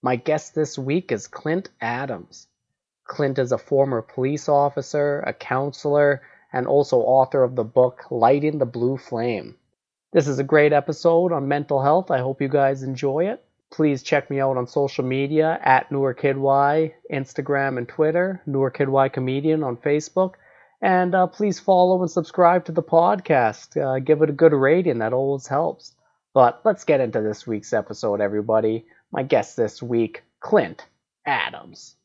My 0.00 0.14
guest 0.14 0.54
this 0.54 0.78
week 0.78 1.10
is 1.10 1.26
Clint 1.26 1.70
Adams. 1.80 2.46
Clint 3.04 3.36
is 3.36 3.50
a 3.50 3.58
former 3.58 4.00
police 4.00 4.48
officer, 4.48 5.24
a 5.26 5.32
counselor, 5.32 6.22
and 6.52 6.68
also 6.68 6.98
author 6.98 7.42
of 7.42 7.56
the 7.56 7.64
book 7.64 8.04
Lighting 8.08 8.58
the 8.58 8.66
Blue 8.66 8.96
Flame. 8.96 9.56
This 10.12 10.28
is 10.28 10.38
a 10.38 10.44
great 10.44 10.72
episode 10.72 11.32
on 11.32 11.48
mental 11.48 11.82
health. 11.82 12.12
I 12.12 12.18
hope 12.18 12.40
you 12.40 12.46
guys 12.46 12.84
enjoy 12.84 13.28
it. 13.28 13.44
Please 13.72 14.04
check 14.04 14.30
me 14.30 14.38
out 14.38 14.56
on 14.56 14.68
social 14.68 15.04
media 15.04 15.58
at 15.62 15.90
NoorKidY, 15.90 16.92
Instagram 17.12 17.76
and 17.76 17.88
Twitter, 17.88 18.40
NoorKidY 18.46 19.12
Comedian 19.12 19.64
on 19.64 19.76
Facebook. 19.78 20.34
And 20.80 21.12
uh, 21.12 21.26
please 21.26 21.58
follow 21.58 22.00
and 22.02 22.10
subscribe 22.10 22.66
to 22.66 22.72
the 22.72 22.84
podcast. 22.84 23.76
Uh, 23.76 23.98
give 23.98 24.22
it 24.22 24.30
a 24.30 24.32
good 24.32 24.52
rating, 24.52 24.98
that 24.98 25.12
always 25.12 25.48
helps. 25.48 25.96
But 26.34 26.60
let's 26.64 26.84
get 26.84 27.00
into 27.00 27.20
this 27.20 27.48
week's 27.48 27.72
episode, 27.72 28.20
everybody. 28.20 28.86
My 29.10 29.22
guest 29.22 29.56
this 29.56 29.82
week, 29.82 30.22
Clint 30.40 30.86
Adams. 31.24 31.96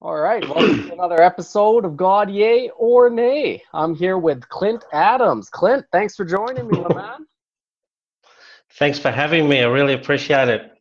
All 0.00 0.16
right, 0.16 0.42
welcome 0.48 0.88
to 0.88 0.92
another 0.92 1.20
episode 1.20 1.84
of 1.84 1.96
God 1.96 2.30
Yay 2.30 2.70
or 2.76 3.10
Nay. 3.10 3.62
I'm 3.72 3.94
here 3.94 4.18
with 4.18 4.48
Clint 4.48 4.84
Adams. 4.92 5.48
Clint, 5.48 5.84
thanks 5.92 6.16
for 6.16 6.24
joining 6.24 6.68
me, 6.68 6.80
my 6.80 6.94
man. 6.94 7.26
Thanks 8.70 8.98
for 8.98 9.10
having 9.10 9.48
me. 9.48 9.60
I 9.60 9.66
really 9.66 9.94
appreciate 9.94 10.48
it. 10.48 10.71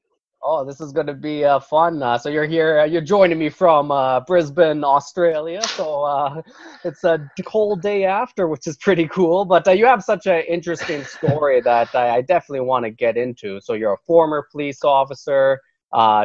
Oh, 0.44 0.66
this 0.66 0.82
is 0.82 0.92
going 0.92 1.06
to 1.06 1.14
be 1.14 1.46
uh, 1.46 1.60
fun. 1.60 2.02
Uh, 2.02 2.18
so 2.18 2.28
you're 2.28 2.48
here, 2.48 2.80
uh, 2.80 2.86
you're 2.86 3.02
joining 3.02 3.38
me 3.38 3.50
from 3.50 3.92
uh, 3.92 4.22
Brisbane, 4.22 4.84
Australia. 4.84 5.62
So 5.62 6.04
uh, 6.04 6.42
it's 6.84 7.04
a 7.04 7.30
cold 7.46 7.84
day 7.84 8.06
after, 8.06 8.48
which 8.48 8.66
is 8.66 8.76
pretty 8.78 9.08
cool. 9.08 9.46
But 9.46 9.68
uh, 9.68 9.72
you 9.72 9.86
have 9.86 10.04
such 10.04 10.26
an 10.26 10.42
interesting 10.50 11.04
story 11.04 11.62
that 11.62 11.94
I, 11.94 12.18
I 12.18 12.22
definitely 12.22 12.62
want 12.62 12.86
to 12.86 12.90
get 12.90 13.18
into. 13.18 13.62
So 13.62 13.74
you're 13.74 13.94
a 13.94 14.04
former 14.08 14.48
police 14.52 14.84
officer, 14.84 15.60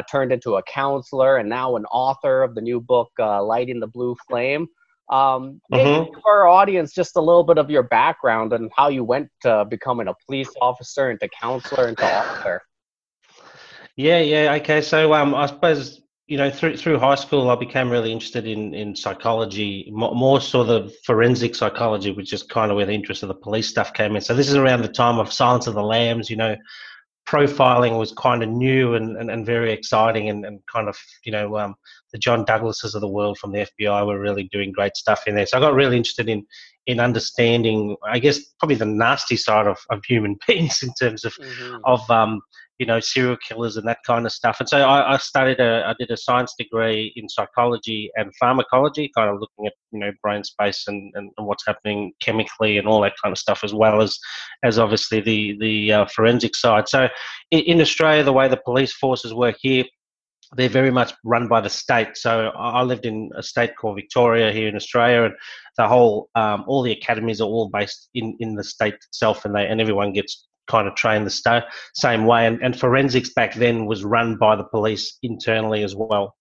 turned 0.09 0.31
into 0.31 0.55
a 0.55 0.63
counselor, 0.63 1.37
and 1.37 1.47
now 1.47 1.75
an 1.75 1.85
author 1.85 2.41
of 2.41 2.55
the 2.55 2.61
new 2.61 2.81
book, 2.81 3.11
Lighting 3.19 3.79
the 3.79 3.87
Blue 3.87 4.15
Flame. 4.27 4.67
Um, 5.09 5.61
mm-hmm. 5.71 6.11
give 6.11 6.23
our 6.25 6.47
audience 6.47 6.91
just 6.91 7.15
a 7.15 7.21
little 7.21 7.43
bit 7.43 7.57
of 7.57 7.69
your 7.69 7.83
background 7.83 8.51
and 8.51 8.71
how 8.75 8.89
you 8.89 9.03
went 9.03 9.29
to 9.43 9.63
becoming 9.69 10.07
a 10.07 10.13
police 10.25 10.49
officer, 10.59 11.11
into 11.11 11.29
counselor, 11.39 11.87
into 11.87 12.03
author. 12.03 12.63
Yeah, 13.97 14.19
yeah. 14.19 14.53
Okay, 14.61 14.81
so 14.81 15.13
um, 15.15 15.33
I 15.33 15.47
suppose 15.47 16.01
you 16.27 16.37
know 16.37 16.51
through 16.51 16.77
through 16.77 16.99
high 16.99 17.15
school, 17.15 17.49
I 17.49 17.55
became 17.55 17.89
really 17.89 18.11
interested 18.11 18.45
in 18.45 18.73
in 18.75 18.95
psychology, 18.95 19.89
more, 19.91 20.13
more 20.13 20.39
sort 20.39 20.69
of 20.69 20.93
forensic 21.03 21.55
psychology, 21.55 22.11
which 22.11 22.31
is 22.31 22.43
kind 22.43 22.69
of 22.69 22.77
where 22.77 22.85
the 22.85 22.93
interest 22.93 23.23
of 23.23 23.29
the 23.29 23.35
police 23.35 23.67
stuff 23.67 23.93
came 23.93 24.15
in. 24.15 24.21
So 24.21 24.35
this 24.35 24.49
is 24.49 24.55
around 24.55 24.83
the 24.83 24.87
time 24.87 25.17
of 25.17 25.33
Silence 25.33 25.65
of 25.65 25.73
the 25.73 25.81
Lambs. 25.81 26.29
You 26.29 26.35
know, 26.35 26.55
profiling 27.27 27.97
was 27.97 28.11
kind 28.13 28.43
of 28.43 28.49
new 28.49 28.93
and, 28.93 29.17
and, 29.17 29.31
and 29.31 29.43
very 29.47 29.73
exciting, 29.73 30.29
and, 30.29 30.45
and 30.45 30.59
kind 30.71 30.87
of 30.87 30.95
you 31.25 31.31
know 31.31 31.57
um, 31.57 31.73
the 32.11 32.19
John 32.19 32.45
Douglases 32.45 32.93
of 32.93 33.01
the 33.01 33.09
world 33.09 33.39
from 33.39 33.51
the 33.51 33.65
FBI 33.79 34.05
were 34.05 34.19
really 34.19 34.47
doing 34.51 34.71
great 34.71 34.95
stuff 34.95 35.23
in 35.25 35.33
there. 35.33 35.47
So 35.47 35.57
I 35.57 35.61
got 35.61 35.73
really 35.73 35.97
interested 35.97 36.29
in 36.29 36.45
in 36.85 36.99
understanding, 36.99 37.97
I 38.05 38.19
guess, 38.19 38.39
probably 38.59 38.75
the 38.75 38.85
nasty 38.85 39.37
side 39.37 39.65
of, 39.65 39.77
of 39.89 40.05
human 40.05 40.37
beings 40.47 40.83
in 40.83 40.93
terms 40.93 41.25
of 41.25 41.33
mm-hmm. 41.33 41.77
of 41.83 42.07
um, 42.11 42.41
you 42.79 42.85
know, 42.85 42.99
serial 42.99 43.37
killers 43.37 43.77
and 43.77 43.87
that 43.87 43.99
kind 44.05 44.25
of 44.25 44.31
stuff. 44.31 44.59
And 44.59 44.69
so 44.69 44.77
I, 44.77 45.13
I 45.13 45.17
studied 45.17 45.59
a, 45.59 45.83
I 45.87 45.95
did 45.97 46.11
a 46.11 46.17
science 46.17 46.53
degree 46.57 47.11
in 47.15 47.27
psychology 47.27 48.11
and 48.15 48.31
pharmacology, 48.39 49.11
kind 49.15 49.29
of 49.29 49.39
looking 49.39 49.65
at, 49.65 49.73
you 49.91 49.99
know, 49.99 50.11
brain 50.21 50.43
space 50.43 50.85
and, 50.87 51.11
and, 51.15 51.31
what's 51.37 51.65
happening 51.65 52.11
chemically 52.21 52.77
and 52.77 52.87
all 52.87 53.01
that 53.01 53.13
kind 53.23 53.31
of 53.31 53.37
stuff, 53.37 53.63
as 53.63 53.73
well 53.73 54.01
as, 54.01 54.19
as 54.63 54.77
obviously 54.77 55.21
the, 55.21 55.57
the 55.59 55.93
uh, 55.93 56.05
forensic 56.07 56.55
side. 56.55 56.87
So 56.87 57.07
in, 57.51 57.59
in 57.61 57.81
Australia, 57.81 58.23
the 58.23 58.33
way 58.33 58.47
the 58.47 58.57
police 58.57 58.93
forces 58.93 59.33
work 59.33 59.55
here, 59.59 59.85
they're 60.55 60.69
very 60.69 60.91
much 60.91 61.13
run 61.23 61.47
by 61.47 61.61
the 61.61 61.69
state. 61.69 62.15
So 62.15 62.49
I 62.49 62.81
lived 62.83 63.05
in 63.05 63.29
a 63.35 63.43
state 63.43 63.75
called 63.75 63.95
Victoria 63.95 64.51
here 64.51 64.67
in 64.67 64.75
Australia, 64.75 65.23
and 65.23 65.33
the 65.77 65.87
whole, 65.87 66.29
um, 66.35 66.63
all 66.67 66.83
the 66.83 66.93
academies 66.93 67.41
are 67.41 67.47
all 67.47 67.69
based 67.69 68.09
in, 68.13 68.35
in 68.39 68.55
the 68.55 68.63
state 68.63 68.93
itself, 68.93 69.43
and 69.45 69.53
they 69.53 69.67
and 69.67 69.81
everyone 69.81 70.13
gets 70.13 70.46
kind 70.67 70.87
of 70.87 70.95
trained 70.95 71.25
the 71.25 71.31
st- 71.31 71.63
same 71.93 72.25
way. 72.25 72.45
And, 72.45 72.61
and 72.61 72.77
forensics 72.77 73.29
back 73.29 73.53
then 73.55 73.85
was 73.85 74.03
run 74.03 74.37
by 74.37 74.55
the 74.55 74.63
police 74.63 75.17
internally 75.23 75.83
as 75.83 75.95
well. 75.95 76.35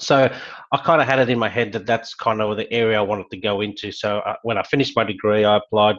So 0.00 0.32
I 0.72 0.76
kind 0.78 1.00
of 1.00 1.08
had 1.08 1.18
it 1.18 1.30
in 1.30 1.38
my 1.38 1.48
head 1.48 1.72
that 1.72 1.86
that's 1.86 2.14
kind 2.14 2.40
of 2.40 2.56
the 2.56 2.72
area 2.72 2.98
I 2.98 3.02
wanted 3.02 3.30
to 3.30 3.36
go 3.36 3.60
into. 3.60 3.90
So 3.90 4.18
uh, 4.18 4.36
when 4.42 4.58
I 4.58 4.62
finished 4.62 4.96
my 4.96 5.04
degree, 5.04 5.44
I 5.44 5.56
applied 5.56 5.96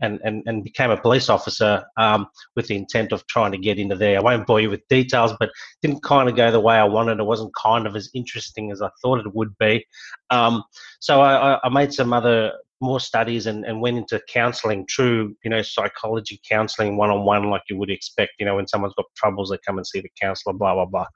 and, 0.00 0.20
and, 0.22 0.42
and 0.46 0.62
became 0.62 0.90
a 0.90 1.00
police 1.00 1.28
officer 1.28 1.84
um, 1.96 2.28
with 2.54 2.66
the 2.68 2.76
intent 2.76 3.12
of 3.12 3.26
trying 3.26 3.52
to 3.52 3.58
get 3.58 3.78
into 3.78 3.96
there. 3.96 4.18
I 4.18 4.22
won't 4.22 4.46
bore 4.46 4.60
you 4.60 4.70
with 4.70 4.86
details, 4.88 5.32
but 5.40 5.50
didn't 5.82 6.02
kind 6.02 6.28
of 6.28 6.36
go 6.36 6.50
the 6.50 6.60
way 6.60 6.76
I 6.76 6.84
wanted. 6.84 7.18
It 7.18 7.24
wasn't 7.24 7.54
kind 7.54 7.86
of 7.86 7.96
as 7.96 8.10
interesting 8.14 8.70
as 8.70 8.80
I 8.82 8.90
thought 9.02 9.20
it 9.20 9.34
would 9.34 9.56
be. 9.58 9.84
Um, 10.30 10.62
so 11.00 11.20
I, 11.20 11.58
I 11.64 11.68
made 11.68 11.92
some 11.92 12.12
other 12.12 12.52
more 12.80 13.00
studies 13.00 13.46
and, 13.46 13.64
and 13.64 13.80
went 13.80 13.96
into 13.96 14.20
counseling, 14.28 14.86
true, 14.88 15.34
you 15.44 15.50
know, 15.50 15.62
psychology 15.62 16.40
counseling 16.48 16.96
one 16.96 17.10
on 17.10 17.24
one, 17.24 17.50
like 17.50 17.62
you 17.68 17.76
would 17.76 17.90
expect, 17.90 18.32
you 18.38 18.46
know, 18.46 18.56
when 18.56 18.66
someone's 18.66 18.94
got 18.94 19.06
troubles, 19.16 19.50
they 19.50 19.58
come 19.66 19.78
and 19.78 19.86
see 19.86 20.00
the 20.00 20.10
counselor, 20.20 20.52
blah, 20.52 20.74
blah, 20.74 20.86
blah. 20.86 21.06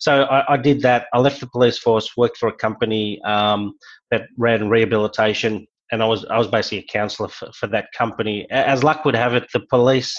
So 0.00 0.22
I, 0.24 0.54
I 0.54 0.56
did 0.56 0.80
that. 0.82 1.06
I 1.12 1.18
left 1.18 1.40
the 1.40 1.46
police 1.46 1.78
force, 1.78 2.16
worked 2.16 2.36
for 2.36 2.48
a 2.48 2.56
company 2.56 3.20
um, 3.22 3.74
that 4.10 4.22
ran 4.36 4.68
rehabilitation, 4.68 5.66
and 5.90 6.02
I 6.02 6.06
was, 6.06 6.24
I 6.26 6.38
was 6.38 6.48
basically 6.48 6.78
a 6.78 6.92
counselor 6.92 7.28
for, 7.28 7.50
for 7.52 7.66
that 7.68 7.86
company. 7.96 8.46
As 8.50 8.84
luck 8.84 9.04
would 9.04 9.16
have 9.16 9.34
it, 9.34 9.46
the 9.52 9.60
police, 9.70 10.14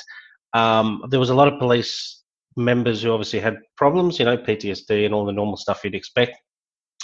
um, 0.53 1.03
there 1.09 1.19
was 1.19 1.29
a 1.29 1.35
lot 1.35 1.51
of 1.51 1.59
police 1.59 2.23
members 2.57 3.03
who 3.03 3.11
obviously 3.11 3.39
had 3.39 3.57
problems, 3.77 4.19
you 4.19 4.25
know, 4.25 4.37
PTSD 4.37 5.05
and 5.05 5.13
all 5.13 5.25
the 5.25 5.31
normal 5.31 5.57
stuff 5.57 5.81
you'd 5.83 5.95
expect 5.95 6.39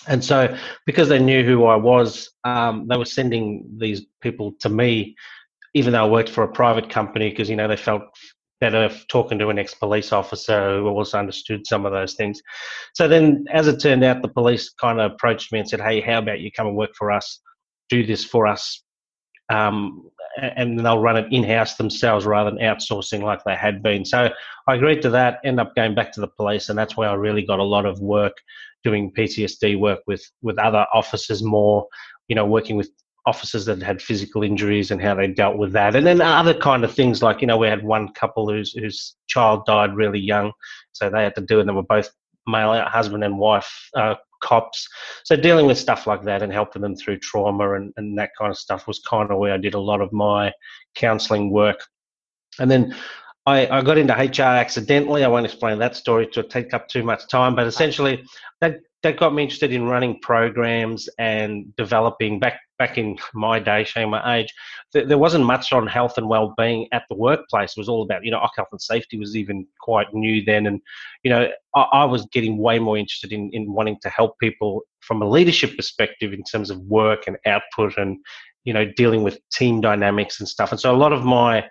and 0.07 0.23
so, 0.23 0.55
because 0.85 1.09
they 1.09 1.19
knew 1.19 1.43
who 1.43 1.65
I 1.65 1.75
was, 1.75 2.29
um, 2.43 2.87
they 2.87 2.97
were 2.97 3.05
sending 3.05 3.65
these 3.77 4.05
people 4.21 4.53
to 4.59 4.69
me, 4.69 5.15
even 5.73 5.93
though 5.93 6.05
I 6.05 6.09
worked 6.09 6.29
for 6.29 6.43
a 6.43 6.51
private 6.51 6.89
company, 6.89 7.29
because 7.29 7.49
you 7.49 7.55
know 7.55 7.67
they 7.67 7.77
felt 7.77 8.03
better 8.61 8.89
talking 9.09 9.37
to 9.37 9.49
an 9.49 9.59
ex-police 9.59 10.13
officer 10.13 10.79
who 10.79 10.87
also 10.87 11.19
understood 11.19 11.67
some 11.67 11.85
of 11.85 11.91
those 11.91 12.13
things. 12.13 12.41
So 12.93 13.07
then, 13.07 13.45
as 13.51 13.67
it 13.67 13.81
turned 13.81 14.03
out, 14.03 14.21
the 14.21 14.29
police 14.29 14.69
kind 14.69 14.99
of 14.99 15.11
approached 15.11 15.51
me 15.51 15.59
and 15.59 15.69
said, 15.69 15.81
"Hey, 15.81 16.01
how 16.01 16.19
about 16.19 16.39
you 16.39 16.51
come 16.51 16.67
and 16.67 16.77
work 16.77 16.91
for 16.97 17.11
us? 17.11 17.41
Do 17.89 18.05
this 18.05 18.23
for 18.23 18.47
us." 18.47 18.83
Um, 19.49 20.09
and 20.41 20.79
they'll 20.79 20.99
run 20.99 21.17
it 21.17 21.31
in-house 21.31 21.75
themselves 21.75 22.25
rather 22.25 22.49
than 22.49 22.59
outsourcing 22.59 23.21
like 23.21 23.43
they 23.45 23.55
had 23.55 23.81
been. 23.81 24.03
So 24.03 24.29
I 24.67 24.75
agreed 24.75 25.01
to 25.03 25.09
that. 25.11 25.39
End 25.45 25.59
up 25.59 25.75
going 25.75 25.95
back 25.95 26.11
to 26.13 26.21
the 26.21 26.27
police, 26.27 26.69
and 26.69 26.77
that's 26.77 26.97
where 26.97 27.09
I 27.09 27.13
really 27.13 27.45
got 27.45 27.59
a 27.59 27.63
lot 27.63 27.85
of 27.85 27.99
work 27.99 28.33
doing 28.85 29.11
PTSD 29.11 29.77
work 29.77 29.99
with 30.07 30.23
with 30.41 30.57
other 30.57 30.85
officers 30.93 31.43
more, 31.43 31.85
you 32.29 32.35
know, 32.35 32.45
working 32.45 32.77
with 32.77 32.89
officers 33.25 33.65
that 33.65 33.81
had 33.81 34.01
physical 34.01 34.43
injuries 34.43 34.91
and 34.91 35.01
how 35.01 35.15
they 35.15 35.27
dealt 35.27 35.57
with 35.57 35.73
that, 35.73 35.95
and 35.95 36.07
then 36.07 36.21
other 36.21 36.53
kind 36.53 36.85
of 36.85 36.93
things 36.93 37.21
like 37.21 37.41
you 37.41 37.47
know 37.47 37.57
we 37.57 37.67
had 37.67 37.83
one 37.83 38.13
couple 38.13 38.49
whose 38.49 38.71
whose 38.71 39.17
child 39.27 39.65
died 39.65 39.95
really 39.95 40.19
young, 40.19 40.53
so 40.93 41.09
they 41.09 41.23
had 41.23 41.35
to 41.35 41.41
do 41.41 41.57
it. 41.57 41.61
And 41.61 41.69
they 41.69 41.73
were 41.73 41.83
both 41.83 42.09
male 42.47 42.79
husband 42.85 43.23
and 43.23 43.37
wife 43.37 43.89
uh, 43.95 44.15
cops. 44.41 44.87
So 45.23 45.35
dealing 45.35 45.65
with 45.65 45.77
stuff 45.77 46.07
like 46.07 46.23
that 46.23 46.41
and 46.41 46.53
helping 46.53 46.81
them 46.81 46.95
through 46.95 47.17
trauma 47.19 47.73
and, 47.73 47.93
and 47.97 48.17
that 48.19 48.31
kind 48.37 48.51
of 48.51 48.57
stuff 48.57 48.87
was 48.87 48.99
kind 48.99 49.31
of 49.31 49.39
where 49.39 49.53
I 49.53 49.57
did 49.57 49.73
a 49.73 49.79
lot 49.79 50.01
of 50.01 50.13
my 50.13 50.53
counselling 50.95 51.51
work. 51.51 51.79
And 52.59 52.69
then 52.69 52.95
I, 53.45 53.67
I, 53.67 53.81
got 53.81 53.97
into 53.97 54.13
HR 54.13 54.41
accidentally. 54.41 55.23
I 55.23 55.27
won't 55.27 55.45
explain 55.45 55.77
that 55.79 55.95
story 55.95 56.27
to 56.27 56.43
take 56.43 56.73
up 56.73 56.87
too 56.87 57.03
much 57.03 57.27
time, 57.27 57.55
but 57.55 57.67
essentially 57.67 58.23
that 58.61 58.79
that 59.03 59.17
got 59.17 59.35
me 59.35 59.43
interested 59.43 59.71
in 59.71 59.83
running 59.83 60.19
programs 60.19 61.07
and 61.19 61.75
developing 61.75 62.39
back 62.39 62.59
back 62.79 62.97
in 62.97 63.17
my 63.33 63.59
day, 63.59 63.83
showing 63.83 64.09
my 64.09 64.37
age, 64.37 64.53
th- 64.93 65.07
there 65.07 65.17
wasn't 65.17 65.45
much 65.45 65.71
on 65.71 65.87
health 65.87 66.17
and 66.17 66.27
well-being 66.27 66.87
at 66.91 67.03
the 67.09 67.15
workplace. 67.15 67.71
It 67.71 67.79
was 67.79 67.87
all 67.87 68.01
about, 68.01 68.25
you 68.25 68.31
know, 68.31 68.45
health 68.55 68.67
and 68.71 68.81
safety 68.81 69.17
was 69.17 69.35
even 69.35 69.65
quite 69.79 70.07
new 70.13 70.43
then. 70.43 70.65
And, 70.65 70.81
you 71.23 71.29
know, 71.29 71.49
I, 71.75 71.81
I 71.81 72.05
was 72.05 72.25
getting 72.33 72.57
way 72.57 72.79
more 72.79 72.97
interested 72.97 73.31
in, 73.31 73.49
in 73.53 73.71
wanting 73.71 73.97
to 74.01 74.09
help 74.09 74.37
people 74.39 74.81
from 74.99 75.21
a 75.21 75.29
leadership 75.29 75.75
perspective 75.77 76.33
in 76.33 76.43
terms 76.43 76.69
of 76.69 76.79
work 76.79 77.27
and 77.27 77.37
output 77.45 77.97
and, 77.97 78.17
you 78.63 78.73
know, 78.73 78.85
dealing 78.97 79.23
with 79.23 79.39
team 79.51 79.79
dynamics 79.79 80.39
and 80.39 80.49
stuff. 80.49 80.71
And 80.71 80.79
so 80.79 80.93
a 80.93 80.97
lot 80.97 81.13
of 81.13 81.23
my 81.23 81.63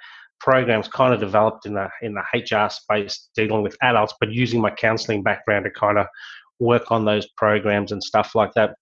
programs 0.45 0.89
kind 0.89 1.15
of 1.15 1.21
developed 1.21 1.65
in 1.65 1.73
the 1.73 1.89
in 2.03 2.15
the 2.15 2.23
HR 2.35 2.69
space, 2.69 3.31
dealing 3.35 3.63
with 3.63 3.77
adults, 3.81 4.13
but 4.21 4.31
using 4.31 4.61
my 4.61 4.71
counselling 4.71 5.23
background 5.23 5.65
to 5.65 5.71
kind 5.71 5.97
of 5.97 6.07
work 6.59 6.93
on 6.93 7.07
those 7.07 7.27
programs 7.39 7.93
and 7.93 8.05
stuff 8.05 8.35
like 8.35 8.53
that. 8.53 8.77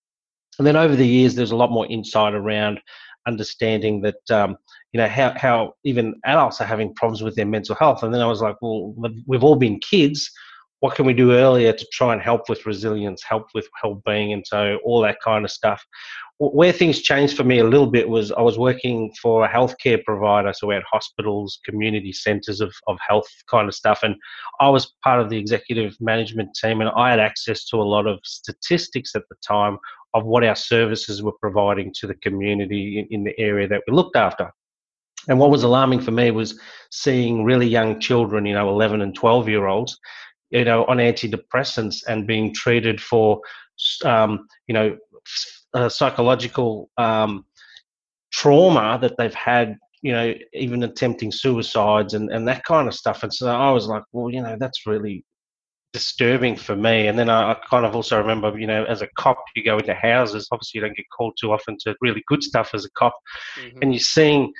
And 0.58 0.66
then 0.66 0.74
over 0.74 0.96
the 0.96 1.06
years, 1.06 1.36
there's 1.36 1.52
a 1.52 1.56
lot 1.56 1.70
more 1.70 1.86
insight 1.86 2.34
around 2.34 2.80
understanding 3.28 4.02
that 4.02 4.30
um, 4.30 4.56
you 4.92 4.98
know 4.98 5.06
how 5.06 5.32
how 5.36 5.74
even 5.84 6.14
adults 6.24 6.60
are 6.60 6.66
having 6.66 6.92
problems 6.94 7.22
with 7.22 7.36
their 7.36 7.46
mental 7.46 7.76
health. 7.76 8.02
And 8.02 8.12
then 8.12 8.22
I 8.22 8.26
was 8.26 8.42
like, 8.42 8.56
well, 8.60 8.92
we've 9.28 9.44
all 9.44 9.56
been 9.56 9.78
kids. 9.78 10.30
What 10.82 10.96
can 10.96 11.06
we 11.06 11.14
do 11.14 11.32
earlier 11.32 11.72
to 11.72 11.86
try 11.92 12.12
and 12.12 12.20
help 12.20 12.48
with 12.48 12.66
resilience, 12.66 13.22
help 13.22 13.46
with 13.54 13.68
well-being, 13.82 14.32
and 14.32 14.44
so 14.46 14.78
all 14.84 15.00
that 15.02 15.18
kind 15.24 15.44
of 15.44 15.50
stuff 15.50 15.84
where 16.50 16.72
things 16.72 17.00
changed 17.00 17.36
for 17.36 17.44
me 17.44 17.60
a 17.60 17.64
little 17.64 17.86
bit 17.86 18.08
was 18.08 18.32
I 18.32 18.40
was 18.40 18.58
working 18.58 19.12
for 19.22 19.44
a 19.44 19.48
healthcare 19.48 20.02
provider, 20.02 20.52
so 20.52 20.66
we 20.66 20.74
had 20.74 20.82
hospitals, 20.90 21.60
community 21.64 22.12
centres 22.12 22.60
of, 22.60 22.74
of 22.88 22.98
health 23.06 23.28
kind 23.48 23.68
of 23.68 23.74
stuff, 23.74 24.00
and 24.02 24.16
I 24.60 24.68
was 24.68 24.92
part 25.04 25.20
of 25.20 25.30
the 25.30 25.38
executive 25.38 25.96
management 26.00 26.50
team, 26.60 26.80
and 26.80 26.90
I 26.96 27.10
had 27.10 27.20
access 27.20 27.64
to 27.66 27.76
a 27.76 27.84
lot 27.84 28.08
of 28.08 28.18
statistics 28.24 29.14
at 29.14 29.22
the 29.28 29.36
time 29.46 29.78
of 30.14 30.24
what 30.24 30.44
our 30.44 30.56
services 30.56 31.22
were 31.22 31.32
providing 31.40 31.92
to 32.00 32.08
the 32.08 32.14
community 32.16 32.98
in, 32.98 33.20
in 33.20 33.24
the 33.24 33.38
area 33.38 33.68
that 33.68 33.82
we 33.86 33.94
looked 33.94 34.16
after. 34.16 34.52
And 35.28 35.38
what 35.38 35.50
was 35.50 35.62
alarming 35.62 36.00
for 36.00 36.10
me 36.10 36.32
was 36.32 36.58
seeing 36.90 37.44
really 37.44 37.68
young 37.68 38.00
children, 38.00 38.44
you 38.44 38.54
know, 38.54 38.68
11 38.68 39.00
and 39.02 39.14
12 39.14 39.48
year 39.48 39.68
olds, 39.68 39.96
you 40.52 40.64
know, 40.64 40.84
on 40.84 40.98
antidepressants 40.98 42.04
and 42.06 42.26
being 42.26 42.54
treated 42.54 43.00
for, 43.00 43.40
um, 44.04 44.46
you 44.68 44.74
know, 44.74 44.96
uh, 45.74 45.88
psychological 45.88 46.90
um, 46.98 47.44
trauma 48.30 48.98
that 49.00 49.16
they've 49.16 49.34
had, 49.34 49.78
you 50.02 50.12
know, 50.12 50.34
even 50.52 50.82
attempting 50.82 51.32
suicides 51.32 52.14
and, 52.14 52.30
and 52.30 52.46
that 52.46 52.64
kind 52.64 52.86
of 52.86 52.94
stuff. 52.94 53.22
And 53.22 53.32
so 53.32 53.48
I 53.48 53.70
was 53.70 53.86
like, 53.86 54.04
well, 54.12 54.30
you 54.30 54.42
know, 54.42 54.56
that's 54.58 54.86
really 54.86 55.24
disturbing 55.92 56.56
for 56.56 56.76
me. 56.76 57.06
And 57.06 57.18
then 57.18 57.30
I, 57.30 57.52
I, 57.52 57.56
kind 57.68 57.86
of 57.86 57.94
also 57.94 58.18
remember, 58.18 58.58
you 58.58 58.66
know, 58.66 58.84
as 58.84 59.02
a 59.02 59.08
cop, 59.18 59.42
you 59.56 59.64
go 59.64 59.78
into 59.78 59.94
houses. 59.94 60.48
Obviously, 60.52 60.78
you 60.78 60.86
don't 60.86 60.96
get 60.96 61.06
called 61.16 61.36
too 61.40 61.52
often 61.52 61.76
to 61.80 61.94
really 62.00 62.22
good 62.26 62.42
stuff 62.42 62.70
as 62.74 62.84
a 62.84 62.90
cop, 62.98 63.14
mm-hmm. 63.58 63.78
and 63.80 63.92
you're 63.92 64.00
seeing 64.00 64.52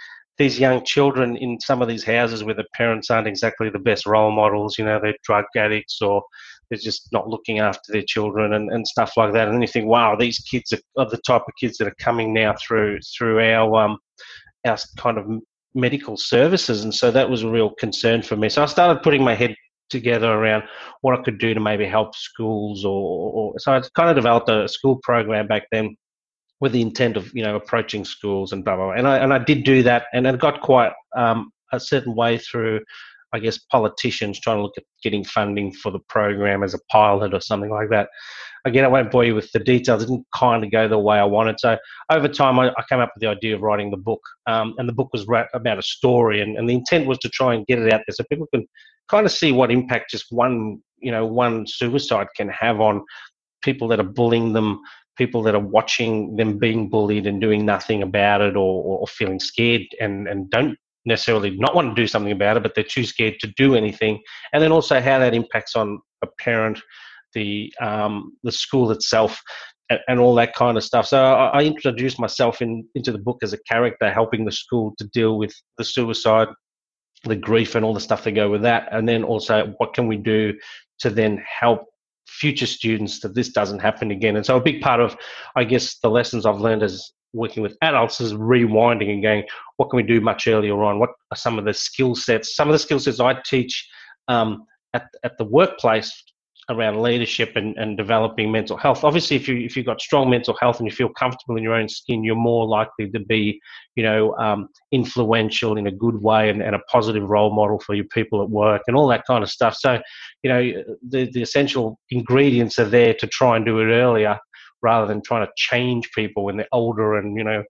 these 0.42 0.58
young 0.58 0.84
children 0.84 1.36
in 1.36 1.60
some 1.60 1.80
of 1.82 1.88
these 1.88 2.04
houses 2.04 2.42
where 2.42 2.54
the 2.54 2.64
parents 2.74 3.10
aren't 3.10 3.28
exactly 3.28 3.70
the 3.70 3.78
best 3.78 4.06
role 4.06 4.32
models. 4.32 4.76
You 4.76 4.84
know, 4.84 4.98
they're 5.00 5.14
drug 5.22 5.44
addicts 5.56 6.02
or 6.02 6.22
they're 6.68 6.78
just 6.78 7.08
not 7.12 7.28
looking 7.28 7.60
after 7.60 7.92
their 7.92 8.02
children 8.02 8.54
and, 8.54 8.70
and 8.72 8.86
stuff 8.86 9.12
like 9.16 9.32
that. 9.34 9.46
And 9.46 9.54
then 9.54 9.62
you 9.62 9.68
think, 9.68 9.86
wow, 9.86 10.16
these 10.16 10.38
kids 10.40 10.72
are, 10.72 10.80
are 11.00 11.08
the 11.08 11.18
type 11.18 11.42
of 11.46 11.54
kids 11.60 11.78
that 11.78 11.86
are 11.86 11.96
coming 12.00 12.34
now 12.34 12.54
through 12.60 12.98
through 13.16 13.40
our 13.40 13.84
um, 13.84 13.98
our 14.66 14.78
kind 14.96 15.18
of 15.18 15.26
medical 15.74 16.16
services. 16.16 16.82
And 16.82 16.94
so 16.94 17.10
that 17.12 17.30
was 17.30 17.44
a 17.44 17.48
real 17.48 17.70
concern 17.70 18.22
for 18.22 18.36
me. 18.36 18.48
So 18.48 18.62
I 18.62 18.66
started 18.66 19.02
putting 19.02 19.22
my 19.22 19.34
head 19.34 19.54
together 19.90 20.32
around 20.32 20.64
what 21.02 21.18
I 21.18 21.22
could 21.22 21.38
do 21.38 21.54
to 21.54 21.60
maybe 21.60 21.86
help 21.86 22.14
schools 22.14 22.84
or, 22.84 22.90
or 22.90 23.58
so 23.58 23.72
I 23.72 23.82
kind 23.94 24.08
of 24.08 24.16
developed 24.16 24.48
a 24.48 24.66
school 24.66 24.98
program 25.02 25.46
back 25.46 25.64
then 25.70 25.96
with 26.62 26.70
the 26.70 26.80
intent 26.80 27.16
of 27.16 27.34
you 27.34 27.42
know 27.42 27.56
approaching 27.56 28.04
schools 28.04 28.52
and 28.52 28.64
blah 28.64 28.76
blah, 28.76 28.86
blah. 28.86 28.94
and 28.94 29.06
I 29.06 29.18
and 29.18 29.34
I 29.34 29.38
did 29.38 29.64
do 29.64 29.82
that 29.82 30.04
and 30.14 30.26
it 30.26 30.38
got 30.38 30.62
quite 30.62 30.92
um, 31.16 31.50
a 31.72 31.80
certain 31.80 32.14
way 32.14 32.38
through 32.38 32.80
I 33.34 33.40
guess 33.40 33.58
politicians 33.58 34.38
trying 34.38 34.58
to 34.58 34.62
look 34.62 34.78
at 34.78 34.84
getting 35.02 35.24
funding 35.24 35.72
for 35.72 35.90
the 35.90 35.98
program 36.08 36.62
as 36.62 36.74
a 36.74 36.78
pilot 36.90 37.34
or 37.34 37.40
something 37.40 37.70
like 37.70 37.88
that. 37.88 38.08
Again, 38.66 38.84
I 38.84 38.88
won't 38.88 39.10
bore 39.10 39.24
you 39.24 39.34
with 39.34 39.50
the 39.52 39.58
details. 39.58 40.02
It 40.02 40.06
didn't 40.06 40.26
kind 40.36 40.62
of 40.62 40.70
go 40.70 40.86
the 40.86 40.98
way 40.98 41.18
I 41.18 41.24
wanted. 41.24 41.58
So 41.58 41.78
over 42.10 42.28
time, 42.28 42.58
I, 42.58 42.68
I 42.68 42.84
came 42.88 43.00
up 43.00 43.10
with 43.14 43.22
the 43.22 43.28
idea 43.28 43.56
of 43.56 43.62
writing 43.62 43.90
the 43.90 43.96
book, 43.96 44.20
um, 44.46 44.74
and 44.76 44.86
the 44.86 44.92
book 44.92 45.08
was 45.14 45.26
about 45.54 45.78
a 45.78 45.82
story, 45.82 46.42
and, 46.42 46.58
and 46.58 46.68
the 46.68 46.74
intent 46.74 47.06
was 47.06 47.18
to 47.20 47.30
try 47.30 47.54
and 47.54 47.66
get 47.66 47.78
it 47.78 47.92
out 47.92 48.02
there 48.06 48.14
so 48.14 48.22
people 48.30 48.46
can 48.54 48.66
kind 49.08 49.24
of 49.24 49.32
see 49.32 49.50
what 49.50 49.72
impact 49.72 50.10
just 50.10 50.26
one, 50.28 50.78
you 50.98 51.10
know, 51.10 51.24
one 51.24 51.66
suicide 51.66 52.28
can 52.36 52.50
have 52.50 52.80
on 52.82 53.02
people 53.62 53.88
that 53.88 54.00
are 54.00 54.04
bullying 54.04 54.52
them, 54.52 54.78
people 55.16 55.42
that 55.42 55.54
are 55.54 55.60
watching 55.60 56.36
them 56.36 56.58
being 56.58 56.88
bullied 56.88 57.26
and 57.26 57.40
doing 57.40 57.64
nothing 57.64 58.02
about 58.02 58.40
it 58.40 58.56
or, 58.56 59.00
or 59.00 59.06
feeling 59.06 59.38
scared 59.38 59.82
and, 60.00 60.26
and 60.26 60.50
don't 60.50 60.76
necessarily 61.04 61.50
not 61.58 61.74
want 61.74 61.94
to 61.94 62.00
do 62.00 62.06
something 62.06 62.32
about 62.32 62.56
it, 62.56 62.62
but 62.62 62.74
they're 62.74 62.84
too 62.84 63.04
scared 63.04 63.38
to 63.40 63.52
do 63.56 63.74
anything. 63.74 64.20
And 64.52 64.62
then 64.62 64.72
also 64.72 65.00
how 65.00 65.18
that 65.18 65.34
impacts 65.34 65.76
on 65.76 66.00
a 66.22 66.26
parent, 66.38 66.80
the 67.34 67.72
um, 67.80 68.36
the 68.42 68.52
school 68.52 68.90
itself, 68.90 69.40
and, 69.90 70.00
and, 70.08 70.20
all 70.20 70.34
that 70.36 70.54
kind 70.54 70.76
of 70.76 70.84
stuff. 70.84 71.06
So 71.06 71.22
I, 71.22 71.60
I 71.60 71.62
introduced 71.64 72.20
myself 72.20 72.62
in, 72.62 72.86
into 72.94 73.12
the 73.12 73.18
book 73.18 73.38
as 73.42 73.52
a 73.52 73.58
character, 73.64 74.10
helping 74.10 74.44
the 74.44 74.52
school 74.52 74.94
to 74.98 75.08
deal 75.08 75.38
with 75.38 75.54
the 75.78 75.84
suicide, 75.84 76.48
the 77.24 77.36
grief, 77.36 77.74
and 77.74 77.84
all 77.84 77.94
the 77.94 78.00
stuff 78.00 78.24
that 78.24 78.32
go 78.32 78.50
with 78.50 78.62
that. 78.62 78.88
And 78.92 79.08
then 79.08 79.24
also 79.24 79.74
what 79.78 79.94
can 79.94 80.06
we 80.06 80.16
do 80.16 80.54
to 81.00 81.10
then 81.10 81.42
help 81.60 81.86
future 82.26 82.66
students 82.66 83.20
that 83.20 83.34
this 83.34 83.50
doesn't 83.50 83.80
happen 83.80 84.10
again. 84.10 84.36
And 84.36 84.44
so 84.44 84.56
a 84.56 84.60
big 84.60 84.80
part 84.80 85.00
of, 85.00 85.16
I 85.56 85.64
guess, 85.64 85.98
the 85.98 86.10
lessons 86.10 86.46
I've 86.46 86.60
learned 86.60 86.82
as 86.82 87.12
working 87.32 87.62
with 87.62 87.76
adults 87.82 88.20
is 88.20 88.34
rewinding 88.34 89.10
and 89.10 89.22
going, 89.22 89.44
what 89.76 89.90
can 89.90 89.96
we 89.96 90.02
do 90.02 90.20
much 90.20 90.46
earlier 90.46 90.82
on? 90.82 90.98
What 90.98 91.10
are 91.30 91.36
some 91.36 91.58
of 91.58 91.64
the 91.64 91.72
skill 91.72 92.14
sets? 92.14 92.56
Some 92.56 92.68
of 92.68 92.72
the 92.72 92.78
skill 92.78 93.00
sets 93.00 93.20
I 93.20 93.40
teach 93.44 93.88
um, 94.28 94.64
at, 94.94 95.06
at 95.24 95.38
the 95.38 95.44
workplace 95.44 96.22
around 96.70 97.02
leadership 97.02 97.52
and, 97.56 97.76
and 97.76 97.96
developing 97.96 98.50
mental 98.52 98.76
health. 98.76 99.04
Obviously, 99.04 99.36
if 99.36 99.48
you 99.48 99.56
if 99.58 99.76
you've 99.76 99.86
got 99.86 100.00
strong 100.00 100.30
mental 100.30 100.56
health 100.60 100.78
and 100.78 100.86
you 100.86 100.94
feel 100.94 101.08
comfortable 101.08 101.56
in 101.56 101.62
your 101.62 101.74
own 101.74 101.88
skin, 101.88 102.22
you're 102.22 102.36
more 102.36 102.66
likely 102.66 103.10
to 103.10 103.20
be, 103.20 103.60
you 103.96 104.02
know, 104.02 104.34
um, 104.36 104.68
influential 104.92 105.76
in 105.76 105.86
a 105.86 105.90
good 105.90 106.22
way 106.22 106.48
and, 106.50 106.62
and 106.62 106.76
a 106.76 106.80
positive 106.90 107.28
role 107.28 107.54
model 107.54 107.80
for 107.80 107.94
your 107.94 108.06
people 108.06 108.42
at 108.42 108.50
work 108.50 108.82
and 108.86 108.96
all 108.96 109.08
that 109.08 109.26
kind 109.26 109.42
of 109.42 109.50
stuff. 109.50 109.74
So, 109.74 110.00
you 110.42 110.50
know, 110.50 110.84
the 111.08 111.30
the 111.32 111.42
essential 111.42 111.98
ingredients 112.10 112.78
are 112.78 112.88
there 112.88 113.14
to 113.14 113.26
try 113.26 113.56
and 113.56 113.64
do 113.64 113.80
it 113.80 113.92
earlier 113.92 114.38
rather 114.82 115.06
than 115.06 115.22
trying 115.22 115.46
to 115.46 115.52
change 115.56 116.10
people 116.12 116.44
when 116.44 116.56
they're 116.56 116.66
older 116.72 117.16
and 117.16 117.36
you 117.36 117.44
know 117.44 117.62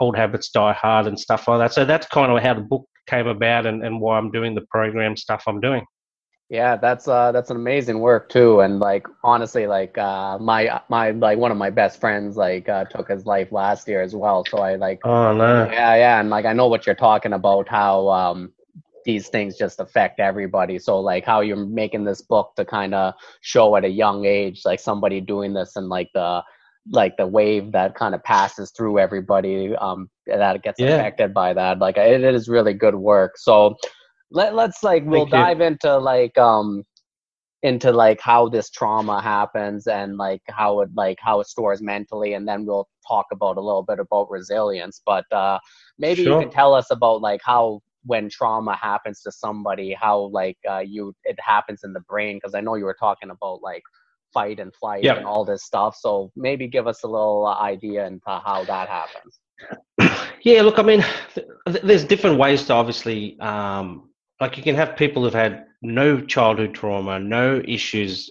old 0.00 0.16
habits 0.16 0.50
die 0.50 0.72
hard 0.72 1.06
and 1.06 1.18
stuff 1.18 1.48
like 1.48 1.58
that. 1.58 1.72
So 1.74 1.84
that's 1.84 2.06
kind 2.06 2.30
of 2.30 2.42
how 2.42 2.54
the 2.54 2.60
book 2.60 2.86
came 3.08 3.26
about 3.26 3.66
and, 3.66 3.84
and 3.84 4.00
why 4.00 4.18
I'm 4.18 4.30
doing 4.30 4.54
the 4.54 4.66
program 4.70 5.16
stuff 5.16 5.42
I'm 5.46 5.60
doing. 5.60 5.84
Yeah, 6.50 6.76
that's 6.76 7.06
uh 7.06 7.30
that's 7.32 7.50
an 7.50 7.56
amazing 7.56 7.98
work 7.98 8.30
too. 8.30 8.60
And 8.60 8.80
like 8.80 9.06
honestly, 9.22 9.66
like 9.66 9.98
uh 9.98 10.38
my 10.38 10.80
my 10.88 11.10
like 11.10 11.38
one 11.38 11.50
of 11.50 11.58
my 11.58 11.68
best 11.68 12.00
friends 12.00 12.38
like 12.38 12.68
uh 12.70 12.84
took 12.86 13.08
his 13.08 13.26
life 13.26 13.52
last 13.52 13.86
year 13.86 14.00
as 14.00 14.14
well. 14.14 14.46
So 14.46 14.58
I 14.58 14.76
like 14.76 15.00
Oh 15.04 15.34
no. 15.34 15.66
Yeah, 15.70 15.94
yeah, 15.96 16.20
and 16.20 16.30
like 16.30 16.46
I 16.46 16.54
know 16.54 16.68
what 16.68 16.86
you're 16.86 16.94
talking 16.94 17.34
about, 17.34 17.68
how 17.68 18.08
um 18.08 18.52
these 19.04 19.28
things 19.28 19.58
just 19.58 19.78
affect 19.78 20.20
everybody. 20.20 20.78
So 20.78 21.00
like 21.00 21.24
how 21.24 21.40
you're 21.40 21.56
making 21.56 22.04
this 22.04 22.22
book 22.22 22.54
to 22.56 22.64
kind 22.64 22.94
of 22.94 23.14
show 23.42 23.76
at 23.76 23.84
a 23.84 23.88
young 23.88 24.24
age, 24.24 24.62
like 24.64 24.80
somebody 24.80 25.20
doing 25.20 25.52
this 25.52 25.76
and 25.76 25.90
like 25.90 26.10
the 26.14 26.42
like 26.90 27.18
the 27.18 27.26
wave 27.26 27.72
that 27.72 27.94
kind 27.94 28.14
of 28.14 28.22
passes 28.24 28.70
through 28.70 28.98
everybody 28.98 29.76
um 29.76 30.08
that 30.26 30.62
gets 30.62 30.80
yeah. 30.80 30.94
affected 30.94 31.34
by 31.34 31.52
that 31.52 31.78
like 31.78 31.98
it, 31.98 32.22
it 32.22 32.34
is 32.34 32.48
really 32.48 32.72
good 32.72 32.94
work 32.94 33.36
so 33.36 33.76
let, 34.30 34.54
let's 34.54 34.82
like 34.82 35.04
we'll 35.04 35.22
Thank 35.22 35.30
dive 35.30 35.58
you. 35.60 35.66
into 35.66 35.96
like 35.98 36.36
um 36.38 36.84
into 37.62 37.90
like 37.90 38.20
how 38.20 38.48
this 38.48 38.70
trauma 38.70 39.20
happens 39.20 39.86
and 39.88 40.16
like 40.16 40.42
how 40.48 40.80
it 40.80 40.90
like 40.94 41.18
how 41.20 41.40
it 41.40 41.48
stores 41.48 41.82
mentally 41.82 42.34
and 42.34 42.46
then 42.46 42.64
we'll 42.64 42.88
talk 43.06 43.26
about 43.32 43.56
a 43.56 43.60
little 43.60 43.82
bit 43.82 43.98
about 43.98 44.30
resilience 44.30 45.00
but 45.04 45.24
uh 45.32 45.58
maybe 45.98 46.22
sure. 46.22 46.34
you 46.34 46.40
can 46.40 46.50
tell 46.50 46.72
us 46.72 46.90
about 46.90 47.20
like 47.20 47.40
how 47.42 47.80
when 48.04 48.28
trauma 48.28 48.76
happens 48.76 49.22
to 49.22 49.32
somebody 49.32 49.92
how 49.92 50.30
like 50.32 50.56
uh, 50.70 50.78
you 50.78 51.12
it 51.24 51.36
happens 51.40 51.80
in 51.82 51.92
the 51.92 52.00
brain 52.00 52.36
because 52.36 52.54
i 52.54 52.60
know 52.60 52.76
you 52.76 52.84
were 52.84 52.96
talking 52.98 53.30
about 53.30 53.60
like 53.60 53.82
fight 54.32 54.60
and 54.60 54.74
flight 54.74 55.04
yep. 55.04 55.18
and 55.18 55.26
all 55.26 55.44
this 55.44 55.64
stuff. 55.64 55.96
So 55.96 56.30
maybe 56.36 56.68
give 56.68 56.86
us 56.86 57.02
a 57.02 57.06
little 57.06 57.46
idea 57.46 58.06
into 58.06 58.22
how 58.26 58.64
that 58.64 58.88
happens. 58.88 59.40
Yeah, 60.42 60.62
look, 60.62 60.78
I 60.78 60.82
mean, 60.82 61.04
th- 61.34 61.82
there's 61.82 62.04
different 62.04 62.38
ways 62.38 62.64
to 62.66 62.72
obviously, 62.72 63.38
um, 63.40 64.07
like 64.40 64.56
you 64.56 64.62
can 64.62 64.74
have 64.74 64.96
people 64.96 65.22
who've 65.24 65.34
had 65.34 65.66
no 65.82 66.20
childhood 66.20 66.74
trauma, 66.74 67.18
no 67.18 67.62
issues, 67.66 68.30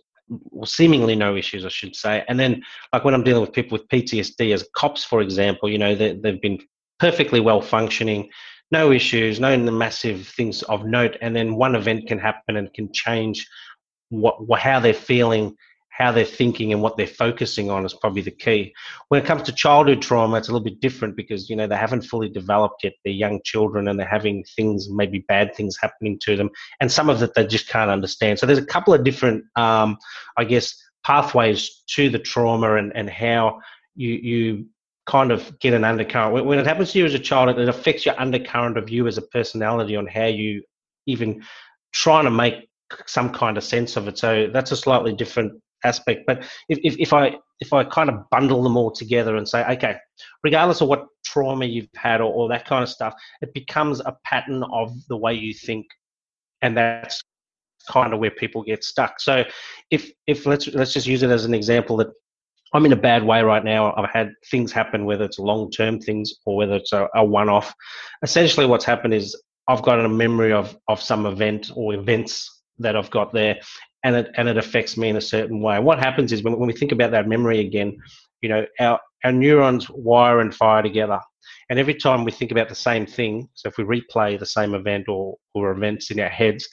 or 0.51 0.67
seemingly 0.67 1.15
no 1.15 1.35
issues, 1.35 1.65
I 1.65 1.69
should 1.69 1.95
say. 1.95 2.23
And 2.27 2.39
then, 2.39 2.61
like 2.93 3.03
when 3.03 3.13
I'm 3.13 3.23
dealing 3.23 3.41
with 3.41 3.53
people 3.53 3.77
with 3.77 3.87
PTSD 3.89 4.53
as 4.53 4.67
cops, 4.75 5.03
for 5.03 5.21
example, 5.21 5.69
you 5.69 5.77
know, 5.77 5.95
they, 5.95 6.13
they've 6.13 6.41
been 6.41 6.59
perfectly 6.99 7.39
well 7.39 7.61
functioning, 7.61 8.29
no 8.71 8.91
issues, 8.91 9.39
no 9.39 9.57
massive 9.57 10.27
things 10.27 10.63
of 10.63 10.85
note. 10.85 11.17
And 11.21 11.35
then 11.35 11.55
one 11.55 11.75
event 11.75 12.07
can 12.07 12.19
happen 12.19 12.57
and 12.57 12.73
can 12.73 12.91
change 12.91 13.47
what 14.09 14.59
how 14.59 14.79
they're 14.79 14.93
feeling 14.93 15.55
how 15.97 16.11
they're 16.11 16.25
thinking 16.25 16.71
and 16.71 16.81
what 16.81 16.95
they're 16.95 17.07
focusing 17.07 17.71
on 17.71 17.83
is 17.83 17.93
probably 17.93 18.21
the 18.21 18.31
key. 18.31 18.71
When 19.07 19.19
it 19.19 19.25
comes 19.25 19.41
to 19.43 19.51
childhood 19.51 20.01
trauma, 20.01 20.37
it's 20.37 20.47
a 20.47 20.51
little 20.51 20.63
bit 20.63 20.79
different 20.79 21.15
because 21.15 21.49
you 21.49 21.55
know 21.55 21.65
they 21.65 21.75
haven't 21.75 22.03
fully 22.03 22.29
developed 22.29 22.83
yet. 22.83 22.93
They're 23.03 23.13
young 23.13 23.41
children 23.43 23.87
and 23.87 23.99
they're 23.99 24.07
having 24.07 24.43
things, 24.55 24.89
maybe 24.89 25.25
bad 25.27 25.55
things 25.55 25.75
happening 25.81 26.19
to 26.21 26.35
them, 26.35 26.51
and 26.79 26.91
some 26.91 27.09
of 27.09 27.23
it 27.23 27.33
they 27.33 27.47
just 27.47 27.67
can't 27.67 27.89
understand. 27.89 28.37
So 28.37 28.45
there's 28.45 28.59
a 28.59 28.65
couple 28.65 28.93
of 28.93 29.03
different, 29.03 29.45
um, 29.55 29.97
I 30.37 30.43
guess, 30.43 30.75
pathways 31.03 31.83
to 31.95 32.09
the 32.09 32.19
trauma 32.19 32.75
and 32.75 32.95
and 32.95 33.09
how 33.09 33.59
you 33.95 34.11
you 34.11 34.65
kind 35.07 35.31
of 35.31 35.57
get 35.59 35.73
an 35.73 35.83
undercurrent. 35.83 36.45
When 36.45 36.59
it 36.59 36.67
happens 36.67 36.91
to 36.91 36.99
you 36.99 37.05
as 37.05 37.15
a 37.15 37.19
child, 37.19 37.57
it 37.57 37.69
affects 37.69 38.05
your 38.05 38.19
undercurrent 38.19 38.77
of 38.77 38.89
you 38.89 39.07
as 39.07 39.17
a 39.17 39.23
personality 39.23 39.95
on 39.95 40.05
how 40.05 40.25
you 40.25 40.61
even 41.07 41.43
trying 41.91 42.25
to 42.25 42.31
make 42.31 42.69
some 43.07 43.33
kind 43.33 43.57
of 43.57 43.63
sense 43.63 43.95
of 43.97 44.07
it. 44.07 44.17
So 44.17 44.49
that's 44.53 44.71
a 44.71 44.75
slightly 44.75 45.13
different 45.13 45.53
aspect. 45.83 46.23
But 46.27 46.43
if, 46.69 46.79
if, 46.83 46.97
if 46.99 47.13
I 47.13 47.35
if 47.59 47.73
I 47.73 47.83
kind 47.83 48.09
of 48.09 48.29
bundle 48.29 48.61
them 48.61 48.77
all 48.77 48.91
together 48.91 49.35
and 49.35 49.47
say, 49.47 49.65
okay, 49.73 49.95
regardless 50.43 50.81
of 50.81 50.89
what 50.89 51.07
trauma 51.25 51.65
you've 51.65 51.89
had 51.95 52.21
or, 52.21 52.31
or 52.31 52.49
that 52.49 52.65
kind 52.65 52.83
of 52.83 52.89
stuff, 52.89 53.15
it 53.41 53.53
becomes 53.53 53.99
a 53.99 54.15
pattern 54.23 54.63
of 54.71 54.93
the 55.07 55.17
way 55.17 55.33
you 55.33 55.53
think, 55.53 55.87
and 56.61 56.77
that's 56.77 57.21
kind 57.89 58.13
of 58.13 58.19
where 58.19 58.31
people 58.31 58.63
get 58.63 58.83
stuck. 58.83 59.19
So 59.19 59.43
if 59.91 60.11
if 60.27 60.45
let's 60.45 60.67
let's 60.67 60.93
just 60.93 61.07
use 61.07 61.23
it 61.23 61.29
as 61.29 61.45
an 61.45 61.53
example 61.53 61.97
that 61.97 62.09
I'm 62.73 62.85
in 62.85 62.93
a 62.93 62.97
bad 62.97 63.23
way 63.23 63.41
right 63.41 63.63
now. 63.63 63.93
I've 63.95 64.09
had 64.09 64.33
things 64.51 64.71
happen, 64.71 65.05
whether 65.05 65.23
it's 65.23 65.39
long 65.39 65.71
term 65.71 65.99
things 65.99 66.33
or 66.45 66.57
whether 66.57 66.75
it's 66.75 66.91
a, 66.91 67.07
a 67.15 67.23
one 67.23 67.49
off. 67.49 67.73
Essentially, 68.23 68.65
what's 68.65 68.85
happened 68.85 69.13
is 69.13 69.41
I've 69.67 69.81
got 69.81 70.03
a 70.03 70.09
memory 70.09 70.53
of, 70.53 70.77
of 70.87 71.01
some 71.01 71.25
event 71.25 71.71
or 71.75 71.93
events 71.93 72.61
that 72.79 72.95
I've 72.95 73.09
got 73.09 73.33
there, 73.33 73.59
and 74.07 74.15
it 74.15 74.31
and 74.35 74.47
it 74.47 74.57
affects 74.57 74.95
me 74.95 75.09
in 75.09 75.17
a 75.17 75.21
certain 75.21 75.61
way. 75.61 75.79
What 75.79 75.99
happens 75.99 76.31
is 76.31 76.41
when, 76.41 76.57
when 76.57 76.67
we 76.67 76.73
think 76.73 76.93
about 76.93 77.11
that 77.11 77.27
memory 77.27 77.59
again, 77.59 77.97
you 78.41 78.47
know, 78.47 78.65
our 78.79 78.99
our 79.25 79.33
neurons 79.33 79.89
wire 79.89 80.39
and 80.39 80.55
fire 80.55 80.81
together. 80.81 81.19
And 81.69 81.77
every 81.77 81.93
time 81.93 82.23
we 82.23 82.31
think 82.31 82.51
about 82.51 82.69
the 82.69 82.75
same 82.75 83.05
thing, 83.05 83.49
so 83.53 83.67
if 83.67 83.77
we 83.77 83.83
replay 83.83 84.39
the 84.39 84.45
same 84.45 84.73
event 84.73 85.09
or, 85.09 85.35
or 85.53 85.71
events 85.71 86.09
in 86.09 86.19
our 86.21 86.29
heads, 86.29 86.65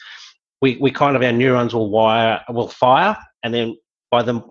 we, 0.63 0.77
we 0.81 0.93
kind 0.93 1.17
of 1.17 1.23
our 1.23 1.33
neurons 1.33 1.75
will 1.75 1.91
wire 1.91 2.41
will 2.51 2.69
fire, 2.69 3.17
and 3.43 3.53
then 3.53 3.77
by 4.13 4.23
them 4.23 4.45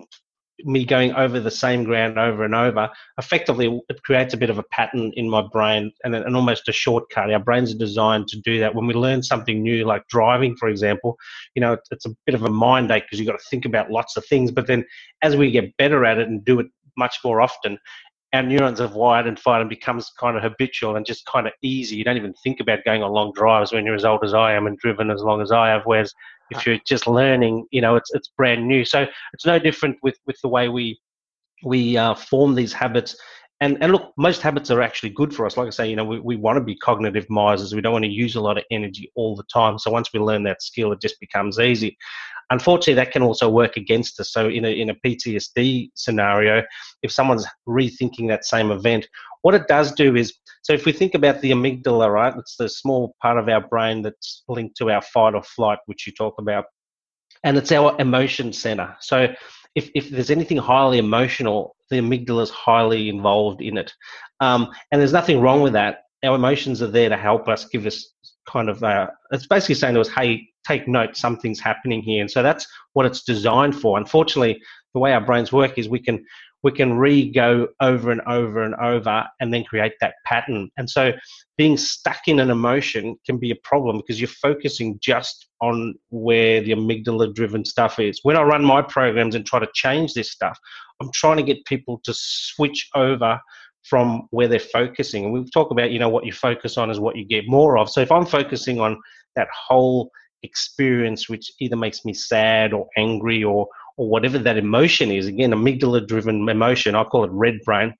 me 0.60 0.86
going 0.86 1.14
over 1.14 1.40
the 1.40 1.52
same 1.52 1.84
ground 1.84 2.18
over 2.18 2.44
and 2.44 2.56
over, 2.56 2.90
effectively 3.18 3.82
it 3.90 4.02
creates 4.04 4.34
a 4.34 4.38
bit 4.38 4.50
of 4.50 4.58
a 4.58 4.64
pattern 4.64 5.12
in 5.16 5.30
my 5.30 5.42
brain 5.52 5.92
and, 6.04 6.16
and 6.16 6.36
almost 6.36 6.70
a 6.70 6.72
shortcut. 6.72 7.32
Our 7.32 7.40
brains 7.40 7.74
are 7.74 7.78
designed 7.78 8.28
to 8.30 8.40
do 8.42 8.60
that. 8.60 8.76
When 8.76 8.88
we 8.88 8.94
learn 8.94 9.24
something 9.24 9.62
new, 9.62 9.86
like 9.86 10.08
driving, 10.08 10.56
for 10.56 10.70
example, 10.70 11.18
you 11.56 11.62
know, 11.62 11.78
it's 11.92 12.06
a 12.06 12.16
bit 12.26 12.36
of 12.36 12.44
a 12.44 12.50
mind 12.50 12.92
ache 12.92 13.04
because 13.04 13.20
you've 13.20 13.28
got 13.28 13.40
to 13.40 13.50
think 13.50 13.66
about 13.66 13.92
lots 13.92 14.16
of 14.18 14.26
things. 14.26 14.52
But 14.52 14.68
then 14.68 14.86
as 15.22 15.36
we 15.36 15.52
get 15.52 15.76
better 15.78 16.06
at 16.06 16.20
it 16.20 16.28
and 16.28 16.44
do 16.46 16.60
it 16.60 16.68
much 16.98 17.18
more 17.24 17.42
often, 17.42 17.78
our 18.34 18.42
neurons 18.44 18.80
have 18.80 18.94
wired 18.94 19.28
and 19.28 19.40
fired 19.40 19.62
and 19.62 19.70
becomes 19.70 20.12
kind 20.20 20.36
of 20.36 20.44
habitual 20.44 20.96
and 20.96 21.06
just 21.06 21.26
kind 21.28 21.46
of 21.46 21.54
easy. 21.62 21.96
You 21.96 22.04
don't 22.04 22.18
even 22.18 22.34
think 22.44 22.60
about 22.60 22.84
going 22.84 23.04
on 23.04 23.12
long 23.12 23.32
drives 23.36 23.72
when 23.72 23.86
you're 23.86 23.96
as 23.96 24.06
old 24.06 24.24
as 24.24 24.34
I 24.34 24.54
am 24.54 24.66
and 24.66 24.78
driven 24.80 25.12
as 25.12 25.22
long 25.22 25.40
as 25.42 25.52
I 25.52 25.70
have. 25.70 25.84
Whereas 25.86 26.12
if 26.50 26.66
you're 26.66 26.80
just 26.86 27.06
learning, 27.08 27.68
you 27.72 27.80
know, 27.80 27.96
it's 27.96 28.12
it's 28.14 28.30
brand 28.30 28.68
new. 28.68 28.84
So 28.86 29.06
it's 29.34 29.46
no 29.46 29.60
different 29.60 29.98
with 30.02 30.18
with 30.26 30.38
the 30.42 30.50
way 30.50 30.68
we 30.68 31.00
we 31.64 31.96
uh, 31.96 32.16
form 32.16 32.56
these 32.56 32.74
habits. 32.74 33.16
And, 33.62 33.78
and 33.82 33.94
look, 33.94 34.12
most 34.18 34.42
habits 34.42 34.70
are 34.72 34.82
actually 34.82 35.12
good 35.12 35.34
for 35.34 35.46
us. 35.46 35.56
Like 35.56 35.68
I 35.68 35.70
say, 35.70 35.90
you 35.90 35.96
know, 35.96 36.04
we, 36.04 36.20
we 36.20 36.36
want 36.36 36.58
to 36.58 36.64
be 36.64 36.76
cognitive 36.76 37.30
misers. 37.30 37.74
We 37.74 37.80
don't 37.80 37.94
want 37.94 38.04
to 38.04 38.12
use 38.12 38.36
a 38.36 38.42
lot 38.42 38.58
of 38.58 38.66
energy 38.72 39.10
all 39.16 39.38
the 39.38 39.44
time. 39.44 39.80
So 39.80 39.90
once 39.90 40.12
we 40.12 40.20
learn 40.20 40.44
that 40.44 40.62
skill, 40.62 40.92
it 40.92 41.00
just 41.00 41.18
becomes 41.22 41.60
easy. 41.60 41.98
Unfortunately, 42.50 42.94
that 42.96 43.12
can 43.12 43.22
also 43.22 43.50
work 43.50 43.78
against 43.78 44.20
us. 44.20 44.32
So 44.32 44.50
in 44.50 44.66
a, 44.66 44.70
in 44.70 44.90
a 44.90 44.96
PTSD 44.96 45.90
scenario, 45.96 46.64
if 47.02 47.12
someone's 47.12 47.46
rethinking 47.68 48.28
that 48.28 48.46
same 48.46 48.72
event, 48.72 49.08
what 49.42 49.56
it 49.56 49.68
does 49.68 49.92
do 49.92 50.16
is, 50.16 50.34
so 50.62 50.74
if 50.74 50.86
we 50.86 50.94
think 50.94 51.16
about 51.16 51.42
the 51.42 51.52
amygdala, 51.52 52.12
right, 52.12 52.34
it's 52.38 52.56
the 52.56 52.70
small 52.70 53.16
part 53.22 53.38
of 53.38 53.50
our 53.50 53.68
brain 53.68 54.02
that's 54.02 54.44
linked 54.48 54.78
to 54.78 54.90
our 54.92 55.02
fight 55.02 55.36
or 55.36 55.44
flight, 55.44 55.80
which 55.86 56.08
you 56.08 56.14
talk 56.14 56.36
about, 56.40 56.66
and 57.44 57.58
it's 57.58 57.72
our 57.72 57.96
emotion 58.00 58.54
center. 58.54 58.96
So 59.02 59.34
if, 59.76 59.90
if 59.96 60.10
there's 60.10 60.30
anything 60.30 60.58
highly 60.58 60.98
emotional, 60.98 61.76
the 61.90 61.98
amygdala 61.98 62.44
is 62.44 62.50
highly 62.50 63.10
involved 63.10 63.62
in 63.62 63.78
it. 63.78 63.92
Um, 64.40 64.70
and 64.92 65.02
there's 65.02 65.14
nothing 65.14 65.42
wrong 65.42 65.62
with 65.62 65.74
that. 65.74 66.04
Our 66.24 66.36
emotions 66.36 66.82
are 66.82 66.88
there 66.88 67.10
to 67.10 67.18
help 67.18 67.50
us, 67.50 67.66
give 67.66 67.86
us 67.86 68.14
kind 68.48 68.70
of, 68.70 68.84
uh, 68.84 69.08
it's 69.32 69.48
basically 69.48 69.76
saying 69.76 69.96
to 69.96 70.02
us, 70.02 70.10
hey, 70.10 70.48
take 70.68 70.88
note, 70.88 71.18
something's 71.18 71.60
happening 71.60 72.02
here. 72.02 72.22
And 72.22 72.32
so 72.32 72.42
that's 72.44 72.68
what 72.94 73.06
it's 73.06 73.24
designed 73.24 73.76
for. 73.76 73.98
Unfortunately, 73.98 74.62
the 74.94 75.00
way 75.00 75.14
our 75.14 75.22
brains 75.22 75.52
work 75.52 75.78
is 75.78 75.90
we 75.90 76.00
can 76.00 76.24
we 76.64 76.72
can 76.72 76.98
re-go 76.98 77.68
over 77.82 78.10
and 78.10 78.22
over 78.22 78.64
and 78.64 78.74
over 78.76 79.28
and 79.42 79.54
then 79.54 79.66
create 79.66 79.94
that 80.00 80.16
pattern. 80.26 80.70
And 80.78 80.90
so 80.90 81.12
being 81.58 81.76
stuck 81.76 82.22
in 82.28 82.40
an 82.40 82.50
emotion 82.50 83.18
can 83.26 83.38
be 83.38 83.52
a 83.52 83.56
problem 83.64 83.98
because 83.98 84.20
you're 84.20 84.30
focusing 84.30 84.98
just 85.02 85.48
on 85.62 85.96
where 86.10 86.62
the 86.62 86.72
amygdala 86.72 87.36
driven 87.36 87.66
stuff 87.66 88.00
is. 88.00 88.20
When 88.24 88.38
I 88.38 88.44
run 88.44 88.64
my 88.64 88.82
programs 88.82 89.36
and 89.36 89.46
try 89.46 89.60
to 89.60 89.68
change 89.76 90.14
this 90.14 90.32
stuff, 90.32 90.58
I'm 91.02 91.12
trying 91.14 91.38
to 91.38 91.44
get 91.44 91.66
people 91.66 92.00
to 92.06 92.14
switch 92.16 92.90
over 92.96 93.40
from 93.84 94.28
where 94.32 94.48
they're 94.48 94.60
focusing. 94.60 95.26
And 95.26 95.34
we 95.34 95.50
talk 95.52 95.72
about, 95.72 95.92
you 95.92 96.00
know, 96.00 96.10
what 96.10 96.26
you 96.26 96.32
focus 96.32 96.78
on 96.78 96.90
is 96.90 97.00
what 97.00 97.16
you 97.16 97.26
get 97.26 97.44
more 97.48 97.78
of. 97.78 97.90
So 97.90 98.02
if 98.02 98.12
I'm 98.12 98.26
focusing 98.26 98.80
on 98.80 98.98
that 99.36 99.48
whole 99.68 100.10
experience 100.44 101.30
which 101.30 101.52
either 101.60 101.76
makes 101.76 102.06
me 102.06 102.14
sad 102.14 102.74
or 102.74 102.88
angry 102.98 103.44
or 103.44 103.68
or 103.98 104.10
whatever 104.10 104.38
that 104.38 104.58
emotion 104.58 105.10
is 105.10 105.26
again 105.26 105.52
amygdala 105.52 106.06
driven 106.06 106.48
emotion 106.48 106.96
i 106.96 107.04
call 107.04 107.24
it 107.24 107.32
red 107.32 107.56
brain 107.66 107.94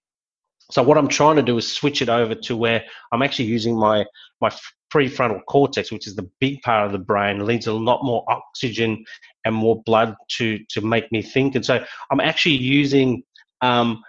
so 0.70 0.84
what 0.84 0.98
i'm 0.98 1.08
trying 1.08 1.38
to 1.38 1.42
do 1.42 1.58
is 1.58 1.72
switch 1.72 2.02
it 2.02 2.10
over 2.10 2.36
to 2.36 2.56
where 2.58 2.84
i'm 3.12 3.22
actually 3.22 3.46
using 3.46 3.78
my 3.78 4.06
my 4.42 4.52
prefrontal 4.94 5.40
cortex 5.48 5.92
which 5.92 6.06
is 6.06 6.16
the 6.16 6.30
big 6.40 6.62
part 6.62 6.86
of 6.86 6.92
the 6.92 7.00
brain 7.00 7.46
leads 7.46 7.68
a 7.68 7.74
lot 7.74 8.04
more 8.04 8.24
oxygen 8.28 9.04
and 9.46 9.56
more 9.56 9.82
blood 9.86 10.14
to 10.28 10.60
to 10.70 10.82
make 10.82 11.10
me 11.12 11.22
think 11.22 11.56
and 11.56 11.66
so 11.66 11.84
i'm 12.12 12.20
actually 12.20 12.56
using 12.56 13.24
um, 13.62 14.04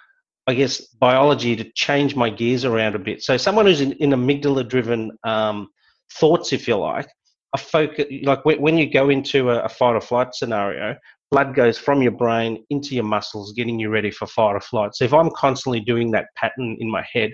I 0.46 0.54
guess 0.54 0.80
biology 0.80 1.56
to 1.56 1.64
change 1.72 2.14
my 2.14 2.30
gears 2.30 2.64
around 2.64 2.94
a 2.94 2.98
bit. 2.98 3.22
So 3.22 3.36
someone 3.36 3.66
who's 3.66 3.80
in, 3.80 3.92
in 3.92 4.10
amygdala 4.10 4.68
driven 4.68 5.12
um, 5.24 5.68
thoughts, 6.12 6.52
if 6.52 6.68
you 6.68 6.76
like, 6.76 7.08
a 7.54 7.58
focus 7.58 8.06
like 8.24 8.44
when 8.44 8.76
you 8.76 8.92
go 8.92 9.08
into 9.08 9.50
a, 9.50 9.60
a 9.60 9.68
fight 9.68 9.94
or 9.94 10.00
flight 10.00 10.34
scenario 10.34 10.96
blood 11.30 11.54
goes 11.54 11.78
from 11.78 12.02
your 12.02 12.12
brain 12.12 12.64
into 12.70 12.94
your 12.94 13.04
muscles 13.04 13.52
getting 13.52 13.78
you 13.78 13.88
ready 13.88 14.10
for 14.10 14.26
fight 14.26 14.54
or 14.54 14.60
flight. 14.60 14.94
So 14.94 15.04
if 15.04 15.14
i'm 15.14 15.30
constantly 15.30 15.80
doing 15.80 16.10
that 16.10 16.26
pattern 16.36 16.76
in 16.80 16.90
my 16.90 17.06
head 17.12 17.30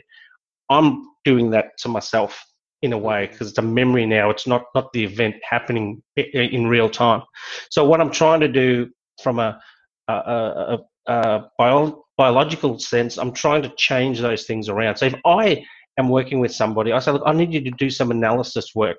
i'm 0.69 1.07
doing 1.25 1.51
that 1.51 1.71
to 1.79 1.89
myself 1.89 2.45
in 2.83 2.93
a 2.93 2.99
way 2.99 3.27
because 3.27 3.49
it's 3.51 3.59
a 3.59 3.63
memory 3.63 4.07
now. 4.07 4.31
It's 4.31 4.47
not 4.47 4.65
not 4.75 4.93
the 4.93 5.05
event 5.05 5.37
happening 5.49 6.03
in 6.17 6.67
real 6.67 6.89
time. 6.89 7.23
So 7.71 7.85
what 7.85 8.01
i'm 8.01 8.11
trying 8.11 8.41
to 8.41 8.49
do 8.49 8.91
from 9.23 9.39
a, 9.39 9.61
a, 10.09 10.13
a, 10.13 10.79
a 11.07 11.43
bio, 11.59 12.05
biological 12.17 12.79
sense 12.79 13.19
i'm 13.19 13.33
trying 13.33 13.63
to 13.63 13.73
change 13.77 14.21
those 14.21 14.45
things 14.45 14.69
around 14.69 14.97
so 14.97 15.07
if 15.07 15.15
i 15.25 15.65
am 15.99 16.09
working 16.09 16.41
with 16.41 16.55
somebody 16.55 16.93
i 16.93 16.99
say 16.99 17.11
look 17.11 17.23
i 17.27 17.33
need 17.33 17.53
you 17.53 17.63
to 17.63 17.71
do 17.73 17.91
some 17.91 18.11
analysis 18.11 18.75
work 18.75 18.97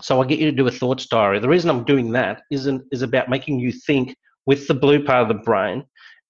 so 0.00 0.20
I 0.22 0.26
get 0.26 0.38
you 0.38 0.50
to 0.50 0.56
do 0.56 0.66
a 0.66 0.70
thoughts 0.70 1.06
diary. 1.06 1.40
The 1.40 1.48
reason 1.48 1.70
I'm 1.70 1.84
doing 1.84 2.12
that 2.12 2.42
isn't 2.50 2.82
is 2.92 3.02
about 3.02 3.28
making 3.28 3.58
you 3.58 3.72
think 3.72 4.14
with 4.46 4.66
the 4.68 4.74
blue 4.74 5.04
part 5.04 5.22
of 5.22 5.28
the 5.28 5.42
brain 5.42 5.84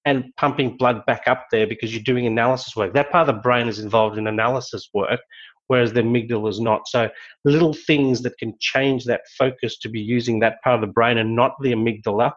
and 0.04 0.24
pumping 0.36 0.76
blood 0.76 1.04
back 1.06 1.22
up 1.26 1.46
there 1.50 1.66
because 1.66 1.92
you're 1.92 2.02
doing 2.02 2.26
analysis 2.26 2.74
work. 2.74 2.94
That 2.94 3.10
part 3.10 3.28
of 3.28 3.34
the 3.34 3.42
brain 3.42 3.68
is 3.68 3.78
involved 3.78 4.16
in 4.16 4.26
analysis 4.26 4.88
work, 4.94 5.20
whereas 5.66 5.92
the 5.92 6.00
amygdala 6.00 6.48
is 6.48 6.60
not. 6.60 6.88
So 6.88 7.10
little 7.44 7.74
things 7.74 8.22
that 8.22 8.38
can 8.38 8.54
change 8.58 9.04
that 9.04 9.22
focus 9.36 9.78
to 9.80 9.88
be 9.88 10.00
using 10.00 10.40
that 10.40 10.62
part 10.62 10.76
of 10.76 10.80
the 10.80 10.92
brain 10.92 11.18
and 11.18 11.36
not 11.36 11.52
the 11.60 11.72
amygdala 11.72 12.32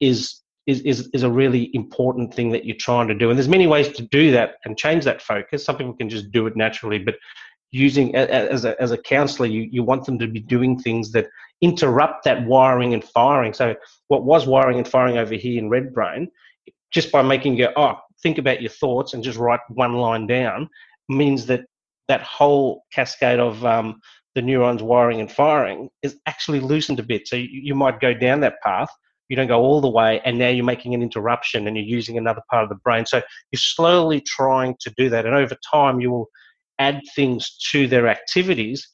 is 0.00 0.41
is, 0.66 0.80
is, 0.80 1.08
is 1.12 1.22
a 1.22 1.30
really 1.30 1.70
important 1.74 2.32
thing 2.32 2.50
that 2.50 2.64
you're 2.64 2.76
trying 2.76 3.08
to 3.08 3.14
do. 3.14 3.30
And 3.30 3.38
there's 3.38 3.48
many 3.48 3.66
ways 3.66 3.88
to 3.96 4.02
do 4.02 4.30
that 4.32 4.54
and 4.64 4.78
change 4.78 5.04
that 5.04 5.20
focus. 5.22 5.64
Some 5.64 5.76
people 5.76 5.94
can 5.94 6.08
just 6.08 6.30
do 6.30 6.46
it 6.46 6.56
naturally, 6.56 6.98
but 6.98 7.16
using 7.72 8.14
as 8.14 8.64
a, 8.64 8.80
as 8.80 8.90
a 8.92 8.98
counselor, 8.98 9.48
you, 9.48 9.62
you 9.70 9.82
want 9.82 10.04
them 10.04 10.18
to 10.18 10.28
be 10.28 10.40
doing 10.40 10.78
things 10.78 11.10
that 11.12 11.26
interrupt 11.62 12.24
that 12.24 12.46
wiring 12.46 12.92
and 12.94 13.02
firing. 13.02 13.54
So 13.54 13.74
what 14.08 14.24
was 14.24 14.46
wiring 14.46 14.78
and 14.78 14.86
firing 14.86 15.16
over 15.16 15.34
here 15.34 15.58
in 15.58 15.70
red 15.70 15.92
brain, 15.92 16.28
just 16.90 17.10
by 17.10 17.22
making 17.22 17.56
you 17.56 17.68
oh 17.76 17.98
think 18.22 18.38
about 18.38 18.60
your 18.60 18.70
thoughts 18.70 19.14
and 19.14 19.24
just 19.24 19.38
write 19.38 19.60
one 19.68 19.94
line 19.94 20.26
down, 20.26 20.68
means 21.08 21.46
that 21.46 21.64
that 22.08 22.22
whole 22.22 22.84
cascade 22.92 23.40
of 23.40 23.64
um, 23.64 24.00
the 24.34 24.42
neurons 24.42 24.82
wiring 24.82 25.20
and 25.20 25.32
firing 25.32 25.88
is 26.02 26.16
actually 26.26 26.60
loosened 26.60 27.00
a 27.00 27.02
bit. 27.02 27.26
So 27.26 27.36
you, 27.36 27.48
you 27.50 27.74
might 27.74 28.00
go 28.00 28.12
down 28.12 28.40
that 28.40 28.60
path. 28.62 28.90
You 29.32 29.36
don't 29.36 29.48
go 29.48 29.62
all 29.62 29.80
the 29.80 29.88
way, 29.88 30.20
and 30.26 30.38
now 30.38 30.50
you're 30.50 30.62
making 30.62 30.92
an 30.92 31.00
interruption 31.00 31.66
and 31.66 31.74
you're 31.74 31.86
using 31.86 32.18
another 32.18 32.42
part 32.50 32.64
of 32.64 32.68
the 32.68 32.74
brain. 32.74 33.06
So 33.06 33.22
you're 33.50 33.58
slowly 33.58 34.20
trying 34.20 34.76
to 34.80 34.92
do 34.98 35.08
that, 35.08 35.24
and 35.24 35.34
over 35.34 35.56
time, 35.72 36.02
you 36.02 36.10
will 36.10 36.28
add 36.78 37.00
things 37.14 37.56
to 37.70 37.86
their 37.86 38.08
activities 38.08 38.86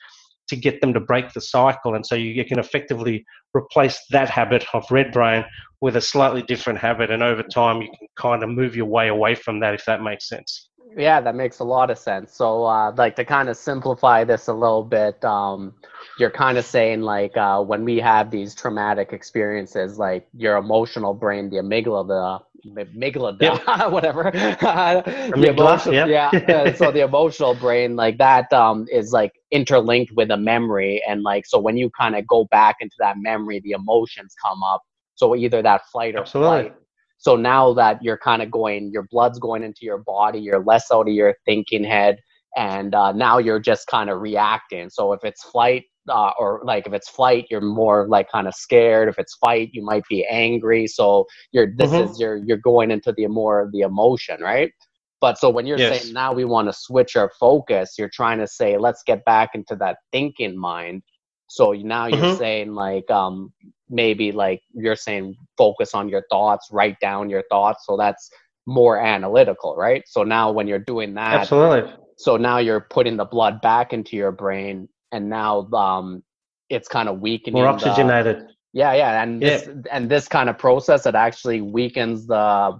to 0.47 0.55
get 0.55 0.81
them 0.81 0.95
to 0.95 1.01
break 1.01 1.33
the 1.33 1.41
cycle. 1.41 1.97
And 1.97 2.07
so 2.07 2.15
you, 2.15 2.45
can 2.45 2.61
effectively 2.61 3.25
replace 3.53 3.99
that 4.11 4.31
habit 4.31 4.65
of 4.75 4.89
red 4.93 5.11
brain 5.11 5.45
with 5.81 5.97
a 5.97 6.01
slightly 6.01 6.43
different 6.43 6.79
habit. 6.79 7.11
And 7.11 7.21
over 7.21 7.43
time, 7.43 7.83
you 7.83 7.89
can 7.99 8.07
kind 8.17 8.45
of 8.45 8.49
move 8.49 8.77
your 8.77 8.87
way 8.87 9.09
away 9.09 9.35
from 9.35 9.59
that, 9.59 9.75
if 9.75 9.85
that 9.87 10.05
makes 10.05 10.29
sense. 10.29 10.68
Yeah, 10.97 11.21
that 11.21 11.35
makes 11.35 11.59
a 11.59 11.65
lot 11.65 11.91
of 11.91 11.99
sense. 11.99 12.35
So, 12.35 12.65
uh, 12.65 12.93
like 12.97 13.17
to 13.17 13.25
kind 13.25 13.49
of 13.49 13.57
simplify 13.57 14.25
this 14.25 14.49
a 14.49 14.53
little 14.53 14.83
bit, 14.83 15.23
um, 15.25 15.75
you're 16.19 16.31
kind 16.31 16.59
of 16.59 16.65
saying 16.65 17.03
like 17.03 17.37
uh, 17.37 17.63
when 17.63 17.85
we 17.85 17.99
have 17.99 18.31
these 18.31 18.55
traumatic 18.55 19.13
experiences, 19.13 19.99
like 19.99 20.27
your 20.37 20.57
emotional 20.57 21.15
brain, 21.15 21.51
the 21.51 21.57
amygdala, 21.57 22.41
the 22.65 22.85
amygdala, 22.85 23.41
yep. 23.41 23.91
whatever. 23.93 24.31
the 24.33 25.55
emotional, 25.57 26.09
yeah. 26.09 26.31
yeah. 26.49 26.75
so 26.75 26.91
the 26.91 27.03
emotional 27.03 27.55
brain, 27.55 27.97
like 27.97 28.19
that, 28.19 28.53
um, 28.53 28.87
is 28.91 29.13
like 29.13 29.33
interlinked 29.51 30.13
with 30.17 30.31
a 30.31 30.37
memory, 30.37 31.03
and 31.09 31.23
like 31.23 31.47
so 31.47 31.59
when 31.59 31.77
you 31.77 31.91
kind 31.91 32.17
of 32.17 32.27
go 32.27 32.45
back 32.51 32.77
into 32.81 32.97
that 32.99 33.17
memory, 33.19 33.61
the 33.61 33.73
emotions 33.73 34.35
come 34.45 34.63
up. 34.63 34.83
So 35.15 35.35
either 35.35 35.63
that 35.63 35.87
flight 35.91 36.15
or 36.15 36.21
Absolutely. 36.21 36.69
flight 36.71 36.75
So 37.19 37.37
now 37.37 37.75
that 37.75 38.03
you're 38.03 38.19
kind 38.19 38.43
of 38.43 38.51
going, 38.51 38.91
your 38.93 39.07
blood's 39.11 39.39
going 39.39 39.63
into 39.63 39.81
your 39.83 39.99
body, 39.99 40.39
you're 40.39 40.65
less 40.65 40.91
out 40.93 41.09
of 41.09 41.15
your 41.15 41.35
thinking 41.45 41.85
head, 41.85 42.19
and 42.57 42.95
uh, 42.95 43.13
now 43.13 43.39
you're 43.39 43.61
just 43.61 43.87
kind 43.89 44.09
of 44.09 44.21
reacting. 44.21 44.89
So 44.89 45.13
if 45.13 45.25
it's 45.25 45.43
flight, 45.43 45.85
uh, 46.09 46.31
or 46.39 46.63
like 46.65 46.87
if 46.87 46.93
it's 46.93 47.09
flight, 47.09 47.47
you're 47.51 47.61
more 47.61 48.09
like 48.09 48.31
kind 48.31 48.49
of 48.49 48.55
scared. 48.55 49.09
If 49.09 49.19
it's 49.19 49.37
fight, 49.37 49.71
you 49.73 49.85
might 49.85 50.05
be 50.09 50.25
angry. 50.27 50.87
So 50.87 51.27
you're 51.53 51.75
this 51.77 51.91
mm-hmm. 51.91 52.11
is 52.11 52.21
you're 52.21 52.37
you're 52.37 52.57
going 52.57 52.91
into 52.91 53.13
the 53.13 53.27
more 53.27 53.61
of 53.61 53.73
the 53.73 53.81
emotion, 53.81 54.41
right? 54.41 54.73
But 55.21 55.39
so 55.39 55.51
when 55.51 55.67
you're 55.67 55.79
yes. 55.79 56.03
saying 56.03 56.15
now 56.15 56.33
we 56.33 56.45
want 56.45 56.69
to 56.69 56.73
switch 56.73 57.17
our 57.17 57.31
focus, 57.41 57.95
you're 57.99 58.11
trying 58.13 58.39
to 58.39 58.47
say 58.47 58.79
let's 58.79 59.03
get 59.05 59.25
back 59.25 59.51
into 59.55 59.77
that 59.77 59.99
thinking 60.13 60.57
mind. 60.57 61.03
So 61.49 61.73
now 61.73 62.07
you're 62.07 62.19
mm-hmm. 62.19 62.39
saying 62.39 62.75
like 62.75 63.11
um 63.11 63.53
maybe 63.91 64.33
like 64.33 64.63
you're 64.73 64.97
saying 64.97 65.35
focus 65.57 65.95
on 65.95 66.09
your 66.09 66.23
thoughts, 66.31 66.69
write 66.71 67.01
down 67.01 67.31
your 67.31 67.43
thoughts. 67.51 67.85
So 67.87 67.97
that's 67.97 68.31
more 68.67 69.01
analytical, 69.01 69.75
right? 69.77 70.03
So 70.07 70.23
now 70.23 70.53
when 70.53 70.69
you're 70.69 70.79
doing 70.79 71.15
that, 71.15 71.35
absolutely. 71.35 71.93
So 72.17 72.37
now 72.37 72.59
you're 72.59 72.81
putting 72.81 73.17
the 73.17 73.25
blood 73.25 73.61
back 73.61 73.93
into 73.93 74.17
your 74.17 74.33
brain, 74.33 74.89
and 75.13 75.31
now 75.31 75.69
um, 75.73 76.23
it's 76.69 76.89
kind 76.89 77.09
of 77.09 77.21
weakening. 77.21 77.63
More 77.63 77.69
oxygenated. 77.69 78.41
The, 78.41 78.49
yeah, 78.73 78.93
yeah, 78.93 79.23
and 79.23 79.41
this 79.41 79.67
yeah. 79.67 79.75
and 79.91 80.11
this 80.11 80.29
kind 80.29 80.49
of 80.49 80.59
process 80.59 81.07
it 81.07 81.15
actually 81.15 81.61
weakens 81.63 82.27
the 82.27 82.79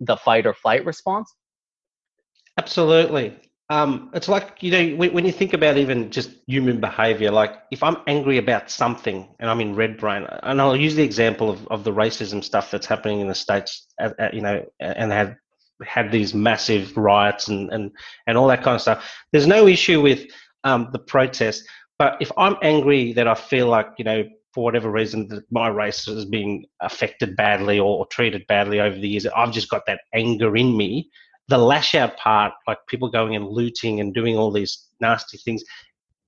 the 0.00 0.16
fight 0.16 0.46
or 0.46 0.54
flight 0.54 0.84
response. 0.84 1.32
Absolutely. 2.58 3.38
Um, 3.70 4.10
it's 4.14 4.28
like 4.28 4.64
you 4.64 4.72
know 4.72 4.96
when, 4.96 5.24
you 5.24 5.30
think 5.30 5.52
about 5.52 5.76
even 5.76 6.10
just 6.10 6.32
human 6.48 6.80
behavior. 6.80 7.30
Like 7.30 7.54
if 7.70 7.84
I'm 7.84 7.98
angry 8.08 8.36
about 8.36 8.68
something 8.68 9.28
and 9.38 9.48
I'm 9.48 9.60
in 9.60 9.76
red 9.76 9.96
brain, 9.96 10.26
and 10.42 10.60
I'll 10.60 10.76
use 10.76 10.96
the 10.96 11.04
example 11.04 11.48
of, 11.48 11.66
of 11.68 11.84
the 11.84 11.92
racism 11.92 12.42
stuff 12.42 12.72
that's 12.72 12.86
happening 12.86 13.20
in 13.20 13.28
the 13.28 13.34
states. 13.34 13.86
At, 14.00 14.18
at, 14.18 14.34
you 14.34 14.40
know, 14.40 14.64
and 14.80 15.12
had 15.12 15.36
had 15.84 16.10
these 16.10 16.34
massive 16.34 16.96
riots 16.96 17.46
and 17.46 17.72
and 17.72 17.92
and 18.26 18.36
all 18.36 18.48
that 18.48 18.64
kind 18.64 18.74
of 18.74 18.80
stuff. 18.80 19.08
There's 19.30 19.46
no 19.46 19.68
issue 19.68 20.00
with 20.00 20.26
um, 20.64 20.88
the 20.92 20.98
protest, 20.98 21.62
but 21.96 22.16
if 22.20 22.32
I'm 22.36 22.56
angry 22.62 23.12
that 23.12 23.28
I 23.28 23.36
feel 23.36 23.68
like 23.68 23.86
you 23.98 24.04
know 24.04 24.24
for 24.52 24.64
whatever 24.64 24.90
reason 24.90 25.28
that 25.28 25.44
my 25.52 25.68
race 25.68 26.06
has 26.06 26.24
been 26.24 26.64
affected 26.80 27.36
badly 27.36 27.78
or, 27.78 27.98
or 27.98 28.06
treated 28.06 28.44
badly 28.48 28.80
over 28.80 28.98
the 28.98 29.08
years, 29.08 29.26
I've 29.26 29.52
just 29.52 29.70
got 29.70 29.82
that 29.86 30.00
anger 30.12 30.56
in 30.56 30.76
me 30.76 31.08
the 31.50 31.58
lash 31.58 31.94
out 31.96 32.16
part, 32.16 32.52
like 32.68 32.78
people 32.88 33.10
going 33.10 33.34
and 33.34 33.48
looting 33.48 34.00
and 34.00 34.14
doing 34.14 34.36
all 34.36 34.52
these 34.52 34.86
nasty 35.00 35.36
things, 35.36 35.62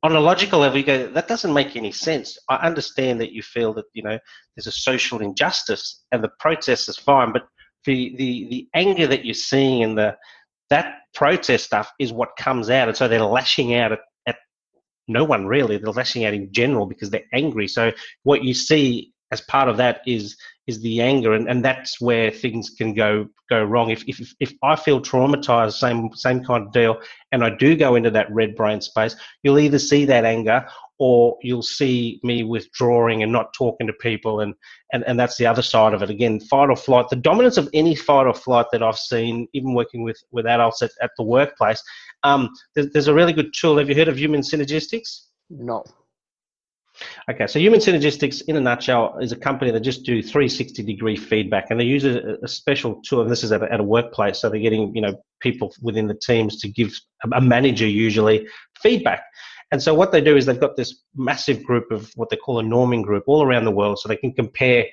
on 0.02 0.16
a 0.16 0.20
logical 0.20 0.58
level, 0.58 0.78
you 0.78 0.84
go, 0.84 1.06
that 1.06 1.28
doesn't 1.28 1.52
make 1.52 1.76
any 1.76 1.92
sense. 1.92 2.36
I 2.48 2.56
understand 2.56 3.20
that 3.20 3.32
you 3.32 3.40
feel 3.40 3.72
that, 3.74 3.84
you 3.94 4.02
know, 4.02 4.18
there's 4.56 4.66
a 4.66 4.72
social 4.72 5.20
injustice 5.20 6.02
and 6.10 6.24
the 6.24 6.32
protest 6.40 6.88
is 6.88 6.96
fine, 6.96 7.32
but 7.32 7.46
the, 7.84 8.14
the, 8.16 8.48
the 8.50 8.68
anger 8.74 9.06
that 9.06 9.24
you're 9.24 9.34
seeing 9.34 9.84
and 9.84 9.96
the, 9.96 10.16
that 10.70 10.96
protest 11.14 11.66
stuff 11.66 11.92
is 12.00 12.12
what 12.12 12.36
comes 12.36 12.68
out. 12.68 12.88
And 12.88 12.96
so 12.96 13.06
they're 13.06 13.22
lashing 13.22 13.76
out 13.76 13.92
at, 13.92 14.00
at 14.26 14.36
no 15.06 15.22
one 15.22 15.46
really. 15.46 15.78
They're 15.78 15.92
lashing 15.92 16.24
out 16.24 16.34
in 16.34 16.52
general 16.52 16.86
because 16.86 17.10
they're 17.10 17.30
angry. 17.32 17.68
So 17.68 17.92
what 18.24 18.42
you 18.42 18.54
see 18.54 19.12
as 19.30 19.40
part 19.40 19.68
of 19.68 19.76
that 19.76 20.00
is 20.04 20.36
is 20.66 20.80
the 20.82 21.00
anger 21.00 21.34
and, 21.34 21.48
and 21.48 21.64
that's 21.64 22.00
where 22.00 22.30
things 22.30 22.70
can 22.70 22.94
go 22.94 23.26
go 23.50 23.62
wrong. 23.64 23.90
If, 23.90 24.04
if 24.08 24.34
if 24.40 24.52
i 24.62 24.76
feel 24.76 25.00
traumatized 25.00 25.74
same 25.74 26.10
same 26.14 26.44
kind 26.44 26.66
of 26.66 26.72
deal 26.72 27.00
and 27.32 27.44
i 27.44 27.50
do 27.50 27.76
go 27.76 27.96
into 27.96 28.10
that 28.10 28.32
red 28.32 28.54
brain 28.54 28.80
space 28.80 29.16
you'll 29.42 29.58
either 29.58 29.78
see 29.78 30.04
that 30.04 30.24
anger 30.24 30.64
or 30.98 31.36
you'll 31.42 31.62
see 31.62 32.20
me 32.22 32.44
withdrawing 32.44 33.22
and 33.22 33.32
not 33.32 33.52
talking 33.54 33.86
to 33.86 33.92
people 33.94 34.40
and 34.40 34.54
and, 34.92 35.02
and 35.06 35.18
that's 35.18 35.38
the 35.38 35.46
other 35.46 35.62
side 35.62 35.94
of 35.94 36.02
it. 36.02 36.10
Again 36.10 36.38
fight 36.38 36.68
or 36.68 36.76
flight. 36.76 37.08
The 37.08 37.16
dominance 37.16 37.56
of 37.56 37.68
any 37.72 37.94
fight 37.94 38.26
or 38.26 38.34
flight 38.34 38.66
that 38.72 38.82
i've 38.82 38.98
seen 38.98 39.48
even 39.52 39.74
working 39.74 40.04
with 40.04 40.22
with 40.30 40.46
adults 40.46 40.82
at, 40.82 40.92
at 41.00 41.10
the 41.16 41.24
workplace 41.24 41.82
um, 42.24 42.50
there's, 42.74 42.90
there's 42.90 43.08
a 43.08 43.14
really 43.14 43.32
good 43.32 43.52
tool. 43.52 43.78
Have 43.78 43.88
you 43.88 43.96
heard 43.96 44.06
of 44.06 44.16
human 44.16 44.42
synergistics? 44.42 45.26
No 45.50 45.84
Okay, 47.30 47.46
so 47.46 47.58
Human 47.58 47.80
Synergistics, 47.80 48.42
in 48.48 48.56
a 48.56 48.60
nutshell, 48.60 49.18
is 49.20 49.32
a 49.32 49.36
company 49.36 49.70
that 49.70 49.80
just 49.80 50.04
do 50.04 50.22
360 50.22 50.82
degree 50.82 51.16
feedback, 51.16 51.70
and 51.70 51.78
they 51.78 51.84
use 51.84 52.04
a, 52.04 52.36
a 52.42 52.48
special 52.48 53.00
tool. 53.02 53.22
And 53.22 53.30
this 53.30 53.44
is 53.44 53.52
at 53.52 53.62
a, 53.62 53.72
at 53.72 53.80
a, 53.80 53.84
workplace, 53.84 54.40
so 54.40 54.48
they're 54.48 54.60
getting 54.60 54.94
you 54.94 55.02
know 55.02 55.14
people 55.40 55.72
within 55.80 56.08
the 56.08 56.14
teams 56.14 56.60
to 56.60 56.68
give 56.68 56.98
a 57.32 57.40
manager 57.40 57.86
usually 57.86 58.46
feedback. 58.80 59.22
And 59.70 59.82
so 59.82 59.94
what 59.94 60.12
they 60.12 60.20
do 60.20 60.36
is 60.36 60.46
they've 60.46 60.60
got 60.60 60.76
this 60.76 61.02
massive 61.16 61.62
group 61.62 61.90
of 61.90 62.10
what 62.16 62.28
they 62.28 62.36
call 62.36 62.58
a 62.58 62.62
norming 62.62 63.02
group 63.02 63.24
all 63.26 63.42
around 63.42 63.64
the 63.64 63.70
world, 63.70 63.98
so 63.98 64.08
they 64.08 64.16
can 64.16 64.32
compare 64.32 64.86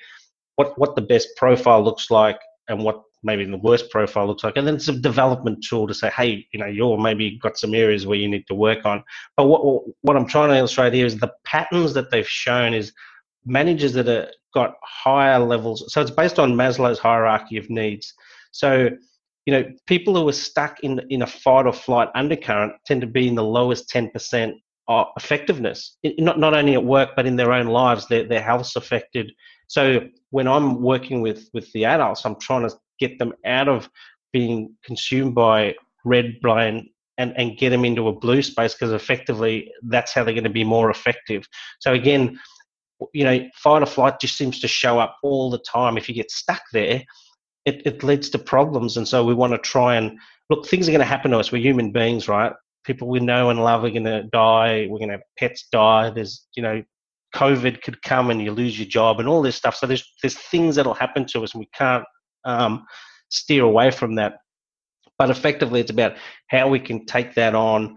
what 0.56 0.78
what 0.78 0.96
the 0.96 1.02
best 1.02 1.30
profile 1.38 1.84
looks 1.84 2.12
like 2.12 2.40
and 2.68 2.84
what 2.84 3.02
maybe 3.24 3.46
the 3.46 3.58
worst 3.58 3.90
profile 3.90 4.28
looks 4.28 4.44
like. 4.44 4.58
And 4.58 4.66
then 4.66 4.76
it's 4.76 4.88
a 4.88 4.94
development 4.94 5.64
tool 5.68 5.88
to 5.88 5.94
say, 5.94 6.10
hey, 6.10 6.48
you 6.52 6.60
know, 6.60 6.66
you're 6.66 6.98
maybe 6.98 7.38
got 7.38 7.58
some 7.58 7.74
areas 7.74 8.06
where 8.06 8.18
you 8.18 8.28
need 8.28 8.48
to 8.48 8.56
work 8.56 8.86
on. 8.86 9.04
But 9.36 9.46
what 9.46 9.84
what 10.02 10.16
I'm 10.16 10.28
trying 10.28 10.50
to 10.50 10.58
illustrate 10.58 10.94
here 10.94 11.06
is 11.06 11.18
the 11.18 11.34
patterns 11.46 11.94
that 11.94 12.12
they've 12.12 12.28
shown 12.28 12.74
is 12.74 12.94
managers 13.46 13.94
that 13.94 14.08
have 14.08 14.30
got 14.54 14.76
higher 14.84 15.40
levels. 15.40 15.92
So 15.92 16.02
it's 16.02 16.12
based 16.12 16.40
on 16.40 16.54
Maslow's 16.54 17.00
hierarchy 17.00 17.58
of 17.58 17.70
needs. 17.70 18.14
So 18.52 18.90
you 19.46 19.54
know, 19.54 19.64
people 19.88 20.16
who 20.16 20.28
are 20.30 20.34
stuck 20.34 20.80
in 20.82 21.02
in 21.10 21.24
a 21.24 21.28
fight 21.28 21.66
or 21.66 21.74
flight 21.74 22.10
undercurrent 22.16 22.74
tend 22.86 23.02
to 23.02 23.08
be 23.08 23.28
in 23.28 23.36
the 23.36 23.44
lowest 23.44 23.90
10% 23.90 24.54
of 24.88 25.08
effectiveness. 25.18 25.98
Not 26.04 26.40
not 26.40 26.54
only 26.54 26.74
at 26.74 26.84
work 26.84 27.12
but 27.16 27.26
in 27.26 27.36
their 27.36 27.52
own 27.52 27.68
lives, 27.68 28.08
their 28.08 28.28
their 28.28 28.42
health's 28.42 28.76
affected. 28.76 29.32
So 29.68 30.08
when 30.32 30.48
I'm 30.48 30.82
working 30.82 31.22
with 31.22 31.50
with 31.54 31.72
the 31.74 31.86
adults, 31.86 32.26
I'm 32.26 32.40
trying 32.40 32.68
to 32.68 32.76
get 33.00 33.20
them 33.20 33.34
out 33.46 33.68
of 33.68 33.90
being 34.32 34.76
consumed 34.84 35.36
by 35.36 35.76
red 36.06 36.40
brain 36.42 36.90
and, 37.18 37.34
and 37.38 37.58
get 37.58 37.70
them 37.72 37.86
into 37.86 38.08
a 38.08 38.14
blue 38.14 38.42
space 38.42 38.74
because 38.74 38.92
effectively 38.92 39.72
that's 39.84 40.14
how 40.14 40.24
they're 40.24 40.34
going 40.34 40.44
to 40.44 40.50
be 40.50 40.64
more 40.64 40.90
effective. 40.90 41.48
So 41.80 41.94
again, 41.94 42.40
you 43.14 43.24
know, 43.24 43.48
fight 43.56 43.84
or 43.84 43.86
flight 43.86 44.20
just 44.20 44.38
seems 44.38 44.60
to 44.60 44.68
show 44.68 45.00
up 45.00 45.18
all 45.24 45.50
the 45.50 45.60
time. 45.60 45.98
If 45.98 46.08
you 46.08 46.16
get 46.16 46.32
stuck 46.32 46.62
there, 46.74 47.04
it, 47.66 47.82
it 47.86 48.04
leads 48.04 48.30
to 48.32 48.40
problems. 48.40 48.98
And 48.98 49.08
so 49.08 49.26
we 49.26 49.34
want 49.34 49.54
to 49.54 49.60
try 49.60 49.96
and 49.96 50.18
look, 50.50 50.66
things 50.66 50.88
are 50.88 50.92
going 50.92 51.00
to 51.00 51.06
happen 51.06 51.32
to 51.32 51.40
us. 51.40 51.52
We're 51.52 51.62
human 51.62 51.92
beings, 51.92 52.28
right? 52.28 52.54
People 52.86 53.08
we 53.08 53.20
know 53.20 53.50
and 53.50 53.64
love 53.64 53.84
are 53.84 53.90
going 53.90 54.06
to 54.06 54.24
die. 54.32 54.88
We're 54.90 54.98
going 54.98 55.10
to 55.10 55.16
have 55.16 55.24
pets 55.38 55.68
die. 55.72 56.10
There's, 56.10 56.48
you 56.56 56.64
know, 56.64 56.84
COVID 57.36 57.82
could 57.82 58.02
come 58.02 58.32
and 58.32 58.42
you 58.42 58.52
lose 58.52 58.80
your 58.80 58.88
job 58.88 59.20
and 59.20 59.30
all 59.30 59.42
this 59.42 59.56
stuff. 59.56 59.76
So 59.76 59.86
there's 59.86 60.04
there's 60.24 60.38
things 60.38 60.76
that'll 60.76 60.94
happen 60.94 61.26
to 61.28 61.44
us 61.44 61.54
and 61.54 61.60
we 61.60 61.70
can't 61.76 62.04
um, 62.46 62.86
steer 63.30 63.64
away 63.64 63.92
from 63.92 64.16
that. 64.16 64.40
But 65.18 65.30
effectively, 65.30 65.82
it's 65.82 65.92
about 65.92 66.16
how 66.48 66.70
we 66.70 66.80
can 66.80 67.06
take 67.06 67.36
that 67.36 67.56
on, 67.56 67.96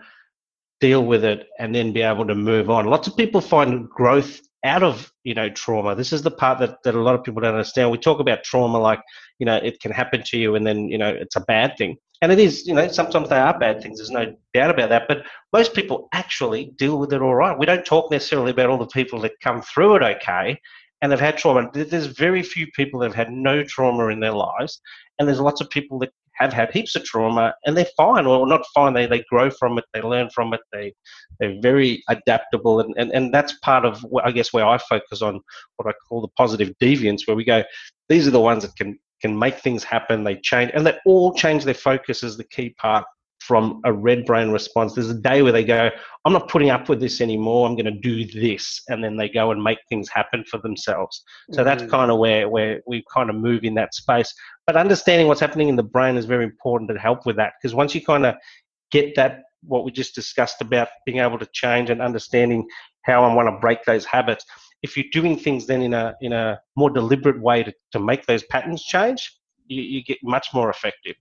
deal 0.81 1.05
with 1.05 1.25
it, 1.25 1.47
and 1.59 1.75
then 1.75 1.93
be 1.93 2.03
able 2.03 2.27
to 2.27 2.35
move 2.35 2.69
on. 2.69 2.87
Lots 2.87 3.07
of 3.07 3.17
people 3.17 3.41
find 3.41 3.89
growth 3.89 4.41
out 4.65 4.83
of 4.83 5.13
you 5.25 5.35
know 5.35 5.49
trauma. 5.51 5.95
This 5.95 6.13
is 6.13 6.23
the 6.23 6.31
part 6.31 6.59
that, 6.61 6.83
that 6.85 6.95
a 6.95 7.01
lot 7.01 7.15
of 7.15 7.25
people 7.25 7.41
don't 7.41 7.55
understand. 7.55 7.91
We 7.91 7.99
talk 7.99 8.21
about 8.21 8.45
trauma 8.45 8.79
like 8.79 9.01
you 9.39 9.47
know 9.47 9.57
it 9.57 9.81
can 9.81 9.93
happen 9.93 10.23
to 10.27 10.39
you, 10.39 10.55
and 10.55 10.67
then 10.67 10.89
you 10.89 10.99
know 10.99 11.09
it's 11.09 11.37
a 11.37 11.41
bad 11.41 11.77
thing, 11.77 11.97
and 12.21 12.33
it 12.33 12.39
is. 12.39 12.67
You 12.67 12.75
know 12.75 12.89
sometimes 12.89 13.29
they 13.29 13.39
are 13.39 13.59
bad 13.59 13.83
things. 13.83 13.99
There's 13.99 14.11
no 14.11 14.35
doubt 14.55 14.71
about 14.71 14.89
that. 14.91 15.09
But 15.09 15.25
most 15.53 15.75
people 15.75 16.09
actually 16.13 16.73
deal 16.77 16.99
with 16.99 17.13
it 17.13 17.23
all 17.23 17.35
right. 17.35 17.59
We 17.59 17.67
don't 17.67 17.85
talk 17.85 18.11
necessarily 18.11 18.51
about 18.51 18.71
all 18.71 18.79
the 18.79 18.87
people 18.87 19.21
that 19.21 19.33
come 19.41 19.63
through 19.63 19.97
it 19.97 20.03
okay, 20.03 20.61
and 21.03 21.11
they've 21.11 21.21
had 21.21 21.37
trauma. 21.37 21.69
There's 21.75 22.07
very 22.07 22.43
few 22.43 22.69
people 22.69 23.01
that 23.01 23.09
have 23.09 23.17
had 23.17 23.33
no 23.33 23.65
trauma 23.65 24.07
in 24.09 24.21
their 24.21 24.33
lives, 24.33 24.81
and 25.19 25.29
there's 25.29 25.41
lots 25.41 25.61
of 25.61 25.69
people 25.69 25.99
that 25.99 26.13
have 26.35 26.53
had 26.53 26.73
heaps 26.73 26.97
of 26.97 27.05
trauma 27.05 27.55
and 27.67 27.77
they're 27.77 27.87
fine 27.97 28.27
or 28.27 28.47
not 28.47 28.65
fine 28.75 28.95
they, 28.95 29.07
they 29.07 29.23
grow 29.29 29.51
from 29.51 29.79
it 29.79 29.85
they 29.93 30.01
learn 30.01 30.31
from 30.31 30.55
it 30.55 30.61
they 30.73 30.93
they're 31.39 31.61
very 31.61 32.03
adaptable 32.09 32.81
and, 32.81 32.95
and, 32.97 33.13
and 33.13 33.33
that's 33.35 33.53
part 33.59 33.85
of 33.85 34.05
i 34.25 34.31
guess 34.33 34.53
where 34.53 34.67
i 34.67 34.79
focus 34.79 35.23
on 35.23 35.41
what 35.77 35.89
i 35.89 35.93
call 36.09 36.21
the 36.21 36.29
positive 36.29 36.73
deviance 36.81 37.27
where 37.27 37.37
we 37.37 37.45
go 37.45 37.63
these 38.09 38.27
are 38.27 38.33
the 38.33 38.41
ones 38.41 38.63
that 38.63 38.75
can 38.77 38.99
can 39.21 39.39
make 39.39 39.59
things 39.59 39.85
happen 39.85 40.25
they 40.25 40.37
change 40.37 40.71
and 40.75 40.87
they 40.87 40.99
all 41.05 41.35
change 41.35 41.65
their 41.65 41.75
focus 41.75 42.23
is 42.23 42.37
the 42.37 42.45
key 42.45 42.71
part 42.71 43.05
from 43.47 43.81
a 43.85 43.93
red 43.93 44.25
brain 44.25 44.51
response. 44.51 44.95
There's 44.95 45.11
a 45.11 45.15
day 45.15 45.43
where 45.43 45.53
they 45.53 45.65
go, 45.65 45.91
I'm 46.25 46.33
not 46.33 46.49
putting 46.49 46.71
up 46.71 46.89
with 46.89 47.01
this 47.01 47.21
anymore. 47.21 47.67
I'm 47.67 47.75
going 47.75 47.87
to 47.87 47.91
do 47.91 48.25
this. 48.25 48.81
And 48.89 49.03
then 49.03 49.17
they 49.17 49.29
go 49.29 49.51
and 49.51 49.63
make 49.63 49.79
things 49.89 50.09
happen 50.09 50.45
for 50.45 50.59
themselves. 50.59 51.23
So 51.51 51.59
mm-hmm. 51.59 51.65
that's 51.65 51.91
kind 51.91 52.11
of 52.11 52.19
where, 52.19 52.49
where 52.49 52.81
we 52.87 53.05
kind 53.13 53.31
of 53.31 53.37
move 53.37 53.65
in 53.65 53.75
that 53.75 53.95
space. 53.95 54.33
But 54.67 54.77
understanding 54.77 55.27
what's 55.27 55.41
happening 55.41 55.69
in 55.69 55.77
the 55.77 55.83
brain 55.83 56.17
is 56.17 56.25
very 56.25 56.45
important 56.45 56.91
to 56.91 56.99
help 56.99 57.27
with 57.27 57.37
that. 57.37 57.55
Because 57.61 57.75
once 57.75 57.95
you 57.95 58.05
kind 58.05 58.27
of 58.27 58.37
get 58.91 59.15
that, 59.17 59.43
what 59.65 59.85
we 59.85 59.93
just 59.93 60.15
discussed 60.15 60.61
about 60.61 60.89
being 61.07 61.19
able 61.19 61.39
to 61.39 61.49
change 61.53 61.91
and 61.91 62.01
understanding 62.01 62.67
how 63.03 63.25
I 63.25 63.35
want 63.35 63.49
to 63.49 63.61
break 63.61 63.85
those 63.85 64.05
habits, 64.05 64.45
if 64.83 64.97
you're 64.97 65.07
doing 65.13 65.37
things 65.37 65.67
then 65.67 65.83
in 65.83 65.95
a, 65.95 66.15
in 66.21 66.33
a 66.33 66.61
more 66.77 66.91
deliberate 66.91 67.41
way 67.41 67.63
to, 67.63 67.73
to 67.93 68.01
make 68.01 68.27
those 68.27 68.43
patterns 68.45 68.83
change, 68.83 69.37
you, 69.67 69.83
you 69.83 70.05
get 70.05 70.19
much 70.23 70.49
more 70.53 70.71
effective. 70.71 71.15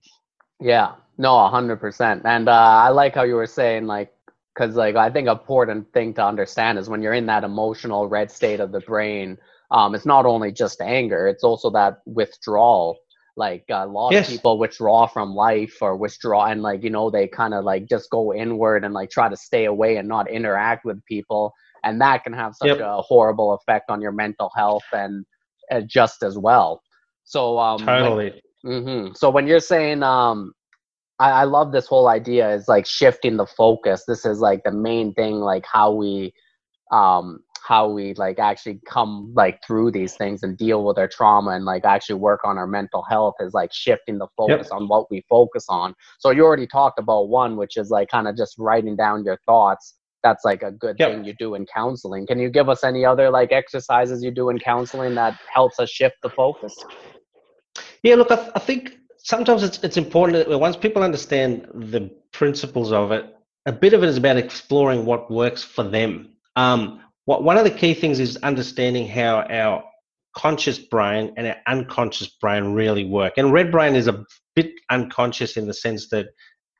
Yeah, 0.62 0.94
no, 1.18 1.38
a 1.44 1.48
hundred 1.50 1.78
percent. 1.80 2.22
And 2.26 2.48
uh, 2.48 2.52
I 2.52 2.90
like 2.90 3.14
how 3.16 3.24
you 3.24 3.36
were 3.36 3.46
saying 3.46 3.86
like, 3.86 4.12
because 4.54 4.76
like 4.76 4.96
I 4.96 5.10
think 5.10 5.28
a 5.28 5.32
important 5.32 5.92
thing 5.92 6.14
to 6.14 6.24
understand 6.24 6.78
is 6.78 6.90
when 6.90 7.02
you're 7.02 7.14
in 7.14 7.26
that 7.26 7.44
emotional 7.44 8.08
red 8.08 8.30
state 8.30 8.60
of 8.60 8.72
the 8.72 8.80
brain, 8.80 9.38
um, 9.72 9.94
it's 9.94 10.06
not 10.06 10.26
only 10.26 10.52
just 10.52 10.80
anger; 10.82 11.28
it's 11.28 11.44
also 11.44 11.70
that 11.72 11.98
withdrawal. 12.06 12.98
like 13.36 13.64
a 13.70 13.86
lot 13.86 14.14
Yes. 14.14 14.26
of 14.26 14.26
people 14.26 14.58
withdraw 14.58 15.06
from 15.06 15.34
life 15.34 15.76
or 15.82 15.96
withdraw 15.96 16.46
and 16.52 16.62
like 16.62 16.82
you 16.84 16.90
know 16.90 17.10
they 17.10 17.26
kind 17.28 17.54
of 17.54 17.64
like 17.64 17.88
just 17.88 18.10
go 18.10 18.34
inward 18.34 18.84
and 18.84 18.94
like 18.94 19.10
try 19.10 19.28
to 19.28 19.36
stay 19.36 19.64
away 19.66 19.96
and 19.98 20.08
not 20.08 20.30
interact 20.30 20.84
with 20.84 21.04
people 21.06 21.52
and 21.84 22.00
that 22.00 22.24
can 22.24 22.34
have 22.34 22.54
such 22.54 22.78
Yep. 22.78 22.80
a 22.80 23.02
horrible 23.10 23.54
effect 23.58 23.90
on 23.90 24.02
your 24.02 24.12
mental 24.12 24.50
health 24.56 24.88
and 24.92 25.24
uh, 25.72 25.80
just 25.98 26.22
as 26.22 26.38
well 26.38 26.82
so 27.24 27.58
um 27.58 27.96
like- 27.98 28.20
Totally. 28.64 28.82
hmm 28.82 29.12
So 29.14 29.30
when 29.30 29.46
you're 29.46 29.60
saying, 29.60 30.02
um, 30.02 30.52
I, 31.18 31.30
I 31.30 31.44
love 31.44 31.72
this 31.72 31.86
whole 31.86 32.08
idea 32.08 32.50
is 32.54 32.68
like 32.68 32.86
shifting 32.86 33.36
the 33.36 33.46
focus. 33.46 34.04
This 34.06 34.26
is 34.26 34.40
like 34.40 34.62
the 34.64 34.72
main 34.72 35.14
thing, 35.14 35.36
like 35.36 35.64
how 35.70 35.92
we, 35.92 36.32
um, 36.92 37.40
how 37.66 37.88
we 37.88 38.14
like 38.14 38.38
actually 38.40 38.80
come 38.88 39.32
like 39.36 39.60
through 39.66 39.92
these 39.92 40.16
things 40.16 40.42
and 40.42 40.58
deal 40.58 40.84
with 40.84 40.98
our 40.98 41.08
trauma 41.08 41.52
and 41.52 41.64
like 41.64 41.84
actually 41.84 42.16
work 42.16 42.40
on 42.44 42.58
our 42.58 42.66
mental 42.66 43.04
health 43.08 43.34
is 43.40 43.54
like 43.54 43.72
shifting 43.72 44.18
the 44.18 44.28
focus 44.36 44.68
on 44.72 44.88
what 44.88 45.10
we 45.10 45.24
focus 45.30 45.66
on. 45.68 45.94
So 46.18 46.30
you 46.30 46.44
already 46.44 46.66
talked 46.66 46.98
about 46.98 47.28
one, 47.28 47.56
which 47.56 47.76
is 47.76 47.90
like 47.90 48.08
kind 48.10 48.28
of 48.28 48.36
just 48.36 48.56
writing 48.58 48.96
down 48.96 49.24
your 49.24 49.38
thoughts. 49.46 49.96
That's 50.24 50.44
like 50.44 50.62
a 50.62 50.72
good 50.72 50.98
Yep. 50.98 51.10
thing 51.10 51.24
you 51.24 51.34
do 51.38 51.54
in 51.54 51.66
counseling. 51.74 52.26
Can 52.26 52.38
you 52.40 52.50
give 52.50 52.68
us 52.68 52.84
any 52.84 53.04
other 53.04 53.30
like 53.30 53.52
exercises 53.52 54.22
you 54.24 54.32
do 54.32 54.50
in 54.50 54.58
counseling 54.60 55.14
that 55.16 55.34
helps 55.54 55.78
us 55.80 55.90
shift 55.90 56.16
the 56.22 56.30
focus? 56.30 56.76
Yeah, 58.02 58.16
look, 58.16 58.30
I, 58.30 58.36
th- 58.36 58.50
I 58.54 58.58
think 58.58 58.98
sometimes 59.18 59.62
it's 59.62 59.78
it's 59.82 59.96
important 59.96 60.48
that 60.48 60.58
once 60.58 60.76
people 60.76 61.02
understand 61.02 61.68
the 61.74 62.10
principles 62.32 62.92
of 62.92 63.12
it, 63.12 63.24
a 63.66 63.72
bit 63.72 63.94
of 63.94 64.02
it 64.02 64.08
is 64.08 64.16
about 64.16 64.36
exploring 64.36 65.04
what 65.04 65.30
works 65.30 65.62
for 65.62 65.84
them. 65.84 66.30
Um, 66.56 67.00
what 67.24 67.44
one 67.44 67.56
of 67.56 67.64
the 67.64 67.70
key 67.70 67.94
things 67.94 68.18
is 68.18 68.36
understanding 68.38 69.06
how 69.08 69.42
our 69.48 69.84
conscious 70.36 70.78
brain 70.78 71.32
and 71.36 71.46
our 71.46 71.56
unconscious 71.66 72.28
brain 72.28 72.72
really 72.72 73.04
work. 73.04 73.34
And 73.36 73.52
red 73.52 73.70
brain 73.70 73.94
is 73.94 74.08
a 74.08 74.24
bit 74.56 74.72
unconscious 74.90 75.56
in 75.56 75.66
the 75.66 75.74
sense 75.74 76.08
that 76.08 76.26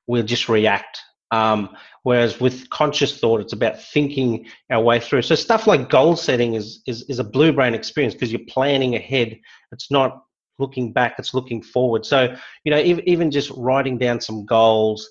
we'll 0.07 0.24
just 0.24 0.48
react. 0.48 0.98
Um, 1.31 1.76
whereas 2.02 2.40
with 2.40 2.68
conscious 2.70 3.18
thought, 3.18 3.40
it's 3.40 3.55
about 3.55 3.81
thinking 3.81 4.46
our 4.70 4.83
way 4.83 5.00
through. 5.00 5.22
So 5.22 5.35
stuff 5.35 5.66
like 5.66 5.88
goal 5.88 6.16
setting 6.16 6.55
is 6.55 6.83
is, 6.87 7.02
is 7.09 7.18
a 7.18 7.24
blue 7.24 7.52
brain 7.52 7.74
experience 7.74 8.14
because 8.14 8.33
you're 8.33 8.42
planning 8.48 8.96
ahead. 8.96 9.38
It's 9.70 9.90
not 9.90 10.24
looking 10.62 10.92
back 10.92 11.14
it's 11.18 11.35
looking 11.35 11.62
forward 11.62 12.07
so 12.07 12.35
you 12.64 12.70
know 12.70 12.79
even, 12.79 13.31
just 13.31 13.51
writing 13.57 13.98
down 13.98 14.20
some 14.20 14.46
goals 14.46 15.09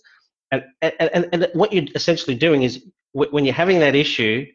and, 0.52 0.64
and, 0.82 1.28
and, 1.34 1.48
what 1.54 1.72
you're 1.72 1.86
essentially 1.96 2.36
doing 2.36 2.64
is 2.64 2.84
wh- 3.14 3.32
when 3.32 3.46
you're 3.46 3.54
having 3.54 3.80
that 3.80 3.96
issue 3.96 4.46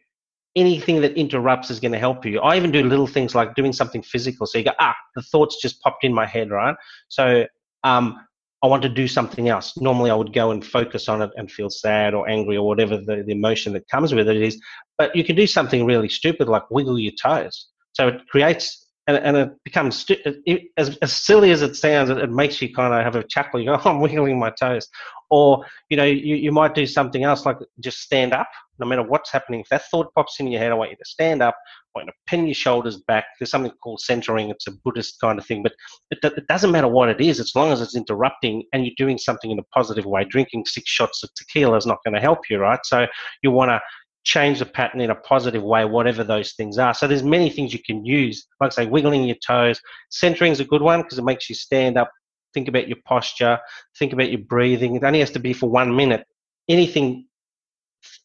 anything 0.55 1.01
that 1.01 1.13
interrupts 1.17 1.69
is 1.69 1.79
going 1.79 1.91
to 1.91 1.99
help 1.99 2.25
you 2.25 2.39
i 2.41 2.57
even 2.57 2.71
do 2.71 2.83
little 2.83 3.07
things 3.07 3.33
like 3.35 3.55
doing 3.55 3.73
something 3.73 4.01
physical 4.01 4.45
so 4.45 4.57
you 4.57 4.65
go 4.65 4.71
ah 4.79 4.95
the 5.15 5.21
thoughts 5.21 5.61
just 5.61 5.81
popped 5.81 6.03
in 6.03 6.13
my 6.13 6.25
head 6.25 6.49
right 6.51 6.75
so 7.07 7.45
um 7.83 8.19
I 8.63 8.67
want 8.67 8.81
to 8.83 8.89
do 8.89 9.07
something 9.07 9.49
else. 9.49 9.77
Normally, 9.77 10.09
I 10.09 10.15
would 10.15 10.33
go 10.33 10.51
and 10.51 10.65
focus 10.65 11.07
on 11.07 11.21
it 11.21 11.29
and 11.35 11.51
feel 11.51 11.69
sad 11.69 12.15
or 12.15 12.27
angry 12.27 12.57
or 12.57 12.67
whatever 12.67 12.97
the, 12.97 13.23
the 13.23 13.31
emotion 13.31 13.73
that 13.73 13.87
comes 13.87 14.13
with 14.13 14.27
it 14.27 14.37
is. 14.37 14.59
But 14.97 15.15
you 15.15 15.23
can 15.23 15.35
do 15.35 15.45
something 15.45 15.85
really 15.85 16.09
stupid 16.09 16.47
like 16.47 16.69
wiggle 16.71 16.97
your 16.97 17.13
toes. 17.21 17.67
So 17.93 18.07
it 18.07 18.27
creates 18.29 18.86
and, 19.07 19.17
and 19.17 19.37
it 19.37 19.63
becomes 19.63 20.05
it, 20.09 20.71
as, 20.77 20.97
as 20.97 21.13
silly 21.13 21.51
as 21.51 21.61
it 21.61 21.75
sounds. 21.75 22.09
It, 22.09 22.17
it 22.17 22.29
makes 22.29 22.61
you 22.61 22.73
kind 22.73 22.93
of 22.93 23.03
have 23.03 23.15
a 23.15 23.27
chuckle. 23.27 23.59
You 23.67 23.67
go, 23.67 23.81
oh, 23.83 23.89
"I'm 23.89 24.01
wiggling 24.01 24.37
my 24.37 24.51
toes," 24.51 24.87
or 25.29 25.65
you 25.89 25.97
know, 25.97 26.03
you, 26.03 26.35
you 26.35 26.51
might 26.51 26.75
do 26.75 26.85
something 26.85 27.23
else 27.23 27.45
like 27.45 27.57
just 27.79 27.99
stand 27.99 28.33
up. 28.33 28.49
No 28.79 28.85
matter 28.85 29.01
what's 29.01 29.31
happening, 29.31 29.61
if 29.61 29.69
that 29.69 29.85
thought 29.89 30.13
pops 30.13 30.39
in 30.39 30.47
your 30.47 30.61
head, 30.61 30.71
I 30.71 30.75
want 30.75 30.91
you 30.91 30.97
to 30.97 31.05
stand 31.05 31.41
up. 31.41 31.55
I 31.95 31.99
want 31.99 32.07
you 32.07 32.11
to 32.11 32.17
pin 32.27 32.45
your 32.45 32.53
shoulders 32.53 32.97
back. 33.07 33.25
There's 33.39 33.49
something 33.49 33.71
called 33.81 34.01
centering. 34.01 34.49
It's 34.49 34.67
a 34.67 34.71
Buddhist 34.71 35.19
kind 35.19 35.39
of 35.39 35.45
thing, 35.45 35.63
but 35.63 35.73
it, 36.11 36.19
it 36.23 36.47
doesn't 36.47 36.71
matter 36.71 36.87
what 36.87 37.09
it 37.09 37.19
is, 37.19 37.39
as 37.39 37.53
long 37.55 37.71
as 37.71 37.81
it's 37.81 37.95
interrupting 37.95 38.63
and 38.73 38.85
you're 38.85 38.93
doing 38.97 39.17
something 39.17 39.49
in 39.49 39.57
a 39.57 39.63
positive 39.73 40.05
way. 40.05 40.25
Drinking 40.25 40.65
six 40.65 40.89
shots 40.89 41.23
of 41.23 41.33
tequila 41.33 41.77
is 41.77 41.87
not 41.87 42.03
going 42.05 42.13
to 42.13 42.21
help 42.21 42.49
you, 42.49 42.59
right? 42.59 42.79
So 42.83 43.07
you 43.41 43.51
want 43.51 43.69
to 43.69 43.79
change 44.27 44.59
the 44.59 44.65
pattern 44.65 44.99
in 44.99 45.09
a 45.09 45.15
positive 45.15 45.63
way, 45.63 45.85
whatever 45.85 46.21
those 46.21 46.51
things 46.51 46.77
are. 46.77 46.93
So 46.93 47.07
there's 47.07 47.23
many 47.23 47.49
things 47.49 47.71
you 47.71 47.79
can 47.81 48.05
use, 48.05 48.45
like 48.59 48.73
say 48.73 48.85
wiggling 48.85 49.23
your 49.23 49.37
toes. 49.37 49.79
Centering 50.09 50.51
is 50.51 50.59
a 50.59 50.65
good 50.65 50.81
one 50.81 51.01
because 51.01 51.17
it 51.17 51.23
makes 51.23 51.49
you 51.49 51.55
stand 51.55 51.97
up, 51.97 52.11
think 52.53 52.67
about 52.67 52.89
your 52.89 52.97
posture, 53.05 53.57
think 53.97 54.11
about 54.11 54.29
your 54.29 54.41
breathing. 54.41 54.95
It 54.95 55.03
only 55.05 55.21
has 55.21 55.31
to 55.31 55.39
be 55.39 55.53
for 55.53 55.69
one 55.69 55.95
minute. 55.95 56.25
Anything. 56.67 57.25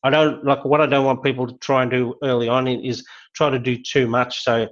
I 0.03 0.11
don't 0.11 0.45
like 0.45 0.65
what 0.65 0.81
I 0.81 0.87
don't 0.87 1.05
want 1.05 1.23
people 1.23 1.47
to 1.47 1.57
try 1.59 1.83
and 1.83 1.91
do 1.91 2.17
early 2.25 2.49
on 2.49 2.67
is 2.67 3.07
try 3.37 3.51
to 3.51 3.61
do 3.61 3.77
too 3.81 4.09
much. 4.09 4.43
So 4.43 4.67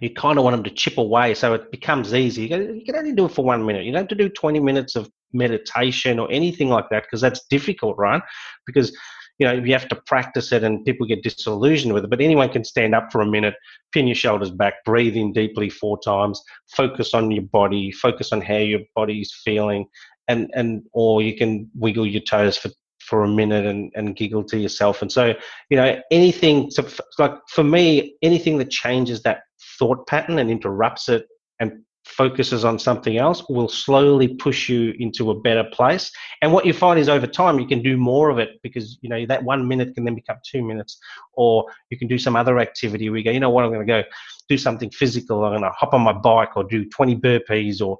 you 0.00 0.10
kind 0.10 0.36
of 0.36 0.42
want 0.44 0.54
them 0.54 0.64
to 0.64 0.70
chip 0.70 0.98
away 0.98 1.34
so 1.34 1.54
it 1.54 1.70
becomes 1.70 2.12
easy. 2.12 2.42
You 2.42 2.48
can- 2.48 2.96
only 2.96 3.12
do 3.12 3.26
it 3.26 3.32
for 3.32 3.44
one 3.44 3.64
minute. 3.64 3.84
You 3.84 3.92
don't 3.92 4.02
have 4.02 4.08
to 4.08 4.14
do 4.16 4.28
20 4.28 4.58
minutes 4.58 4.96
of 4.96 5.08
meditation 5.32 6.18
or 6.18 6.30
anything 6.30 6.68
like 6.68 6.88
that 6.90 7.04
because 7.04 7.20
that's 7.20 7.46
difficult, 7.48 7.96
right? 7.96 8.22
Because 8.66 8.92
you 9.38 9.46
know 9.46 9.52
you 9.52 9.72
have 9.72 9.88
to 9.88 9.96
practice 10.06 10.52
it 10.52 10.62
and 10.62 10.84
people 10.84 11.06
get 11.06 11.22
disillusioned 11.22 11.92
with 11.92 12.04
it. 12.04 12.10
But 12.10 12.20
anyone 12.20 12.50
can 12.50 12.64
stand 12.64 12.94
up 12.94 13.12
for 13.12 13.20
a 13.20 13.26
minute, 13.26 13.54
pin 13.92 14.06
your 14.06 14.14
shoulders 14.14 14.50
back, 14.50 14.84
breathe 14.84 15.16
in 15.16 15.32
deeply 15.32 15.70
four 15.70 15.98
times, 16.04 16.42
focus 16.76 17.14
on 17.14 17.30
your 17.30 17.44
body, 17.44 17.92
focus 17.92 18.32
on 18.32 18.40
how 18.40 18.56
your 18.56 18.80
body's 18.94 19.32
feeling, 19.44 19.86
and 20.28 20.50
and 20.54 20.82
or 20.92 21.22
you 21.22 21.36
can 21.36 21.70
wiggle 21.74 22.06
your 22.06 22.22
toes 22.22 22.56
for 22.56 22.70
for 23.06 23.22
a 23.22 23.28
minute 23.28 23.64
and, 23.64 23.92
and 23.94 24.16
giggle 24.16 24.42
to 24.42 24.58
yourself. 24.58 25.00
And 25.00 25.12
so, 25.12 25.32
you 25.70 25.76
know, 25.76 26.00
anything 26.10 26.68
to, 26.70 26.84
like 27.18 27.34
for 27.48 27.62
me, 27.62 28.16
anything 28.20 28.58
that 28.58 28.70
changes 28.70 29.22
that 29.22 29.42
thought 29.78 30.06
pattern 30.08 30.40
and 30.40 30.50
interrupts 30.50 31.08
it 31.08 31.24
and 31.60 31.84
focuses 32.06 32.64
on 32.64 32.78
something 32.78 33.18
else 33.18 33.44
will 33.48 33.68
slowly 33.68 34.28
push 34.28 34.68
you 34.68 34.94
into 34.98 35.30
a 35.30 35.40
better 35.40 35.64
place. 35.64 36.10
And 36.40 36.52
what 36.52 36.64
you 36.64 36.72
find 36.72 36.98
is 36.98 37.08
over 37.08 37.26
time 37.26 37.58
you 37.58 37.66
can 37.66 37.82
do 37.82 37.96
more 37.96 38.30
of 38.30 38.38
it 38.38 38.60
because 38.62 38.98
you 39.02 39.08
know 39.08 39.26
that 39.26 39.42
one 39.42 39.66
minute 39.66 39.94
can 39.94 40.04
then 40.04 40.14
become 40.14 40.36
two 40.44 40.62
minutes, 40.62 40.98
or 41.32 41.66
you 41.90 41.98
can 41.98 42.08
do 42.08 42.18
some 42.18 42.36
other 42.36 42.58
activity 42.58 43.10
where 43.10 43.18
you 43.18 43.24
go, 43.24 43.30
you 43.30 43.40
know 43.40 43.50
what, 43.50 43.64
I'm 43.64 43.72
going 43.72 43.86
to 43.86 44.02
go 44.02 44.08
do 44.48 44.56
something 44.56 44.90
physical. 44.90 45.44
I'm 45.44 45.52
going 45.52 45.62
to 45.62 45.70
hop 45.70 45.92
on 45.92 46.02
my 46.02 46.12
bike 46.12 46.56
or 46.56 46.64
do 46.64 46.88
20 46.88 47.16
burpees 47.16 47.80
or 47.80 47.98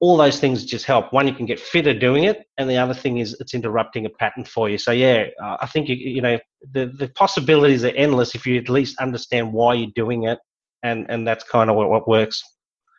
all 0.00 0.16
those 0.16 0.38
things 0.38 0.64
just 0.64 0.84
help. 0.84 1.12
One, 1.12 1.26
you 1.26 1.34
can 1.34 1.46
get 1.46 1.58
fitter 1.58 1.92
doing 1.92 2.24
it, 2.24 2.46
and 2.56 2.70
the 2.70 2.76
other 2.76 2.94
thing 2.94 3.18
is 3.18 3.36
it's 3.40 3.54
interrupting 3.54 4.06
a 4.06 4.10
pattern 4.10 4.44
for 4.44 4.70
you. 4.70 4.78
So 4.78 4.92
yeah, 4.92 5.26
uh, 5.42 5.56
I 5.60 5.66
think 5.66 5.88
you, 5.88 5.96
you 5.96 6.22
know 6.22 6.38
the 6.72 6.86
the 6.86 7.08
possibilities 7.08 7.84
are 7.84 7.88
endless 7.88 8.34
if 8.34 8.46
you 8.46 8.58
at 8.58 8.68
least 8.68 8.98
understand 9.00 9.52
why 9.52 9.74
you're 9.74 9.90
doing 9.94 10.24
it, 10.24 10.38
and 10.82 11.06
and 11.08 11.26
that's 11.26 11.44
kind 11.44 11.68
of 11.68 11.76
what, 11.76 11.90
what 11.90 12.08
works. 12.08 12.42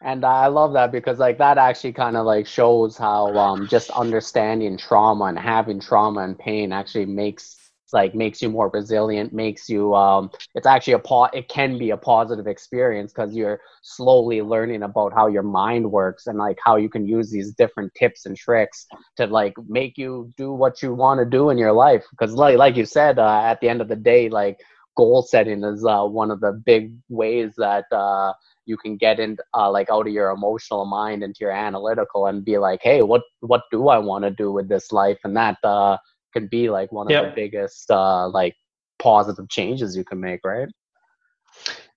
And 0.01 0.23
I 0.25 0.47
love 0.47 0.73
that 0.73 0.91
because 0.91 1.19
like 1.19 1.37
that 1.39 1.57
actually 1.57 1.93
kind 1.93 2.15
of 2.17 2.25
like 2.25 2.47
shows 2.47 2.97
how 2.97 3.37
um, 3.37 3.67
just 3.67 3.89
understanding 3.91 4.77
trauma 4.77 5.25
and 5.25 5.37
having 5.39 5.79
trauma 5.79 6.21
and 6.21 6.37
pain 6.37 6.71
actually 6.71 7.05
makes 7.05 7.55
like 7.91 8.13
makes 8.13 8.41
you 8.41 8.49
more 8.49 8.69
resilient 8.71 9.33
makes 9.33 9.67
you 9.67 9.95
um 9.95 10.29
it's 10.53 10.67
actually 10.67 10.93
a 10.93 10.99
po- 10.99 11.29
it 11.33 11.47
can 11.49 11.77
be 11.77 11.89
a 11.89 11.97
positive 11.97 12.45
experience 12.45 13.11
because 13.11 13.35
you're 13.35 13.59
slowly 13.81 14.41
learning 14.41 14.83
about 14.83 15.11
how 15.13 15.27
your 15.27 15.41
mind 15.41 15.89
works 15.91 16.27
and 16.27 16.37
like 16.37 16.57
how 16.63 16.75
you 16.75 16.87
can 16.87 17.07
use 17.07 17.31
these 17.31 17.51
different 17.55 17.91
tips 17.95 18.25
and 18.25 18.37
tricks 18.37 18.85
to 19.17 19.25
like 19.25 19.53
make 19.67 19.97
you 19.97 20.31
do 20.37 20.53
what 20.53 20.81
you 20.83 20.93
want 20.93 21.19
to 21.19 21.25
do 21.25 21.49
in 21.49 21.57
your 21.57 21.71
life. 21.73 22.03
Because 22.11 22.33
like 22.33 22.57
like 22.57 22.75
you 22.75 22.85
said 22.85 23.17
uh, 23.17 23.41
at 23.41 23.59
the 23.59 23.67
end 23.69 23.81
of 23.81 23.87
the 23.87 23.95
day 23.95 24.29
like 24.29 24.59
goal 24.95 25.21
setting 25.23 25.63
is 25.63 25.83
uh, 25.85 26.03
one 26.05 26.29
of 26.29 26.39
the 26.41 26.51
big 26.65 26.93
ways 27.09 27.53
that 27.57 27.85
uh 27.91 28.33
you 28.69 28.77
can 28.77 28.97
get 28.97 29.19
in 29.19 29.37
uh, 29.57 29.69
like 29.71 29.89
out 29.89 30.07
of 30.07 30.13
your 30.13 30.29
emotional 30.31 30.85
mind 30.85 31.23
into 31.23 31.39
your 31.41 31.51
analytical 31.51 32.27
and 32.27 32.45
be 32.45 32.57
like 32.57 32.79
hey 32.83 33.01
what 33.01 33.23
what 33.41 33.63
do 33.71 33.89
i 33.89 33.97
want 33.97 34.23
to 34.23 34.31
do 34.31 34.51
with 34.51 34.69
this 34.69 34.91
life 34.91 35.19
and 35.23 35.35
that 35.35 35.57
uh 35.63 35.97
can 36.33 36.47
be 36.47 36.69
like 36.69 36.91
one 36.91 37.07
of 37.09 37.15
Yep. 37.15 37.23
the 37.23 37.31
biggest 37.35 37.89
uh 37.91 38.27
like 38.29 38.55
positive 38.99 39.49
changes 39.49 39.95
you 39.97 40.05
can 40.05 40.19
make 40.19 40.41
right 40.45 40.69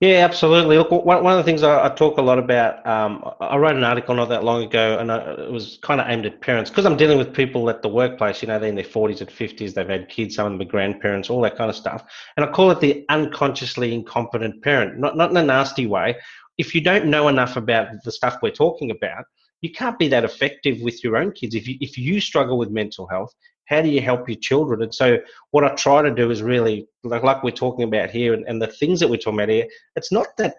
Yeah, 0.00 0.24
absolutely. 0.24 0.78
Look, 0.78 0.90
one, 0.90 1.22
one 1.22 1.32
of 1.32 1.38
the 1.38 1.44
things 1.44 1.62
I, 1.62 1.86
I 1.86 1.88
talk 1.90 2.18
a 2.18 2.22
lot 2.22 2.38
about, 2.38 2.84
um, 2.86 3.22
I 3.40 3.56
wrote 3.56 3.76
an 3.76 3.84
article 3.84 4.16
not 4.16 4.28
that 4.30 4.42
long 4.42 4.64
ago, 4.64 4.98
and 4.98 5.12
I, 5.12 5.18
it 5.34 5.52
was 5.52 5.78
kind 5.82 6.00
of 6.00 6.08
aimed 6.08 6.26
at 6.26 6.40
parents 6.40 6.70
because 6.70 6.86
I'm 6.86 6.96
dealing 6.96 7.18
with 7.18 7.32
people 7.32 7.70
at 7.70 7.82
the 7.82 7.88
workplace. 7.88 8.42
You 8.42 8.48
know, 8.48 8.58
they're 8.58 8.68
in 8.68 8.74
their 8.74 8.84
40s 8.84 9.20
and 9.20 9.30
50s, 9.30 9.74
they've 9.74 9.88
had 9.88 10.08
kids, 10.08 10.34
some 10.34 10.46
of 10.46 10.52
them 10.58 10.66
are 10.66 10.70
grandparents, 10.70 11.30
all 11.30 11.40
that 11.42 11.56
kind 11.56 11.70
of 11.70 11.76
stuff. 11.76 12.02
And 12.36 12.44
I 12.44 12.50
call 12.50 12.72
it 12.72 12.80
the 12.80 13.04
unconsciously 13.10 13.94
incompetent 13.94 14.62
parent, 14.62 14.98
not 14.98 15.16
not 15.16 15.30
in 15.30 15.36
a 15.36 15.42
nasty 15.44 15.86
way. 15.86 16.16
If 16.58 16.74
you 16.74 16.80
don't 16.80 17.06
know 17.06 17.28
enough 17.28 17.56
about 17.56 17.88
the 18.04 18.12
stuff 18.12 18.38
we're 18.42 18.50
talking 18.50 18.90
about, 18.90 19.24
you 19.60 19.70
can't 19.70 19.98
be 19.98 20.08
that 20.08 20.24
effective 20.24 20.80
with 20.80 21.02
your 21.02 21.16
own 21.16 21.32
kids. 21.32 21.54
If 21.54 21.66
you 21.68 21.76
if 21.80 21.96
you 21.96 22.20
struggle 22.20 22.58
with 22.58 22.70
mental 22.70 23.06
health, 23.06 23.32
how 23.66 23.80
do 23.80 23.88
you 23.88 24.00
help 24.00 24.28
your 24.28 24.38
children? 24.38 24.82
And 24.82 24.94
so 24.94 25.18
what 25.52 25.64
I 25.64 25.74
try 25.74 26.02
to 26.02 26.14
do 26.14 26.30
is 26.30 26.42
really 26.42 26.88
like, 27.04 27.22
like 27.22 27.42
we're 27.42 27.52
talking 27.52 27.84
about 27.84 28.10
here 28.10 28.34
and, 28.34 28.44
and 28.46 28.60
the 28.60 28.66
things 28.66 29.00
that 29.00 29.08
we're 29.08 29.16
talking 29.16 29.38
about 29.38 29.48
here, 29.48 29.66
it's 29.96 30.12
not 30.12 30.28
that 30.38 30.56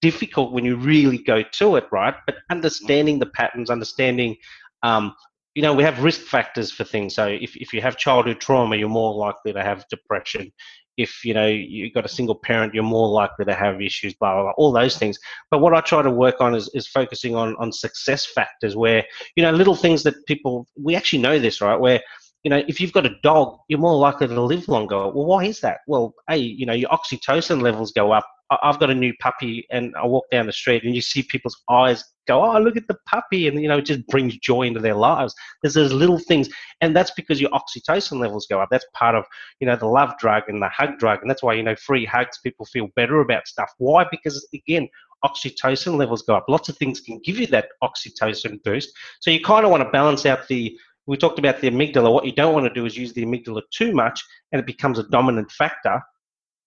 difficult 0.00 0.52
when 0.52 0.64
you 0.64 0.76
really 0.76 1.18
go 1.18 1.42
to 1.42 1.76
it, 1.76 1.86
right? 1.90 2.14
But 2.26 2.36
understanding 2.50 3.18
the 3.18 3.26
patterns, 3.26 3.70
understanding 3.70 4.36
um, 4.82 5.14
you 5.54 5.62
know, 5.62 5.74
we 5.74 5.82
have 5.82 6.02
risk 6.02 6.22
factors 6.22 6.70
for 6.72 6.84
things. 6.84 7.14
So 7.14 7.26
if, 7.26 7.56
if 7.56 7.72
you 7.72 7.80
have 7.82 7.96
childhood 7.96 8.40
trauma, 8.40 8.76
you're 8.76 8.88
more 8.88 9.14
likely 9.14 9.52
to 9.52 9.62
have 9.62 9.84
depression. 9.90 10.52
If 10.98 11.24
you 11.24 11.32
know 11.32 11.46
you've 11.46 11.94
got 11.94 12.04
a 12.04 12.08
single 12.08 12.34
parent, 12.34 12.74
you're 12.74 12.82
more 12.82 13.08
likely 13.08 13.46
to 13.46 13.54
have 13.54 13.80
issues, 13.80 14.12
blah 14.12 14.34
blah, 14.34 14.42
blah 14.42 14.52
all 14.58 14.72
those 14.72 14.98
things. 14.98 15.18
But 15.50 15.60
what 15.60 15.72
I 15.74 15.80
try 15.80 16.02
to 16.02 16.10
work 16.10 16.42
on 16.42 16.54
is, 16.54 16.70
is 16.74 16.86
focusing 16.86 17.34
on 17.34 17.56
on 17.56 17.72
success 17.72 18.26
factors, 18.26 18.76
where 18.76 19.02
you 19.34 19.42
know 19.42 19.52
little 19.52 19.74
things 19.74 20.02
that 20.02 20.14
people 20.26 20.66
we 20.78 20.94
actually 20.94 21.22
know 21.22 21.38
this 21.38 21.62
right, 21.62 21.80
where 21.80 22.02
you 22.44 22.50
know, 22.50 22.62
if 22.66 22.80
you've 22.80 22.92
got 22.92 23.06
a 23.06 23.14
dog, 23.22 23.58
you're 23.68 23.78
more 23.78 23.96
likely 23.96 24.26
to 24.26 24.42
live 24.42 24.66
longer. 24.68 24.96
Well, 24.96 25.26
why 25.26 25.44
is 25.44 25.60
that? 25.60 25.78
Well, 25.86 26.14
a, 26.28 26.36
you 26.36 26.66
know, 26.66 26.72
your 26.72 26.90
oxytocin 26.90 27.62
levels 27.62 27.92
go 27.92 28.12
up. 28.12 28.26
I've 28.62 28.78
got 28.78 28.90
a 28.90 28.94
new 28.94 29.12
puppy, 29.20 29.66
and 29.70 29.94
I 29.96 30.06
walk 30.06 30.24
down 30.30 30.46
the 30.46 30.52
street, 30.52 30.84
and 30.84 30.94
you 30.94 31.00
see 31.00 31.22
people's 31.22 31.60
eyes 31.70 32.04
go, 32.26 32.42
"Oh, 32.44 32.58
look 32.58 32.76
at 32.76 32.88
the 32.88 32.98
puppy," 33.06 33.48
and 33.48 33.60
you 33.60 33.68
know, 33.68 33.78
it 33.78 33.86
just 33.86 34.06
brings 34.08 34.36
joy 34.38 34.62
into 34.62 34.80
their 34.80 34.94
lives. 34.94 35.34
There's 35.62 35.74
those 35.74 35.92
little 35.92 36.18
things, 36.18 36.48
and 36.80 36.94
that's 36.94 37.12
because 37.12 37.40
your 37.40 37.50
oxytocin 37.50 38.18
levels 38.20 38.46
go 38.46 38.60
up. 38.60 38.68
That's 38.70 38.86
part 38.94 39.14
of 39.14 39.24
you 39.60 39.66
know 39.66 39.76
the 39.76 39.86
love 39.86 40.18
drug 40.18 40.44
and 40.48 40.60
the 40.60 40.68
hug 40.68 40.98
drug, 40.98 41.20
and 41.20 41.30
that's 41.30 41.42
why 41.42 41.54
you 41.54 41.62
know 41.62 41.76
free 41.76 42.04
hugs 42.04 42.38
people 42.42 42.66
feel 42.66 42.88
better 42.96 43.20
about 43.20 43.46
stuff. 43.46 43.70
Why? 43.78 44.04
Because 44.10 44.46
again, 44.54 44.88
oxytocin 45.24 45.96
levels 45.96 46.22
go 46.22 46.36
up. 46.36 46.46
Lots 46.48 46.68
of 46.68 46.76
things 46.76 47.00
can 47.00 47.20
give 47.24 47.38
you 47.38 47.46
that 47.48 47.68
oxytocin 47.82 48.62
boost. 48.64 48.90
So 49.20 49.30
you 49.30 49.42
kind 49.42 49.64
of 49.64 49.70
want 49.70 49.82
to 49.82 49.90
balance 49.90 50.26
out 50.26 50.48
the 50.48 50.76
we 51.06 51.16
talked 51.16 51.40
about 51.40 51.60
the 51.60 51.68
amygdala. 51.68 52.12
What 52.12 52.26
you 52.26 52.32
don't 52.32 52.54
want 52.54 52.66
to 52.66 52.72
do 52.72 52.86
is 52.86 52.96
use 52.96 53.12
the 53.12 53.24
amygdala 53.24 53.62
too 53.72 53.92
much 53.92 54.22
and 54.52 54.60
it 54.60 54.66
becomes 54.66 54.98
a 54.98 55.08
dominant 55.08 55.50
factor 55.50 56.00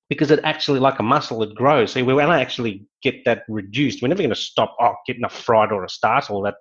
because 0.09 0.31
it 0.31 0.39
actually, 0.43 0.79
like 0.79 0.99
a 0.99 1.03
muscle, 1.03 1.41
it 1.43 1.55
grows. 1.55 1.91
So 1.91 2.03
we 2.03 2.13
want 2.13 2.29
to 2.29 2.33
actually 2.33 2.87
get 3.01 3.25
that 3.25 3.43
reduced. 3.49 4.01
We're 4.01 4.09
never 4.09 4.21
going 4.21 4.29
to 4.29 4.35
stop 4.35 4.75
oh, 4.79 4.93
getting 5.07 5.23
a 5.23 5.29
fright 5.29 5.71
or 5.71 5.83
a 5.83 5.89
startle 5.89 6.41
that 6.43 6.55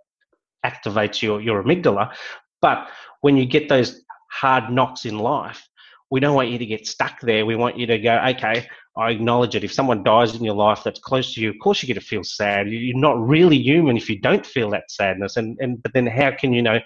activates 0.65 1.21
your, 1.21 1.41
your 1.41 1.63
amygdala. 1.63 2.15
But 2.63 2.89
when 3.21 3.37
you 3.37 3.45
get 3.45 3.69
those 3.69 4.01
hard 4.31 4.73
knocks 4.73 5.05
in 5.05 5.19
life, 5.19 5.67
we 6.11 6.21
don't 6.21 6.35
want 6.35 6.49
you 6.49 6.59
to 6.59 6.67
get 6.67 6.87
stuck 6.87 7.21
there. 7.21 7.45
We 7.45 7.57
want 7.57 7.79
you 7.79 7.87
to 7.87 7.99
go, 7.99 8.17
okay, 8.31 8.67
I 8.97 9.11
acknowledge 9.11 9.57
it. 9.57 9.65
If 9.65 9.73
someone 9.73 10.05
dies 10.05 10.35
in 10.35 10.45
your 10.45 10.55
life 10.55 10.83
that's 10.85 11.01
close 11.01 11.35
to 11.35 11.41
you, 11.41 11.51
of 11.51 11.57
course 11.61 11.83
you're 11.83 11.93
going 11.93 12.01
to 12.01 12.07
feel 12.07 12.25
sad. 12.25 12.69
You're 12.69 12.97
not 12.97 13.21
really 13.21 13.59
human 13.59 13.97
if 13.97 14.09
you 14.09 14.21
don't 14.21 14.47
feel 14.47 14.71
that 14.71 14.91
sadness. 14.91 15.37
And, 15.37 15.59
and 15.61 15.83
but 15.83 15.93
then 15.93 16.07
how 16.07 16.31
can 16.31 16.53
you 16.53 16.63
know 16.63 16.79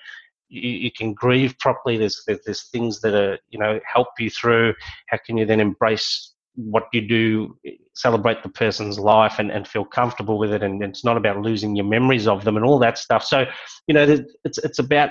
you, 0.49 0.71
you 0.71 0.91
can 0.91 1.13
grieve 1.13 1.59
properly. 1.59 1.99
There's, 1.99 2.23
there's, 2.27 2.41
there's 2.45 2.71
things 2.71 3.01
that 3.01 3.15
are 3.15 3.39
you 3.51 3.59
know 3.59 3.81
help 3.93 4.09
you 4.19 4.31
through. 4.31 4.75
How 5.09 5.19
can 5.25 5.37
you 5.37 5.45
then 5.45 5.61
embrace 5.61 6.35
what 6.59 6.85
you 6.93 7.01
do, 7.01 7.57
celebrate 7.95 8.43
the 8.43 8.49
person's 8.49 8.99
life 8.99 9.39
and, 9.39 9.51
and 9.51 9.67
feel 9.67 9.85
comfortable 9.85 10.39
with 10.39 10.53
it? 10.53 10.63
And 10.63 10.83
it's 10.83 11.05
not 11.05 11.17
about 11.17 11.41
losing 11.41 11.77
your 11.77 11.87
memories 11.87 12.27
of 12.27 12.45
them 12.45 12.57
and 12.57 12.65
all 12.65 12.79
that 12.81 12.99
stuff. 12.99 13.25
So 13.25 13.47
you 13.87 13.95
know 13.95 14.25
it's 14.45 14.59
it's 14.59 14.79
about 14.79 15.11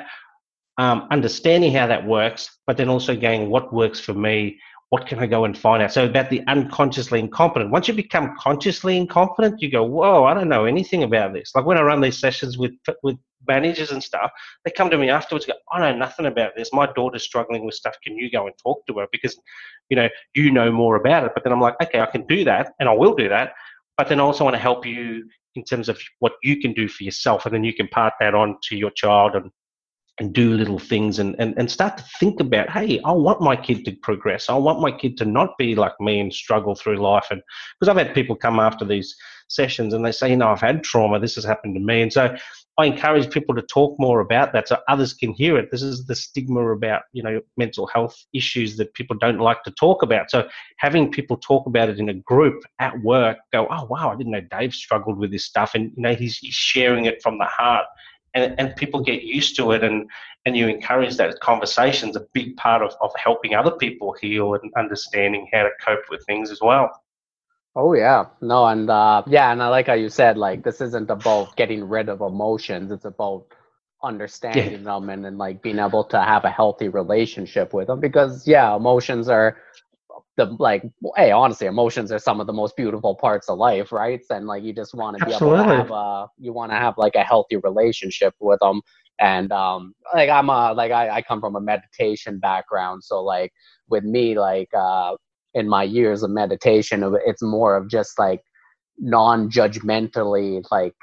um, 0.77 1.07
understanding 1.09 1.73
how 1.73 1.87
that 1.87 2.05
works, 2.05 2.57
but 2.67 2.77
then 2.77 2.89
also 2.89 3.15
going 3.15 3.49
what 3.49 3.73
works 3.73 3.99
for 3.99 4.13
me 4.13 4.59
what 4.89 5.05
can 5.05 5.19
I 5.19 5.27
go 5.27 5.43
and 5.43 5.57
find 5.57 5.83
out? 5.83 5.91
So 5.91 6.05
about 6.05 6.29
the 6.29 6.41
unconsciously 6.47 7.19
incompetent. 7.19 7.71
Once 7.71 7.87
you 7.87 7.93
become 7.93 8.35
consciously 8.39 8.95
incompetent, 8.95 9.61
you 9.61 9.69
go, 9.69 9.83
whoa, 9.83 10.23
I 10.23 10.33
don't 10.33 10.47
know 10.47 10.65
anything 10.65 11.03
about 11.03 11.33
this. 11.33 11.51
Like 11.53 11.65
when 11.65 11.77
I 11.77 11.81
run 11.81 12.01
these 12.01 12.19
sessions 12.19 12.57
with 12.57 12.71
with 13.03 13.17
managers 13.47 13.91
and 13.91 14.03
stuff, 14.03 14.31
they 14.63 14.71
come 14.71 14.89
to 14.89 14.97
me 14.97 15.09
afterwards 15.09 15.45
go, 15.45 15.53
I 15.71 15.79
know 15.79 15.97
nothing 15.97 16.25
about 16.25 16.55
this. 16.55 16.73
My 16.73 16.87
daughter's 16.93 17.23
struggling 17.23 17.65
with 17.65 17.75
stuff. 17.75 17.95
Can 18.03 18.17
you 18.17 18.29
go 18.29 18.45
and 18.45 18.55
talk 18.61 18.85
to 18.87 18.99
her? 18.99 19.07
Because, 19.11 19.37
you 19.89 19.95
know, 19.95 20.09
you 20.35 20.51
know 20.51 20.71
more 20.71 20.95
about 20.95 21.25
it. 21.25 21.31
But 21.33 21.43
then 21.43 21.53
I'm 21.53 21.61
like, 21.61 21.75
okay, 21.81 21.99
I 21.99 22.05
can 22.07 22.25
do 22.27 22.43
that 22.43 22.73
and 22.79 22.87
I 22.89 22.93
will 22.93 23.15
do 23.15 23.29
that. 23.29 23.53
But 23.97 24.09
then 24.09 24.19
I 24.19 24.23
also 24.23 24.43
want 24.43 24.55
to 24.55 24.61
help 24.61 24.85
you 24.85 25.27
in 25.55 25.63
terms 25.63 25.89
of 25.89 25.99
what 26.19 26.33
you 26.43 26.59
can 26.59 26.73
do 26.73 26.87
for 26.87 27.03
yourself. 27.03 27.45
And 27.45 27.53
then 27.53 27.63
you 27.63 27.73
can 27.73 27.87
part 27.87 28.13
that 28.19 28.35
on 28.35 28.57
to 28.63 28.75
your 28.75 28.91
child 28.91 29.35
and 29.35 29.51
and 30.19 30.33
do 30.33 30.53
little 30.53 30.79
things 30.79 31.19
and, 31.19 31.35
and, 31.37 31.53
and 31.57 31.69
start 31.69 31.97
to 31.97 32.03
think 32.19 32.39
about, 32.39 32.69
hey, 32.69 32.99
I 33.05 33.11
want 33.11 33.41
my 33.41 33.55
kid 33.55 33.85
to 33.85 33.91
progress. 34.01 34.49
I 34.49 34.55
want 34.55 34.81
my 34.81 34.91
kid 34.91 35.17
to 35.17 35.25
not 35.25 35.57
be 35.57 35.75
like 35.75 35.93
me 35.99 36.19
and 36.19 36.33
struggle 36.33 36.75
through 36.75 36.97
life. 36.97 37.27
And 37.29 37.41
because 37.79 37.89
I've 37.89 38.03
had 38.03 38.15
people 38.15 38.35
come 38.35 38.59
after 38.59 38.83
these 38.83 39.15
sessions 39.49 39.93
and 39.93 40.03
they 40.03 40.11
say, 40.11 40.31
you 40.31 40.37
know, 40.37 40.49
I've 40.49 40.61
had 40.61 40.83
trauma, 40.83 41.19
this 41.19 41.35
has 41.35 41.43
happened 41.43 41.75
to 41.75 41.81
me. 41.81 42.01
And 42.01 42.11
so 42.11 42.35
I 42.79 42.85
encourage 42.85 43.31
people 43.31 43.55
to 43.55 43.61
talk 43.61 43.95
more 43.99 44.19
about 44.19 44.53
that 44.53 44.67
so 44.67 44.77
others 44.87 45.13
can 45.13 45.33
hear 45.33 45.57
it. 45.57 45.69
This 45.71 45.81
is 45.81 46.05
the 46.05 46.15
stigma 46.15 46.71
about, 46.71 47.03
you 47.11 47.23
know, 47.23 47.41
mental 47.55 47.87
health 47.87 48.15
issues 48.33 48.77
that 48.77 48.93
people 48.93 49.15
don't 49.19 49.39
like 49.39 49.63
to 49.63 49.71
talk 49.71 50.03
about. 50.03 50.29
So 50.29 50.47
having 50.77 51.11
people 51.11 51.37
talk 51.37 51.65
about 51.65 51.89
it 51.89 51.99
in 51.99 52.09
a 52.09 52.13
group 52.13 52.63
at 52.79 52.99
work, 53.01 53.37
go, 53.51 53.67
oh 53.71 53.85
wow, 53.85 54.11
I 54.11 54.15
didn't 54.15 54.31
know 54.31 54.41
Dave 54.41 54.73
struggled 54.73 55.17
with 55.17 55.31
this 55.31 55.45
stuff. 55.45 55.71
And 55.73 55.91
you 55.95 56.03
know, 56.03 56.13
he's, 56.13 56.37
he's 56.37 56.53
sharing 56.53 57.05
it 57.05 57.21
from 57.21 57.37
the 57.37 57.45
heart 57.45 57.85
and, 58.37 58.59
and 58.59 58.75
people 58.75 59.01
get 59.01 59.23
used 59.23 59.55
to 59.57 59.71
it 59.71 59.83
and, 59.83 60.09
and 60.45 60.55
you 60.55 60.67
encourage 60.67 61.17
that 61.17 61.39
conversation 61.39 62.09
is 62.09 62.15
a 62.15 62.25
big 62.33 62.55
part 62.57 62.81
of, 62.81 62.93
of 63.01 63.11
helping 63.21 63.53
other 63.55 63.71
people 63.71 64.15
heal 64.21 64.53
and 64.53 64.71
understanding 64.77 65.47
how 65.51 65.63
to 65.63 65.69
cope 65.85 66.05
with 66.09 66.25
things 66.25 66.51
as 66.51 66.59
well. 66.61 66.91
Oh 67.75 67.93
yeah, 67.93 68.25
no, 68.41 68.65
and 68.65 68.89
uh, 68.89 69.21
yeah, 69.27 69.51
and 69.51 69.61
I 69.61 69.67
like 69.67 69.85
how 69.85 69.93
you 69.93 70.09
said 70.09 70.35
like 70.35 70.63
this 70.63 70.81
isn't 70.81 71.11
about 71.11 71.55
getting 71.57 71.87
rid 71.87 72.09
of 72.09 72.21
emotions; 72.21 72.91
it's 72.91 73.05
about 73.05 73.45
understanding 74.03 74.71
yeah. 74.71 74.77
them 74.77 75.09
and, 75.09 75.25
and 75.27 75.37
like 75.37 75.61
being 75.61 75.77
able 75.77 76.03
to 76.05 76.19
have 76.19 76.43
a 76.43 76.49
healthy 76.49 76.89
relationship 76.89 77.73
with 77.75 77.85
them. 77.85 77.99
Because 77.99 78.47
yeah, 78.47 78.75
emotions 78.75 79.29
are 79.29 79.57
the 80.37 80.45
like 80.59 80.83
hey 81.15 81.31
honestly 81.31 81.67
emotions 81.67 82.11
are 82.11 82.19
some 82.19 82.39
of 82.39 82.47
the 82.47 82.53
most 82.53 82.75
beautiful 82.77 83.15
parts 83.15 83.49
of 83.49 83.57
life 83.57 83.91
right? 83.91 84.21
And 84.29 84.47
like 84.47 84.63
you 84.63 84.71
just 84.71 84.93
want 84.93 85.17
to 85.17 85.25
be 85.25 85.33
able 85.33 85.51
to 85.51 85.63
have 85.63 85.91
a 85.91 86.27
you 86.37 86.53
want 86.53 86.71
to 86.71 86.77
have 86.77 86.97
like 86.97 87.15
a 87.15 87.23
healthy 87.23 87.57
relationship 87.57 88.33
with 88.39 88.59
them 88.59 88.81
and 89.19 89.51
um 89.51 89.95
like 90.13 90.29
i'm 90.29 90.49
a 90.49 90.73
like 90.73 90.91
I, 90.91 91.09
I 91.09 91.21
come 91.23 91.41
from 91.41 91.55
a 91.55 91.61
meditation 91.61 92.39
background. 92.39 93.03
So 93.03 93.21
like 93.23 93.51
with 93.89 94.03
me 94.03 94.37
like 94.37 94.69
uh 94.73 95.15
in 95.53 95.67
my 95.67 95.83
years 95.83 96.23
of 96.23 96.29
meditation 96.29 97.03
it's 97.25 97.41
more 97.41 97.75
of 97.75 97.89
just 97.89 98.19
like 98.19 98.41
non-judgmentally 98.99 100.63
like 100.71 100.93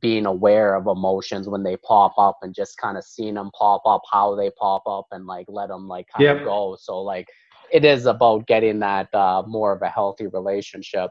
being 0.00 0.26
aware 0.26 0.76
of 0.76 0.86
emotions 0.86 1.48
when 1.48 1.62
they 1.62 1.76
pop 1.78 2.12
up 2.16 2.38
and 2.42 2.54
just 2.54 2.76
kind 2.78 2.96
of 2.96 3.04
seeing 3.04 3.34
them 3.34 3.50
pop 3.58 3.82
up 3.84 4.02
how 4.10 4.34
they 4.36 4.50
pop 4.58 4.82
up 4.86 5.06
and 5.10 5.26
like 5.26 5.46
let 5.48 5.68
them 5.68 5.88
like 5.88 6.06
kind 6.14 6.24
yep. 6.24 6.38
of 6.38 6.44
go. 6.44 6.76
So 6.78 7.00
like 7.00 7.26
it 7.72 7.84
is 7.84 8.06
about 8.06 8.46
getting 8.46 8.78
that 8.80 9.12
uh, 9.14 9.42
more 9.46 9.72
of 9.72 9.82
a 9.82 9.88
healthy 9.88 10.26
relationship. 10.26 11.10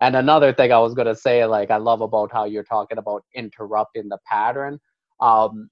And 0.00 0.14
another 0.16 0.52
thing 0.52 0.72
I 0.72 0.78
was 0.78 0.94
gonna 0.94 1.14
say, 1.14 1.44
like 1.44 1.70
I 1.70 1.76
love 1.76 2.00
about 2.00 2.32
how 2.32 2.44
you're 2.44 2.64
talking 2.64 2.98
about 2.98 3.24
interrupting 3.34 4.08
the 4.08 4.18
pattern. 4.30 4.78
Um, 5.20 5.70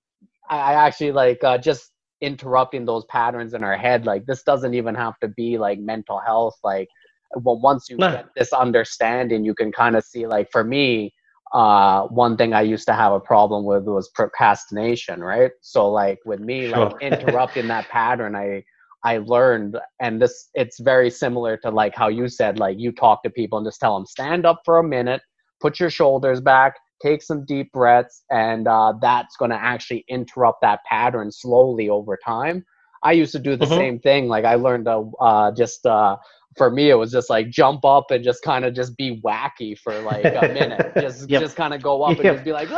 I, 0.51 0.59
I 0.59 0.87
actually 0.87 1.13
like 1.13 1.43
uh, 1.45 1.59
just 1.59 1.93
interrupting 2.21 2.85
those 2.85 3.05
patterns 3.07 3.55
in 3.55 3.63
our 3.63 3.77
head. 3.77 4.07
Like 4.07 4.27
this 4.27 4.43
doesn't 4.43 4.75
even 4.75 4.95
have 4.95 5.19
to 5.21 5.29
be 5.29 5.59
like 5.59 5.79
mental 5.79 6.19
health. 6.19 6.57
Like 6.65 6.89
well, 7.35 7.61
once 7.61 7.89
you 7.89 7.97
get 7.99 8.29
this 8.37 8.53
understanding, 8.53 9.45
you 9.45 9.55
can 9.55 9.73
kind 9.73 9.97
of 9.97 10.05
see. 10.05 10.27
Like 10.27 10.49
for 10.51 10.65
me, 10.65 11.13
uh, 11.53 12.03
one 12.09 12.37
thing 12.37 12.53
I 12.53 12.63
used 12.63 12.87
to 12.87 12.95
have 12.95 13.13
a 13.13 13.21
problem 13.21 13.65
with 13.65 13.85
was 13.85 14.09
procrastination. 14.11 15.23
Right. 15.23 15.51
So 15.61 15.89
like 15.91 16.19
with 16.25 16.41
me, 16.41 16.69
sure. 16.69 16.91
like 16.91 16.95
interrupting 17.03 17.69
that 17.69 17.89
pattern, 17.89 18.35
I 18.35 18.65
I 19.07 19.19
learned, 19.19 19.79
and 20.01 20.21
this 20.21 20.51
it's 20.55 20.81
very 20.81 21.11
similar 21.11 21.57
to 21.59 21.71
like 21.71 21.95
how 21.95 22.09
you 22.09 22.29
said, 22.29 22.59
like 22.59 22.77
you 22.77 22.91
talk 22.91 23.23
to 23.23 23.31
people 23.31 23.57
and 23.57 23.65
just 23.65 23.79
tell 23.79 23.95
them 23.95 24.05
stand 24.05 24.45
up 24.45 24.63
for 24.65 24.79
a 24.79 24.83
minute, 24.83 25.23
put 25.61 25.79
your 25.79 25.91
shoulders 25.91 26.41
back, 26.41 26.75
take 27.01 27.23
some 27.23 27.45
deep 27.45 27.71
breaths, 27.71 28.25
and 28.31 28.67
uh, 28.67 28.95
that's 29.01 29.37
going 29.37 29.53
to 29.53 29.63
actually 29.63 30.05
interrupt 30.09 30.61
that 30.63 30.81
pattern 30.87 31.31
slowly 31.31 31.89
over 31.89 32.19
time. 32.25 32.65
I 33.05 33.13
used 33.13 33.31
to 33.33 33.39
do 33.39 33.55
the 33.55 33.67
mm-hmm. 33.67 33.75
same 33.77 33.99
thing. 34.01 34.27
Like 34.27 34.45
I 34.45 34.57
learned 34.57 34.87
to 34.87 35.13
uh, 35.21 35.53
just 35.53 35.87
uh, 35.87 36.17
for 36.57 36.69
me, 36.73 36.91
it 36.91 36.95
was 36.95 37.13
just 37.13 37.31
like 37.31 37.49
jump 37.49 37.85
up 37.85 38.11
and 38.11 38.25
just 38.25 38.43
kind 38.43 38.65
of 38.65 38.75
just 38.75 38.97
be 38.97 39.21
wacky 39.25 39.79
for 39.79 39.97
like 40.01 40.25
a 40.25 40.49
minute. 40.53 40.93
just 41.01 41.31
yep. 41.31 41.43
just 41.43 41.55
kind 41.55 41.75
of 41.75 41.81
go 41.81 42.03
up 42.03 42.19
and 42.19 42.25
just 42.25 42.45
be 42.45 42.53
like, 42.53 42.69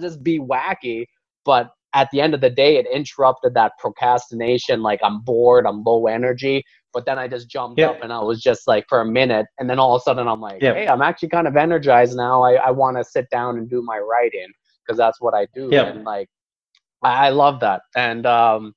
just 0.00 0.24
be 0.24 0.40
wacky. 0.40 1.06
But 1.44 1.70
at 1.92 2.08
the 2.12 2.20
end 2.20 2.34
of 2.34 2.40
the 2.40 2.50
day, 2.50 2.76
it 2.76 2.86
interrupted 2.92 3.54
that 3.54 3.72
procrastination. 3.78 4.82
Like 4.82 5.00
I'm 5.02 5.20
bored, 5.20 5.66
I'm 5.66 5.82
low 5.82 6.06
energy. 6.06 6.64
But 6.92 7.06
then 7.06 7.20
I 7.20 7.28
just 7.28 7.48
jumped 7.48 7.78
yep. 7.78 7.90
up 7.90 8.02
and 8.02 8.12
I 8.12 8.18
was 8.18 8.40
just 8.42 8.66
like 8.66 8.84
for 8.88 9.00
a 9.00 9.04
minute. 9.04 9.46
And 9.58 9.70
then 9.70 9.78
all 9.78 9.94
of 9.94 10.00
a 10.00 10.02
sudden 10.02 10.26
I'm 10.26 10.40
like, 10.40 10.60
yep. 10.60 10.74
hey, 10.74 10.88
I'm 10.88 11.02
actually 11.02 11.28
kind 11.28 11.46
of 11.46 11.56
energized 11.56 12.16
now. 12.16 12.42
I, 12.42 12.54
I 12.54 12.70
want 12.70 12.96
to 12.96 13.04
sit 13.04 13.30
down 13.30 13.58
and 13.58 13.70
do 13.70 13.80
my 13.80 13.98
writing 13.98 14.48
because 14.84 14.98
that's 14.98 15.20
what 15.20 15.32
I 15.32 15.46
do. 15.54 15.68
Yep. 15.70 15.94
And 15.94 16.04
like, 16.04 16.28
I, 17.02 17.26
I 17.26 17.28
love 17.30 17.60
that. 17.60 17.82
And, 17.94 18.26
um, 18.26 18.74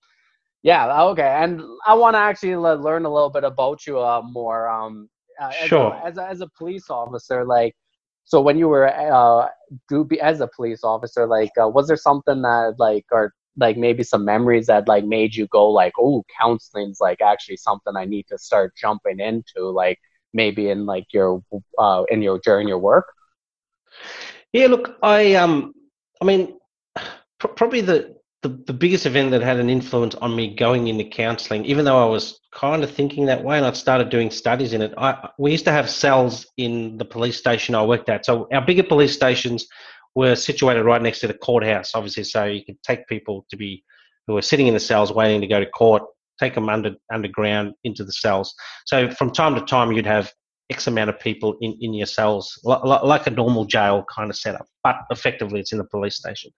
yeah, 0.62 1.02
okay. 1.06 1.28
And 1.28 1.62
I 1.88 1.96
want 1.96 2.14
to 2.14 2.20
actually 2.20 2.56
learn 2.56 3.06
a 3.06 3.14
little 3.14 3.32
bit 3.32 3.44
about 3.44 3.86
you 3.88 4.00
uh, 4.00 4.22
more. 4.24 4.70
Um, 4.70 5.10
uh, 5.42 5.52
sure. 5.52 6.00
As 6.06 6.12
as 6.12 6.18
a, 6.18 6.30
as 6.30 6.42
a 6.42 6.48
police 6.56 6.90
officer, 6.92 7.44
like, 7.46 7.76
so 8.26 8.42
when 8.42 8.58
you 8.58 8.68
were 8.68 8.88
uh, 8.88 9.50
as 10.22 10.42
a 10.42 10.48
police 10.48 10.84
officer, 10.84 11.28
like, 11.28 11.52
uh, 11.62 11.68
was 11.68 11.88
there 11.88 11.98
something 11.98 12.42
that 12.42 12.76
like, 12.78 13.06
or 13.12 13.34
like 13.58 13.78
maybe 13.78 14.04
some 14.04 14.26
memories 14.26 14.68
that 14.68 14.88
like 14.88 15.06
made 15.06 15.36
you 15.36 15.48
go 15.48 15.70
like, 15.70 15.94
oh, 16.00 16.24
counseling's 16.40 17.00
like 17.00 17.22
actually 17.22 17.58
something 17.58 17.96
I 17.96 18.06
need 18.06 18.28
to 18.30 18.38
start 18.38 18.76
jumping 18.76 19.20
into, 19.20 19.70
like 19.70 20.00
maybe 20.34 20.70
in 20.70 20.86
like 20.86 21.06
your 21.14 21.44
uh, 21.78 22.04
in 22.10 22.22
your 22.22 22.40
during 22.44 22.68
your 22.68 22.80
work? 22.80 23.06
Yeah, 24.52 24.68
look, 24.68 24.98
I 25.04 25.36
um, 25.36 25.74
I 26.22 26.26
mean, 26.26 26.58
pr- 27.40 27.48
probably 27.48 27.82
the 27.82 28.16
the, 28.44 28.50
the 28.68 28.74
biggest 28.74 29.06
event 29.06 29.32
that 29.32 29.42
had 29.42 29.58
an 29.58 29.70
influence 29.70 30.16
on 30.16 30.36
me 30.36 30.54
going 30.54 30.88
into 30.88 31.06
counselling, 31.06 31.66
even 31.66 31.86
though 31.86 32.04
I 32.04 32.10
was 32.10 32.40
kind 32.54 32.84
of 32.84 32.92
thinking 32.92 33.26
that 33.26 33.44
way 33.44 33.58
and 33.58 33.66
I 33.66 33.72
started 33.72 34.10
doing 34.10 34.30
studies 34.30 34.74
in 34.74 34.82
it. 34.82 34.94
I, 34.98 35.30
we 35.40 35.52
used 35.52 35.66
to 35.66 35.72
have 35.72 35.90
cells 35.90 36.46
in 36.58 36.98
the 36.98 37.06
police 37.06 37.38
station 37.38 37.74
I 37.74 37.84
worked 37.84 38.10
at. 38.10 38.26
So 38.26 38.48
our 38.52 38.64
bigger 38.64 38.84
police 38.84 39.14
stations 39.14 39.66
were 40.14 40.36
situated 40.36 40.84
right 40.84 41.02
next 41.02 41.22
to 41.22 41.28
the 41.28 41.34
courthouse, 41.34 41.92
obviously, 41.96 42.26
so 42.26 42.44
you 42.44 42.64
could 42.64 42.82
take 42.84 43.08
people 43.08 43.46
to 43.50 43.58
be 43.58 43.84
who 44.28 44.34
were 44.34 44.42
sitting 44.42 44.68
in 44.68 44.74
the 44.74 44.80
cells 44.80 45.12
waiting 45.12 45.42
to 45.42 45.48
go 45.48 45.60
to 45.60 45.66
court, 45.66 46.04
take 46.40 46.54
them 46.54 46.70
under 46.70 46.96
underground 47.12 47.74
into 47.84 48.04
the 48.04 48.12
cells. 48.12 48.54
So 48.86 49.10
from 49.10 49.32
time 49.32 49.56
to 49.56 49.62
time, 49.62 49.92
you'd 49.92 50.06
have 50.06 50.32
X 50.74 50.88
amount 50.88 51.10
of 51.10 51.20
people 51.20 51.56
in, 51.62 51.78
in 51.82 51.94
your 51.94 52.08
cells, 52.08 52.60
like 52.64 53.28
a 53.28 53.32
normal 53.32 53.66
jail 53.66 54.06
kind 54.16 54.30
of 54.30 54.36
setup, 54.36 54.66
but 54.84 54.96
effectively 55.12 55.60
it's 55.60 55.72
in 55.72 55.78
the 55.78 55.86
police 55.96 56.18
station. 56.18 56.52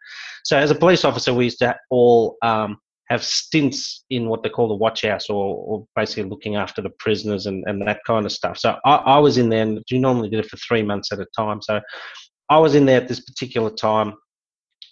So 0.43 0.57
as 0.57 0.71
a 0.71 0.75
police 0.75 1.03
officer, 1.05 1.33
we 1.33 1.45
used 1.45 1.59
to 1.59 1.75
all 1.89 2.37
um, 2.41 2.77
have 3.09 3.23
stints 3.23 4.05
in 4.09 4.27
what 4.29 4.41
they 4.41 4.49
call 4.49 4.67
the 4.67 4.73
watch 4.85 5.03
house 5.03 5.29
or, 5.29 5.57
or 5.57 5.87
basically 5.95 6.29
looking 6.29 6.55
after 6.55 6.81
the 6.81 6.89
prisoners 7.05 7.45
and, 7.45 7.63
and 7.67 7.81
that 7.87 7.99
kind 8.07 8.25
of 8.25 8.31
stuff. 8.31 8.57
So 8.57 8.77
I, 8.85 8.95
I 8.95 9.17
was 9.19 9.37
in 9.37 9.49
there 9.49 9.61
and 9.61 9.83
you 9.89 9.99
normally 9.99 10.29
did 10.29 10.39
it 10.39 10.49
for 10.49 10.57
three 10.57 10.81
months 10.81 11.11
at 11.11 11.19
a 11.19 11.27
time. 11.35 11.61
So 11.61 11.81
I 12.49 12.57
was 12.57 12.75
in 12.75 12.85
there 12.85 13.01
at 13.01 13.07
this 13.07 13.19
particular 13.19 13.69
time 13.69 14.13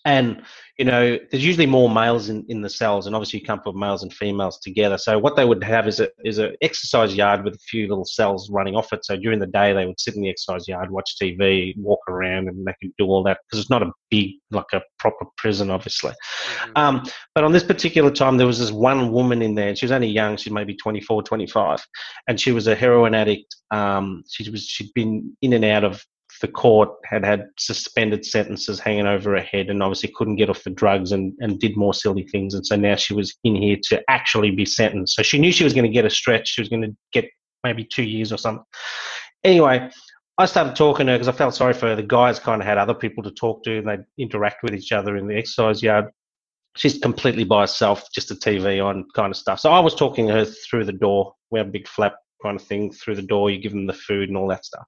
and 0.05 0.41
you 0.77 0.85
know 0.85 1.17
there's 1.31 1.45
usually 1.45 1.65
more 1.65 1.89
males 1.89 2.29
in, 2.29 2.45
in 2.49 2.61
the 2.61 2.69
cells 2.69 3.05
and 3.05 3.15
obviously 3.15 3.39
you 3.39 3.45
can't 3.45 3.63
put 3.63 3.75
males 3.75 4.03
and 4.03 4.13
females 4.13 4.59
together. 4.59 4.97
So 4.97 5.17
what 5.19 5.35
they 5.35 5.45
would 5.45 5.63
have 5.63 5.87
is 5.87 5.99
a 5.99 6.09
is 6.23 6.39
an 6.39 6.55
exercise 6.61 7.15
yard 7.15 7.43
with 7.43 7.55
a 7.55 7.59
few 7.59 7.87
little 7.87 8.05
cells 8.05 8.49
running 8.49 8.75
off 8.75 8.91
it. 8.91 9.05
So 9.05 9.15
during 9.15 9.39
the 9.39 9.47
day 9.47 9.73
they 9.73 9.85
would 9.85 9.99
sit 9.99 10.15
in 10.15 10.21
the 10.21 10.29
exercise 10.29 10.67
yard 10.67 10.91
watch 10.91 11.15
tv 11.21 11.77
walk 11.77 11.99
around 12.07 12.47
and 12.47 12.65
they 12.65 12.73
can 12.81 12.93
do 12.97 13.05
all 13.05 13.23
that 13.23 13.39
because 13.45 13.59
it's 13.59 13.69
not 13.69 13.83
a 13.83 13.91
big 14.09 14.31
like 14.51 14.73
a 14.73 14.81
proper 14.99 15.25
prison 15.37 15.69
obviously. 15.69 16.11
Mm-hmm. 16.11 16.71
um, 16.75 17.03
but 17.35 17.43
on 17.43 17.51
this 17.51 17.63
particular 17.63 18.11
time 18.11 18.37
there 18.37 18.47
was 18.47 18.59
this 18.59 18.71
one 18.71 19.11
woman 19.11 19.41
in 19.41 19.55
there 19.55 19.69
and 19.69 19.77
she 19.77 19.85
was 19.85 19.91
only 19.91 20.07
young 20.07 20.37
she 20.37 20.49
maybe 20.49 20.75
24 20.75 21.23
25 21.23 21.85
and 22.27 22.39
she 22.39 22.51
was 22.51 22.67
a 22.67 22.75
heroin 22.75 23.13
addict. 23.13 23.55
Um, 23.71 24.23
she 24.29 24.49
was 24.49 24.65
she'd 24.65 24.93
been 24.93 25.35
in 25.41 25.53
and 25.53 25.65
out 25.65 25.83
of 25.83 26.03
the 26.43 26.47
court 26.49 26.89
had 27.05 27.23
had 27.23 27.47
suspended 27.57 28.25
sentences 28.25 28.77
hanging 28.77 29.07
over 29.07 29.31
her 29.31 29.41
head 29.41 29.69
and 29.69 29.81
obviously 29.81 30.11
couldn't 30.13 30.35
get 30.35 30.49
off 30.49 30.65
the 30.65 30.69
drugs 30.69 31.13
and, 31.13 31.31
and 31.39 31.57
did 31.57 31.77
more 31.77 31.93
silly 31.93 32.23
things. 32.23 32.53
And 32.53 32.67
so 32.67 32.75
now 32.75 32.97
she 32.97 33.13
was 33.13 33.33
in 33.45 33.55
here 33.55 33.77
to 33.83 34.03
actually 34.09 34.51
be 34.51 34.65
sentenced. 34.65 35.15
So 35.15 35.23
she 35.23 35.39
knew 35.39 35.53
she 35.53 35.63
was 35.63 35.71
going 35.71 35.85
to 35.85 35.89
get 35.89 36.03
a 36.03 36.09
stretch. 36.09 36.49
She 36.49 36.61
was 36.61 36.67
going 36.67 36.81
to 36.81 36.93
get 37.13 37.29
maybe 37.63 37.85
two 37.85 38.03
years 38.03 38.33
or 38.33 38.37
something. 38.37 38.65
Anyway, 39.45 39.89
I 40.37 40.45
started 40.45 40.75
talking 40.75 41.05
to 41.05 41.13
her 41.13 41.17
because 41.17 41.29
I 41.29 41.31
felt 41.31 41.55
sorry 41.55 41.73
for 41.73 41.87
her. 41.87 41.95
The 41.95 42.03
guys 42.03 42.39
kind 42.39 42.61
of 42.61 42.67
had 42.67 42.77
other 42.77 42.93
people 42.93 43.23
to 43.23 43.31
talk 43.31 43.63
to 43.63 43.77
and 43.77 43.87
they'd 43.87 44.03
interact 44.17 44.63
with 44.63 44.75
each 44.75 44.91
other 44.91 45.15
in 45.15 45.27
the 45.27 45.37
exercise 45.37 45.81
yard. 45.81 46.11
She's 46.75 46.97
completely 46.97 47.45
by 47.45 47.61
herself, 47.61 48.03
just 48.13 48.31
a 48.31 48.35
TV 48.35 48.85
on 48.85 49.05
kind 49.15 49.31
of 49.31 49.37
stuff. 49.37 49.61
So 49.61 49.71
I 49.71 49.79
was 49.79 49.95
talking 49.95 50.27
to 50.27 50.33
her 50.33 50.45
through 50.45 50.83
the 50.83 50.91
door. 50.91 51.35
We 51.51 51.59
have 51.59 51.69
a 51.69 51.71
big 51.71 51.87
flap 51.87 52.15
kind 52.43 52.59
of 52.59 52.67
thing 52.67 52.91
through 52.91 53.15
the 53.15 53.21
door. 53.21 53.49
You 53.49 53.61
give 53.61 53.71
them 53.71 53.87
the 53.87 53.93
food 53.93 54.27
and 54.27 54.37
all 54.37 54.49
that 54.49 54.65
stuff 54.65 54.83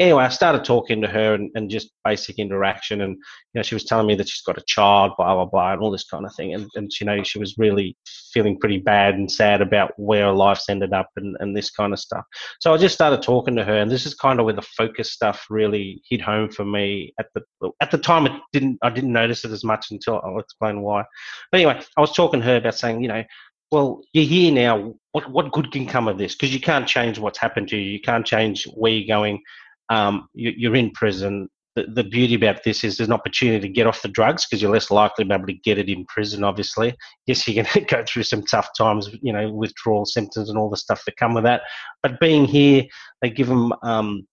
anyway, 0.00 0.24
I 0.24 0.30
started 0.30 0.64
talking 0.64 1.02
to 1.02 1.08
her 1.08 1.34
and, 1.34 1.50
and 1.54 1.70
just 1.70 1.92
basic 2.04 2.38
interaction. 2.38 3.02
And, 3.02 3.16
you 3.16 3.58
know, 3.58 3.62
she 3.62 3.74
was 3.74 3.84
telling 3.84 4.06
me 4.06 4.14
that 4.16 4.28
she's 4.28 4.42
got 4.42 4.58
a 4.58 4.64
child, 4.66 5.12
blah, 5.18 5.34
blah, 5.34 5.44
blah, 5.44 5.74
and 5.74 5.82
all 5.82 5.90
this 5.90 6.04
kind 6.04 6.24
of 6.24 6.34
thing. 6.34 6.54
And, 6.54 6.68
and 6.74 6.90
you 6.98 7.06
know, 7.06 7.22
she 7.22 7.38
was 7.38 7.58
really 7.58 7.96
feeling 8.32 8.58
pretty 8.58 8.78
bad 8.78 9.14
and 9.14 9.30
sad 9.30 9.60
about 9.60 9.92
where 9.98 10.24
her 10.26 10.32
life's 10.32 10.70
ended 10.70 10.94
up 10.94 11.10
and, 11.16 11.36
and 11.40 11.54
this 11.54 11.70
kind 11.70 11.92
of 11.92 12.00
stuff. 12.00 12.24
So 12.60 12.72
I 12.72 12.78
just 12.78 12.94
started 12.94 13.22
talking 13.22 13.54
to 13.56 13.64
her. 13.64 13.76
And 13.76 13.90
this 13.90 14.06
is 14.06 14.14
kind 14.14 14.40
of 14.40 14.46
where 14.46 14.54
the 14.54 14.62
focus 14.62 15.12
stuff 15.12 15.44
really 15.50 16.02
hit 16.08 16.22
home 16.22 16.50
for 16.50 16.64
me. 16.64 17.12
At 17.20 17.26
the, 17.34 17.70
at 17.82 17.90
the 17.90 17.98
time, 17.98 18.26
it 18.26 18.32
didn't, 18.54 18.78
I 18.82 18.88
didn't 18.88 19.12
notice 19.12 19.44
it 19.44 19.52
as 19.52 19.64
much 19.64 19.90
until 19.90 20.20
I'll 20.24 20.40
explain 20.40 20.80
why. 20.80 21.04
But 21.52 21.60
anyway, 21.60 21.80
I 21.96 22.00
was 22.00 22.14
talking 22.14 22.40
to 22.40 22.46
her 22.46 22.56
about 22.56 22.74
saying, 22.74 23.02
you 23.02 23.08
know, 23.08 23.22
well, 23.70 24.00
you're 24.12 24.24
here 24.24 24.52
now. 24.52 24.94
What 25.12 25.30
what 25.30 25.52
good 25.52 25.70
can 25.70 25.86
come 25.86 26.08
of 26.08 26.18
this? 26.18 26.34
Because 26.34 26.52
you 26.52 26.60
can't 26.60 26.88
change 26.88 27.20
what's 27.20 27.38
happened 27.38 27.68
to 27.68 27.76
you. 27.76 27.92
You 27.92 28.00
can't 28.00 28.26
change 28.26 28.64
where 28.74 28.90
you're 28.90 29.06
going 29.06 29.40
um, 29.90 30.28
you, 30.32 30.70
are 30.72 30.76
in 30.76 30.90
prison. 30.92 31.48
The, 31.76 31.84
the, 31.94 32.04
beauty 32.04 32.34
about 32.34 32.64
this 32.64 32.82
is 32.82 32.96
there's 32.96 33.08
an 33.08 33.14
opportunity 33.14 33.60
to 33.60 33.72
get 33.72 33.86
off 33.86 34.02
the 34.02 34.08
drugs 34.08 34.46
because 34.46 34.60
you're 34.62 34.72
less 34.72 34.90
likely 34.90 35.24
to 35.24 35.28
be 35.28 35.34
able 35.34 35.46
to 35.46 35.52
get 35.52 35.78
it 35.78 35.88
in 35.88 36.04
prison, 36.06 36.42
obviously. 36.42 36.96
Yes, 37.26 37.46
you're 37.46 37.62
going 37.62 37.72
to 37.86 37.94
go 37.94 38.04
through 38.06 38.22
some 38.22 38.44
tough 38.44 38.70
times, 38.76 39.10
you 39.20 39.32
know, 39.32 39.50
withdrawal 39.50 40.06
symptoms 40.06 40.48
and 40.48 40.58
all 40.58 40.70
the 40.70 40.76
stuff 40.76 41.04
that 41.04 41.16
come 41.16 41.34
with 41.34 41.44
that. 41.44 41.62
But 42.02 42.18
being 42.20 42.44
here, 42.44 42.84
they 43.20 43.30
give 43.30 43.48
them, 43.48 43.72
um, 43.82 44.26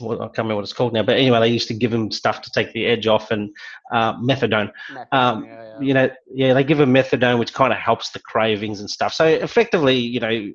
well, 0.00 0.22
I 0.22 0.26
can't 0.26 0.38
remember 0.38 0.56
what 0.56 0.64
it's 0.64 0.72
called 0.72 0.92
now, 0.92 1.02
but 1.02 1.16
anyway, 1.16 1.40
they 1.40 1.48
used 1.48 1.68
to 1.68 1.74
give 1.74 1.90
them 1.90 2.10
stuff 2.10 2.42
to 2.42 2.50
take 2.50 2.72
the 2.72 2.86
edge 2.86 3.06
off 3.06 3.30
and 3.30 3.50
uh, 3.92 4.14
methadone. 4.14 4.70
methadone 4.90 5.06
um, 5.12 5.44
yeah, 5.44 5.62
yeah. 5.62 5.80
You 5.80 5.94
know, 5.94 6.10
yeah, 6.32 6.54
they 6.54 6.64
give 6.64 6.78
them 6.78 6.92
methadone, 6.92 7.38
which 7.38 7.54
kind 7.54 7.72
of 7.72 7.78
helps 7.78 8.10
the 8.10 8.20
cravings 8.20 8.80
and 8.80 8.90
stuff. 8.90 9.14
So 9.14 9.26
effectively, 9.26 9.96
you 9.96 10.20
know, 10.20 10.52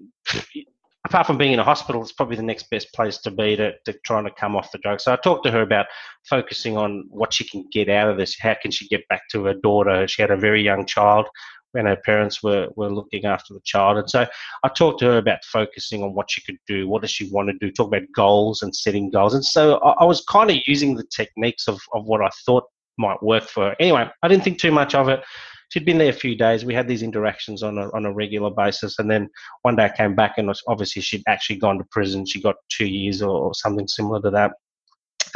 apart 1.10 1.26
from 1.26 1.38
being 1.38 1.54
in 1.54 1.60
a 1.60 1.64
hospital, 1.64 2.02
it's 2.02 2.12
probably 2.12 2.36
the 2.36 2.44
next 2.44 2.70
best 2.70 2.94
place 2.94 3.18
to 3.18 3.32
be 3.32 3.56
to, 3.56 3.74
to 3.86 3.94
trying 4.06 4.26
to 4.26 4.32
come 4.32 4.56
off 4.56 4.72
the 4.72 4.78
drug. 4.78 5.02
So 5.02 5.12
I 5.12 5.16
talked 5.18 5.44
to 5.46 5.52
her 5.52 5.62
about 5.62 5.88
focusing 6.30 6.78
on 6.78 7.06
what 7.10 7.34
she 7.34 7.48
can 7.48 7.66
get 7.72 7.90
out 7.90 8.10
of 8.10 8.18
this. 8.18 8.38
How 8.40 8.56
can 8.62 8.70
she 8.70 8.88
get 8.88 9.08
back 9.10 9.24
to 9.32 9.44
her 9.46 9.56
daughter? 9.56 10.08
She 10.08 10.22
had 10.22 10.30
a 10.30 10.38
very 10.38 10.62
young 10.62 10.86
child 10.86 11.28
when 11.72 11.86
her 11.86 11.98
parents 12.06 12.44
were, 12.44 12.68
were 12.76 12.92
looking 12.92 13.26
after 13.26 13.54
the 13.54 13.62
child. 13.64 13.98
And 13.98 14.10
so 14.10 14.28
I 14.64 14.70
talked 14.70 15.00
to 15.00 15.06
her 15.06 15.18
about 15.18 15.44
focusing 15.46 16.04
on 16.04 16.14
what 16.14 16.30
she 16.30 16.42
could 16.42 16.58
do, 16.68 16.88
what 16.88 17.02
does 17.02 17.12
she 17.12 17.30
want 17.32 17.50
to 17.50 17.58
do, 17.60 17.72
talk 17.72 17.88
about 17.88 18.08
goals 18.16 18.62
and 18.62 18.76
setting 18.76 19.10
goals. 19.10 19.34
And 19.34 19.46
so 19.46 19.78
I, 19.80 20.04
I 20.04 20.06
was 20.06 20.24
kind 20.30 20.52
of 20.52 20.58
using 20.68 20.96
the 20.96 21.08
techniques 21.16 21.68
of, 21.68 21.80
of 21.94 22.06
what 22.06 22.22
I 22.22 22.30
thought 22.46 22.66
might 22.98 23.22
work 23.24 23.44
for 23.44 23.70
her. 23.70 23.76
Anyway, 23.80 24.08
I 24.22 24.28
didn't 24.28 24.44
think 24.44 24.60
too 24.60 24.72
much 24.72 24.94
of 24.94 25.10
it 25.10 25.24
she'd 25.70 25.86
been 25.86 25.98
there 25.98 26.10
a 26.10 26.14
few 26.14 26.36
days. 26.36 26.66
We 26.66 26.74
had 26.74 26.88
these 26.88 27.04
interactions 27.04 27.64
on 27.64 27.78
a, 27.78 27.90
on 27.94 28.06
a 28.06 28.14
regular 28.14 28.52
basis. 28.52 29.00
And 29.00 29.10
then 29.10 29.30
one 29.62 29.76
day 29.76 29.86
I 29.86 29.90
came 29.90 30.16
back 30.16 30.38
and 30.38 30.54
obviously 30.68 31.02
she'd 31.02 31.24
actually 31.28 31.58
gone 31.58 31.78
to 31.78 31.84
prison. 31.86 32.26
She 32.26 32.42
got 32.42 32.56
two 32.70 32.88
years 32.88 33.22
or, 33.22 33.30
or 33.30 33.54
something 33.54 33.88
similar 33.88 34.22
to 34.22 34.32
that. 34.32 34.52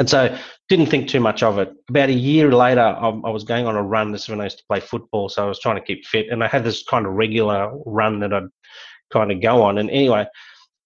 And 0.00 0.10
so 0.10 0.36
didn't 0.68 0.86
think 0.86 1.08
too 1.08 1.20
much 1.20 1.42
of 1.42 1.58
it. 1.58 1.72
About 1.88 2.08
a 2.08 2.14
year 2.14 2.52
later, 2.52 2.80
I, 2.80 3.08
I, 3.08 3.30
was 3.30 3.44
going 3.44 3.66
on 3.66 3.76
a 3.76 3.82
run. 3.82 4.10
This 4.10 4.24
is 4.24 4.28
when 4.28 4.40
I 4.40 4.44
used 4.44 4.58
to 4.58 4.64
play 4.68 4.80
football, 4.80 5.28
so 5.28 5.44
I 5.44 5.48
was 5.48 5.60
trying 5.60 5.76
to 5.76 5.84
keep 5.84 6.04
fit, 6.04 6.30
and 6.30 6.42
I 6.42 6.48
had 6.48 6.64
this 6.64 6.82
kind 6.82 7.06
of 7.06 7.12
regular 7.12 7.70
run 7.86 8.18
that 8.20 8.32
I'd 8.32 8.48
kind 9.12 9.30
of 9.30 9.40
go 9.40 9.62
on. 9.62 9.78
And 9.78 9.88
anyway, 9.90 10.26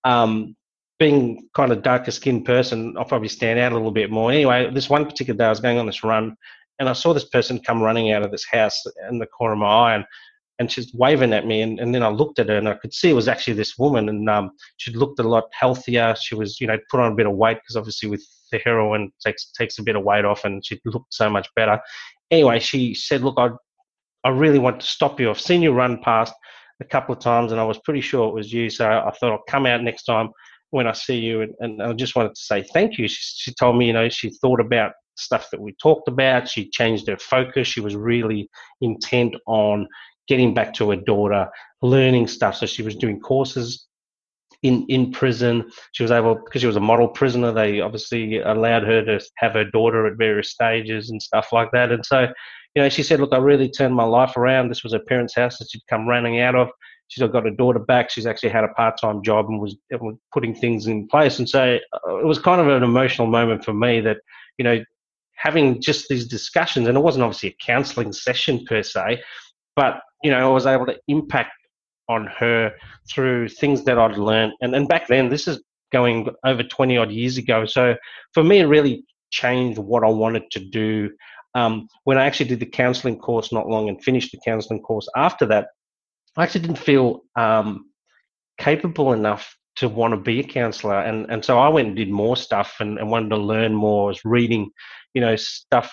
um, 0.05 0.55
being 0.99 1.49
kind 1.55 1.73
of 1.73 1.83
darker 1.83 2.11
skinned 2.11 2.45
person, 2.45 2.97
I'll 2.99 3.05
probably 3.05 3.29
stand 3.29 3.59
out 3.59 3.73
a 3.73 3.77
little 3.77 3.93
bit 3.93 4.11
more. 4.11 4.31
Anyway, 4.31 4.71
this 4.73 4.91
one 4.91 5.07
particular 5.07 5.39
day, 5.39 5.45
I 5.45 5.51
was 5.51 5.61
going 5.61 5.79
on 5.79 5.87
this 5.87 6.05
run, 6.05 6.37
and 6.79 6.89
I 6.89 6.93
saw 6.93 7.13
this 7.13 7.25
person 7.25 7.61
come 7.61 7.83
running 7.83 8.13
out 8.13 8.23
of 8.23 8.31
this 8.31 8.47
house 8.51 8.83
in 9.09 9.19
the 9.19 9.27
corner 9.27 9.55
of 9.55 9.59
my 9.59 9.67
eye, 9.67 9.95
and, 9.97 10.05
and 10.59 10.71
she's 10.71 10.93
waving 10.95 11.33
at 11.33 11.47
me. 11.47 11.63
And, 11.63 11.79
and 11.81 11.95
then 11.95 12.03
I 12.03 12.09
looked 12.09 12.39
at 12.39 12.49
her, 12.49 12.57
and 12.57 12.69
I 12.69 12.75
could 12.75 12.95
see 12.95 13.11
it 13.11 13.15
was 13.15 13.29
actually 13.29 13.55
this 13.55 13.79
woman, 13.79 14.09
and 14.09 14.29
um, 14.29 14.53
she 14.77 14.93
looked 14.93 15.19
a 15.19 15.25
lot 15.25 15.45
healthier. 15.53 16.15
She 16.21 16.35
was, 16.35 16.61
you 16.61 16.67
know, 16.67 16.79
put 16.91 17.01
on 17.01 17.13
a 17.13 17.15
bit 17.15 17.27
of 17.27 17.35
weight 17.35 17.59
because 17.59 17.77
obviously 17.77 18.09
with 18.09 18.25
the 18.53 18.59
heroin 18.65 19.13
takes 19.25 19.51
takes 19.53 19.79
a 19.79 19.83
bit 19.83 19.97
of 19.97 20.05
weight 20.05 20.25
off, 20.25 20.45
and 20.45 20.65
she 20.65 20.81
looked 20.85 21.15
so 21.15 21.29
much 21.29 21.49
better. 21.57 21.81
Anyway, 22.31 22.61
she 22.61 22.95
said, 22.95 23.23
"Look, 23.23 23.37
I 23.39 23.51
I 24.25 24.31
really 24.31 24.59
want 24.59 24.81
to 24.81 24.87
stop 24.87 25.21
you. 25.21 25.31
I've 25.31 25.41
seen 25.41 25.63
you 25.63 25.73
run 25.73 26.03
past 26.03 26.35
a 26.81 26.85
couple 26.85 27.15
of 27.15 27.21
times, 27.21 27.53
and 27.53 27.61
I 27.61 27.65
was 27.65 27.79
pretty 27.79 28.01
sure 28.01 28.29
it 28.29 28.35
was 28.35 28.53
you. 28.53 28.71
So 28.71 28.87
I 28.87 29.11
thought 29.13 29.33
I'll 29.33 29.43
come 29.49 29.67
out 29.67 29.83
next 29.83 30.05
time." 30.05 30.31
when 30.71 30.87
I 30.87 30.93
see 30.93 31.17
you, 31.17 31.41
and, 31.43 31.55
and 31.61 31.83
I 31.83 31.93
just 31.95 32.15
wanted 32.15 32.35
to 32.35 32.41
say 32.41 32.63
thank 32.63 32.99
you. 32.99 33.09
She, 33.09 33.23
she, 33.23 33.55
told 33.55 33.77
me, 33.77 33.87
you 33.87 33.93
know, 33.93 34.09
she 34.09 34.31
thought 34.31 34.61
about 34.61 34.93
stuff 35.19 35.49
that 35.51 35.61
we 35.61 35.73
talked 35.73 36.09
about. 36.09 36.49
She 36.49 36.71
changed 36.71 37.09
her 37.09 37.19
focus. 37.19 37.69
She 37.69 37.81
was 37.81 37.97
really 37.97 38.49
intent 38.81 39.35
on 39.47 39.89
getting 40.29 40.55
back 40.55 40.75
to 40.75 40.91
her 40.91 40.97
daughter, 40.97 41.49
learning 41.83 42.29
stuff. 42.29 42.57
So 42.57 42.67
she 42.67 42.83
was 42.83 42.97
doing 42.97 43.21
courses 43.21 43.87
in 44.63 44.85
in 44.89 45.13
prison. 45.13 45.71
She 45.93 46.03
was 46.03 46.11
able 46.11 46.35
because 46.35 46.61
she 46.61 46.67
was 46.67 46.77
a 46.77 46.81
model 46.81 47.09
prisoner. 47.09 47.53
They 47.53 47.81
obviously 47.81 48.39
allowed 48.41 48.85
her 48.85 49.05
to 49.05 49.25
have 49.37 49.53
her 49.53 49.65
daughter 49.65 50.07
at 50.07 50.19
various 50.19 50.51
stages 50.51 51.11
and 51.11 51.23
stuff 51.23 51.53
like 51.53 51.71
that. 51.73 51.93
And 51.93 52.05
so, 52.05 52.29
you 52.75 52.83
know, 52.83 52.89
she 52.89 53.03
said, 53.03 53.21
"Look, 53.21 53.33
I 53.33 53.39
really 53.39 53.71
turned 53.71 53.95
my 53.95 54.05
life 54.05 54.37
around. 54.37 54.69
This 54.69 54.83
was 54.83 54.93
her 54.93 54.99
parents' 54.99 55.35
house 55.35 55.59
that 55.59 55.69
she'd 55.71 55.87
come 55.89 56.09
running 56.09 56.41
out 56.41 56.55
of." 56.55 56.69
She's 57.09 57.27
got 57.27 57.45
her 57.45 57.51
daughter 57.51 57.79
back. 57.79 58.11
She's 58.11 58.27
actually 58.27 58.51
had 58.51 58.65
a 58.65 58.69
part-time 58.69 59.23
job 59.23 59.47
and 59.49 59.61
was, 59.61 59.77
was 59.91 60.17
putting 60.33 60.55
things 60.55 60.89
in 60.89 61.09
place. 61.09 61.39
And 61.39 61.49
so 61.49 61.79
uh, 62.07 62.17
it 62.19 62.27
was 62.27 62.39
kind 62.39 62.61
of 62.61 62.69
an 62.69 62.83
emotional 62.83 63.27
moment 63.27 63.65
for 63.65 63.73
me 63.73 64.01
that, 64.03 64.19
you 64.59 64.65
know, 64.65 64.85
having 65.39 65.81
just 65.81 66.09
these 66.09 66.27
discussions, 66.27 66.89
and 66.89 66.97
it 66.97 67.01
wasn't 67.01 67.25
obviously 67.25 67.51
a 67.51 67.65
counselling 67.65 68.13
session 68.13 68.65
per 68.67 68.83
se, 68.83 69.23
but 69.77 70.01
you 70.23 70.31
know, 70.31 70.51
I 70.51 70.53
was 70.53 70.67
able 70.67 70.87
to 70.87 70.99
impact 71.07 71.53
on 72.09 72.27
her 72.27 72.73
through 73.11 73.49
things 73.49 73.85
that 73.85 73.99
I'd 73.99 74.19
learned. 74.19 74.53
And 74.61 74.75
and 74.75 74.89
back 74.89 75.07
then, 75.07 75.29
this 75.29 75.47
is 75.47 75.63
going 75.93 76.29
over 76.45 76.63
20 76.63 76.97
odd 76.99 77.11
years 77.11 77.39
ago. 77.39 77.65
So 77.65 77.95
for 78.35 78.45
me, 78.45 78.61
it 78.61 78.67
really 78.67 79.05
changed 79.31 79.79
what 79.79 80.05
I 80.05 80.09
wanted 80.09 80.51
to 80.53 80.61
do. 80.61 81.11
Um, 81.55 81.89
when 82.05 82.19
I 82.19 82.27
actually 82.27 82.49
did 82.49 82.61
the 82.61 82.67
counselling 82.67 83.19
course 83.19 83.53
not 83.53 83.69
long 83.69 83.89
and 83.89 84.03
finished 84.03 84.33
the 84.33 84.41
counselling 84.45 84.83
course 84.83 85.09
after 85.17 85.47
that, 85.47 85.69
I 86.37 86.43
actually 86.43 86.61
didn't 86.63 86.79
feel 86.79 87.23
um, 87.37 87.87
capable 88.59 89.13
enough 89.13 89.57
to 89.79 89.89
want 89.89 90.13
to 90.13 90.17
be 90.17 90.41
a 90.41 90.45
counsellor. 90.45 91.01
And, 91.01 91.31
and 91.31 91.45
so 91.45 91.59
I 91.59 91.69
went 91.69 91.89
and 91.89 91.97
did 91.97 92.11
more 92.11 92.37
stuff 92.37 92.77
and, 92.81 92.99
and 92.99 93.11
wanted 93.11 93.31
to 93.31 93.37
learn 93.37 93.75
more. 93.75 94.07
I 94.07 94.09
was 94.09 94.25
reading 94.25 94.71
you 95.15 95.21
know 95.21 95.37
stuff 95.37 95.93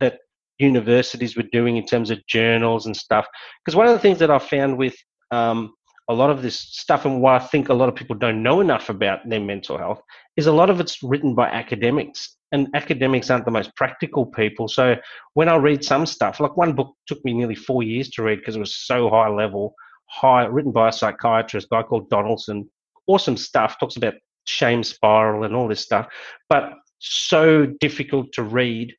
that 0.00 0.18
universities 0.58 1.36
were 1.36 1.44
doing 1.52 1.76
in 1.76 1.86
terms 1.86 2.10
of 2.10 2.26
journals 2.26 2.86
and 2.86 2.96
stuff. 2.96 3.26
Because 3.64 3.76
one 3.76 3.86
of 3.86 3.92
the 3.92 3.98
things 3.98 4.18
that 4.18 4.30
I 4.30 4.38
found 4.38 4.76
with 4.76 4.96
um, 5.30 5.72
a 6.08 6.14
lot 6.14 6.30
of 6.30 6.42
this 6.42 6.60
stuff 6.60 7.06
and 7.06 7.22
why 7.22 7.36
I 7.36 7.38
think 7.38 7.68
a 7.68 7.74
lot 7.74 7.88
of 7.88 7.94
people 7.94 8.16
don't 8.16 8.42
know 8.42 8.60
enough 8.60 8.90
about 8.90 9.28
their 9.28 9.40
mental 9.40 9.78
health 9.78 10.00
is 10.36 10.46
a 10.46 10.52
lot 10.52 10.70
of 10.70 10.80
it's 10.80 11.02
written 11.02 11.34
by 11.34 11.48
academics 11.48 12.36
and 12.52 12.68
academics 12.74 13.30
aren't 13.30 13.46
the 13.46 13.50
most 13.50 13.74
practical 13.74 14.26
people. 14.26 14.68
So 14.68 14.96
when 15.32 15.48
I 15.48 15.56
read 15.56 15.82
some 15.82 16.06
stuff, 16.06 16.38
like 16.38 16.56
one 16.56 16.72
book 16.72 16.94
took 17.06 17.24
me 17.24 17.32
nearly 17.32 17.56
four 17.56 17.82
years 17.82 18.10
to 18.10 18.22
read 18.22 18.38
because 18.38 18.54
it 18.54 18.60
was 18.60 18.76
so 18.76 19.10
high 19.10 19.28
level, 19.28 19.74
high 20.06 20.44
written 20.44 20.70
by 20.70 20.90
a 20.90 20.92
psychiatrist, 20.92 21.66
a 21.72 21.76
guy 21.76 21.82
called 21.82 22.08
Donaldson. 22.10 22.70
Awesome 23.06 23.36
stuff. 23.36 23.78
Talks 23.78 23.96
about 23.96 24.14
shame 24.44 24.84
spiral 24.84 25.44
and 25.44 25.54
all 25.54 25.68
this 25.68 25.80
stuff, 25.80 26.06
but 26.48 26.74
so 26.98 27.66
difficult 27.80 28.32
to 28.32 28.42
read 28.42 28.94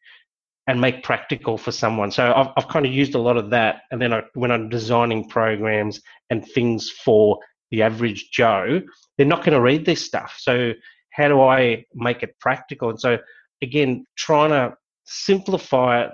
and 0.68 0.82
make 0.82 1.03
practical 1.03 1.58
for 1.58 1.72
someone. 1.72 2.12
So 2.12 2.34
I've, 2.36 2.47
I've 2.58 2.68
kind 2.68 2.86
of 2.86 2.91
used 2.91 3.16
a 3.16 3.20
lot 3.20 3.38
of 3.38 3.51
that. 3.51 3.82
And 3.91 4.01
then 4.01 4.14
I, 4.14 4.24
when 4.34 4.51
I'm 4.51 4.70
designing 4.70 5.30
programs 5.30 6.01
and 6.30 6.45
things 6.45 6.89
for 6.89 7.39
the 7.72 7.84
average 7.84 8.32
Joe, 8.32 8.82
they're 9.18 9.28
not 9.28 9.43
going 9.43 9.53
to 9.53 9.62
read 9.62 9.86
this 9.86 10.03
stuff. 10.03 10.36
So 10.39 10.74
how 11.12 11.28
do 11.28 11.41
I 11.41 11.86
make 11.93 12.24
it 12.24 12.36
practical? 12.39 12.89
And 12.89 12.99
so 12.99 13.18
again, 13.62 14.06
trying 14.18 14.49
to 14.49 14.76
simplify 15.06 16.03
it, 16.03 16.12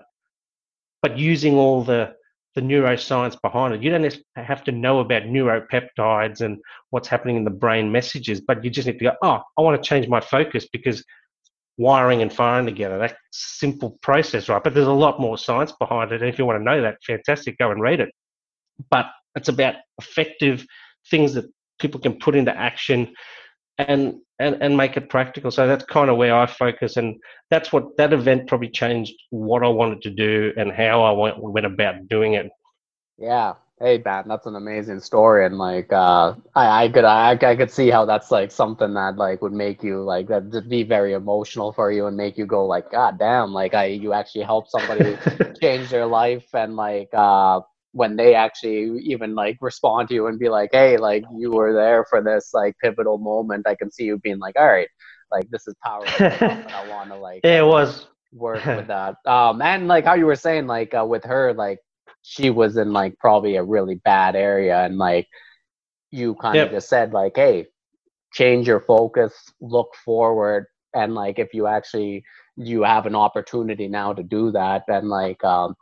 but 1.02 1.18
using 1.18 1.56
all 1.56 1.84
the 1.84 2.14
the 2.56 2.62
neuroscience 2.62 3.40
behind 3.42 3.74
it. 3.74 3.82
You 3.82 3.90
don't 3.92 4.18
have 4.36 4.64
to 4.66 4.72
know 4.72 5.00
about 5.00 5.24
neuropeptides 5.24 6.42
and 6.42 6.58
what's 6.90 7.08
happening 7.08 7.38
in 7.38 7.44
the 7.44 7.50
brain 7.50 7.92
messages, 7.92 8.42
but 8.42 8.64
you 8.64 8.70
just 8.70 8.88
need 8.88 9.00
to 9.00 9.06
go, 9.06 9.14
oh, 9.24 9.42
I 9.58 9.62
want 9.62 9.82
to 9.82 9.88
change 9.88 10.08
my 10.08 10.20
focus 10.20 10.68
because 10.72 11.04
wiring 11.78 12.22
and 12.22 12.32
firing 12.32 12.66
together. 12.66 12.98
That 12.98 13.16
simple 13.32 13.98
process, 14.02 14.50
right? 14.50 14.64
But 14.64 14.74
there's 14.74 14.88
a 14.88 14.92
lot 14.92 15.20
more 15.20 15.38
science 15.38 15.72
behind 15.80 16.12
it. 16.12 16.22
And 16.22 16.30
if 16.30 16.38
you 16.38 16.46
want 16.46 16.60
to 16.60 16.64
know 16.64 16.82
that, 16.82 16.98
fantastic, 17.06 17.58
go 17.58 17.72
and 17.72 17.82
read 17.82 18.02
it. 18.02 18.10
But 18.90 19.08
it's 19.36 19.50
about 19.50 19.76
effective 20.00 20.66
things 21.10 21.34
that 21.34 21.46
people 21.80 22.00
can 22.00 22.20
put 22.20 22.36
into 22.36 22.56
action 22.56 23.14
and 23.78 24.16
and, 24.42 24.62
and 24.62 24.76
make 24.76 24.98
it 24.98 25.10
practical. 25.10 25.52
So 25.52 25.68
that's 25.68 25.86
kind 25.86 26.10
of 26.10 26.18
where 26.18 26.36
I 26.36 26.46
focus, 26.46 26.98
and 26.98 27.16
that's 27.50 27.72
what 27.72 27.98
that 27.98 28.14
event 28.14 28.48
probably 28.48 28.70
changed 28.70 29.14
what 29.30 29.64
I 29.64 29.70
wanted 29.70 30.02
to 30.04 30.10
do 30.10 30.54
and 30.58 30.72
how 30.72 31.04
I 31.04 31.12
went, 31.12 31.42
went 31.42 31.66
about 31.66 32.08
doing 32.08 32.34
it. 32.34 32.50
Yeah, 33.18 33.54
Hey, 33.82 33.98
Ben, 33.98 34.26
that's 34.28 34.46
an 34.46 34.56
amazing 34.56 35.00
story, 35.00 35.44
and 35.44 35.58
like, 35.58 35.92
uh, 35.92 36.36
I, 36.54 36.84
I 36.84 36.90
could, 36.90 37.04
I, 37.04 37.32
I 37.32 37.56
could 37.56 37.72
see 37.72 37.90
how 37.90 38.06
that's 38.06 38.30
like 38.30 38.52
something 38.52 38.94
that 38.94 39.16
like 39.18 39.42
would 39.42 39.54
make 39.54 39.82
you 39.82 40.04
like 40.04 40.28
that 40.28 40.70
be 40.70 40.84
very 40.84 41.14
emotional 41.14 41.74
for 41.74 41.92
you 41.92 42.06
and 42.06 42.16
make 42.16 42.38
you 42.38 42.46
go 42.46 42.68
like, 42.68 42.92
God 42.92 43.18
damn, 43.18 43.54
like 43.54 43.74
I, 43.74 43.86
you 43.86 44.14
actually 44.14 44.44
help 44.44 44.70
somebody 44.70 45.18
change 45.62 45.90
their 45.90 46.06
life, 46.06 46.46
and 46.54 46.76
like, 46.76 47.10
uh, 47.12 47.62
when 47.94 48.16
they 48.16 48.36
actually 48.36 49.00
even 49.04 49.36
like 49.36 49.58
respond 49.62 50.08
to 50.10 50.16
you 50.16 50.28
and 50.28 50.40
be 50.40 50.50
like, 50.50 50.70
hey, 50.74 50.98
like 50.98 51.26
you 51.38 51.52
were 51.52 51.74
there 51.74 52.06
for 52.10 52.22
this 52.24 52.52
like 52.54 52.76
pivotal 52.84 53.18
moment, 53.18 53.68
I 53.68 53.76
can 53.76 53.92
see 53.92 54.06
you 54.06 54.18
being 54.20 54.40
like, 54.40 54.56
all 54.58 54.68
right, 54.68 54.88
like 55.32 55.50
this 55.50 55.68
is 55.68 55.76
powerful, 55.84 56.32
I 56.74 56.84
want 56.90 57.10
to 57.12 57.18
like, 57.18 57.44
yeah, 57.44 57.60
it 57.60 57.66
was. 57.68 58.08
work 58.32 58.66
with 58.74 58.88
that. 58.88 59.16
Um, 59.26 59.62
and 59.62 59.88
like 59.88 60.06
how 60.06 60.16
you 60.16 60.26
were 60.26 60.36
saying, 60.36 60.68
like 60.68 60.94
uh, 60.94 61.06
with 61.06 61.24
her, 61.26 61.54
like 61.54 61.80
she 62.24 62.50
was 62.50 62.78
in 62.78 62.94
like 62.94 63.18
probably 63.20 63.56
a 63.58 63.64
really 63.64 63.96
bad 63.96 64.36
area 64.36 64.84
and 64.86 64.98
like 64.98 65.28
you 66.12 66.36
kind 66.36 66.62
of 66.62 66.70
just 66.70 66.90
said 66.90 67.14
like 67.14 67.34
hey 67.36 67.66
change 68.34 68.68
your 68.68 68.82
focus 68.82 69.34
look 69.62 69.90
forward 70.06 70.66
and 70.94 71.16
like 71.16 71.40
if 71.40 71.54
you 71.54 71.68
actually 71.68 72.24
you 72.58 72.84
have 72.84 73.06
an 73.06 73.16
opportunity 73.16 73.88
now 73.88 74.14
to 74.14 74.24
do 74.24 74.52
that 74.52 74.84
then 74.88 75.10
like 75.10 75.44
um 75.44 75.76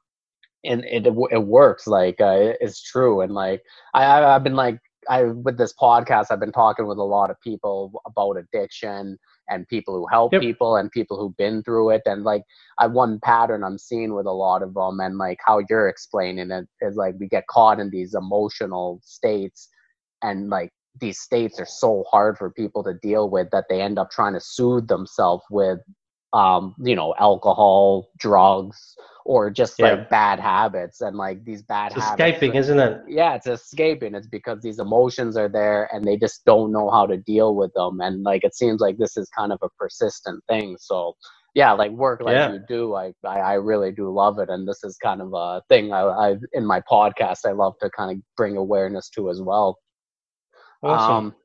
and 0.63 0.83
it 0.85 1.05
it 1.05 1.43
works 1.43 1.87
like 1.87 2.19
uh, 2.19 2.53
it's 2.59 2.81
true 2.81 3.21
and 3.21 3.33
like 3.33 3.61
i 3.93 4.23
i've 4.23 4.43
been 4.43 4.55
like 4.55 4.79
i 5.09 5.23
with 5.23 5.57
this 5.57 5.73
podcast 5.79 6.27
i've 6.29 6.39
been 6.39 6.51
talking 6.51 6.85
with 6.87 6.97
a 6.97 7.03
lot 7.03 7.29
of 7.29 7.39
people 7.41 8.01
about 8.05 8.37
addiction 8.37 9.17
and 9.47 9.67
people 9.67 9.95
who 9.95 10.05
help 10.07 10.33
yep. 10.33 10.41
people 10.41 10.75
and 10.75 10.91
people 10.91 11.17
who've 11.17 11.37
been 11.37 11.63
through 11.63 11.89
it 11.89 12.01
and 12.05 12.23
like 12.23 12.43
i 12.77 12.85
one 12.85 13.19
pattern 13.23 13.63
i'm 13.63 13.77
seeing 13.77 14.13
with 14.13 14.25
a 14.25 14.31
lot 14.31 14.61
of 14.61 14.73
them 14.73 14.99
and 14.99 15.17
like 15.17 15.39
how 15.45 15.61
you're 15.69 15.87
explaining 15.87 16.51
it 16.51 16.67
is 16.81 16.95
like 16.95 17.15
we 17.19 17.27
get 17.27 17.47
caught 17.47 17.79
in 17.79 17.89
these 17.89 18.13
emotional 18.13 18.99
states 19.03 19.69
and 20.21 20.49
like 20.49 20.71
these 20.99 21.19
states 21.19 21.59
are 21.59 21.65
so 21.65 22.03
hard 22.11 22.37
for 22.37 22.51
people 22.51 22.83
to 22.83 22.93
deal 23.01 23.29
with 23.29 23.47
that 23.51 23.65
they 23.69 23.81
end 23.81 23.97
up 23.97 24.11
trying 24.11 24.33
to 24.33 24.39
soothe 24.39 24.87
themselves 24.87 25.43
with 25.49 25.79
um 26.33 26.75
you 26.79 26.95
know 26.95 27.13
alcohol 27.19 28.09
drugs 28.19 28.95
or 29.29 29.51
just 29.51 29.75
yeah. 29.77 29.91
like 29.91 30.09
bad 30.09 30.39
habits 30.39 31.01
and 31.01 31.15
like 31.15 31.45
these 31.45 31.61
bad 31.61 31.91
it's 31.91 32.01
habits. 32.01 32.19
escaping, 32.19 32.55
isn't 32.55 32.79
it? 32.79 33.01
Yeah, 33.07 33.35
it's 33.35 33.45
escaping. 33.45 34.15
It's 34.15 34.25
because 34.25 34.59
these 34.61 34.79
emotions 34.79 35.37
are 35.37 35.47
there 35.47 35.87
and 35.93 36.03
they 36.03 36.17
just 36.17 36.43
don't 36.45 36.71
know 36.71 36.89
how 36.89 37.05
to 37.05 37.15
deal 37.15 37.53
with 37.53 37.71
them. 37.73 38.01
And 38.01 38.23
like 38.23 38.43
it 38.43 38.55
seems 38.55 38.81
like 38.81 38.97
this 38.97 39.17
is 39.17 39.29
kind 39.29 39.51
of 39.51 39.59
a 39.61 39.69
persistent 39.77 40.43
thing. 40.49 40.77
So 40.79 41.15
yeah, 41.53 41.73
like 41.73 41.91
work 41.91 42.21
like 42.21 42.35
yeah. 42.35 42.53
you 42.53 42.59
do, 42.67 42.95
I, 42.95 43.13
I, 43.23 43.39
I 43.39 43.53
really 43.53 43.91
do 43.91 44.11
love 44.11 44.39
it. 44.39 44.49
And 44.49 44.67
this 44.67 44.83
is 44.83 44.97
kind 44.97 45.21
of 45.21 45.31
a 45.35 45.61
thing 45.69 45.93
I, 45.93 46.01
I 46.01 46.35
in 46.53 46.65
my 46.65 46.81
podcast 46.91 47.39
I 47.45 47.51
love 47.51 47.73
to 47.81 47.89
kind 47.91 48.11
of 48.11 48.17
bring 48.35 48.57
awareness 48.57 49.09
to 49.09 49.29
as 49.29 49.43
well. 49.43 49.77
Awesome. 50.81 51.15
Um, 51.27 51.35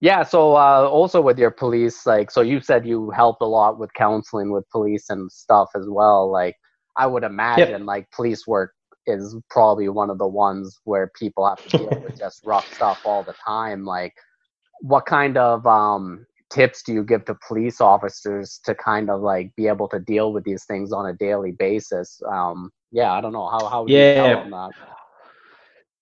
yeah 0.00 0.22
so 0.22 0.56
uh, 0.56 0.88
also 0.90 1.20
with 1.20 1.38
your 1.38 1.50
police 1.50 2.06
like 2.06 2.30
so 2.30 2.40
you 2.40 2.60
said 2.60 2.86
you 2.86 3.10
helped 3.10 3.40
a 3.42 3.46
lot 3.46 3.78
with 3.78 3.92
counseling 3.94 4.50
with 4.50 4.68
police 4.70 5.08
and 5.08 5.30
stuff 5.30 5.68
as 5.74 5.86
well 5.88 6.30
like 6.30 6.56
I 6.96 7.06
would 7.06 7.24
imagine 7.24 7.70
yep. 7.70 7.80
like 7.82 8.10
police 8.10 8.46
work 8.46 8.72
is 9.06 9.36
probably 9.50 9.88
one 9.88 10.10
of 10.10 10.18
the 10.18 10.26
ones 10.26 10.80
where 10.84 11.10
people 11.18 11.46
have 11.48 11.64
to 11.68 11.78
deal 11.78 12.00
with 12.02 12.18
just 12.18 12.44
rough 12.44 12.72
stuff 12.74 13.02
all 13.04 13.22
the 13.22 13.34
time. 13.44 13.84
Like, 13.84 14.14
what 14.80 15.06
kind 15.06 15.36
of 15.36 15.66
um, 15.66 16.26
tips 16.50 16.82
do 16.82 16.92
you 16.92 17.04
give 17.04 17.24
to 17.26 17.36
police 17.46 17.80
officers 17.80 18.60
to 18.64 18.74
kind 18.74 19.10
of 19.10 19.20
like 19.20 19.54
be 19.56 19.68
able 19.68 19.88
to 19.88 19.98
deal 20.00 20.32
with 20.32 20.44
these 20.44 20.64
things 20.64 20.92
on 20.92 21.06
a 21.06 21.12
daily 21.12 21.52
basis? 21.52 22.20
Um, 22.30 22.70
yeah, 22.90 23.12
I 23.12 23.20
don't 23.20 23.32
know 23.32 23.48
how 23.48 23.66
how 23.66 23.86
yeah. 23.86 24.48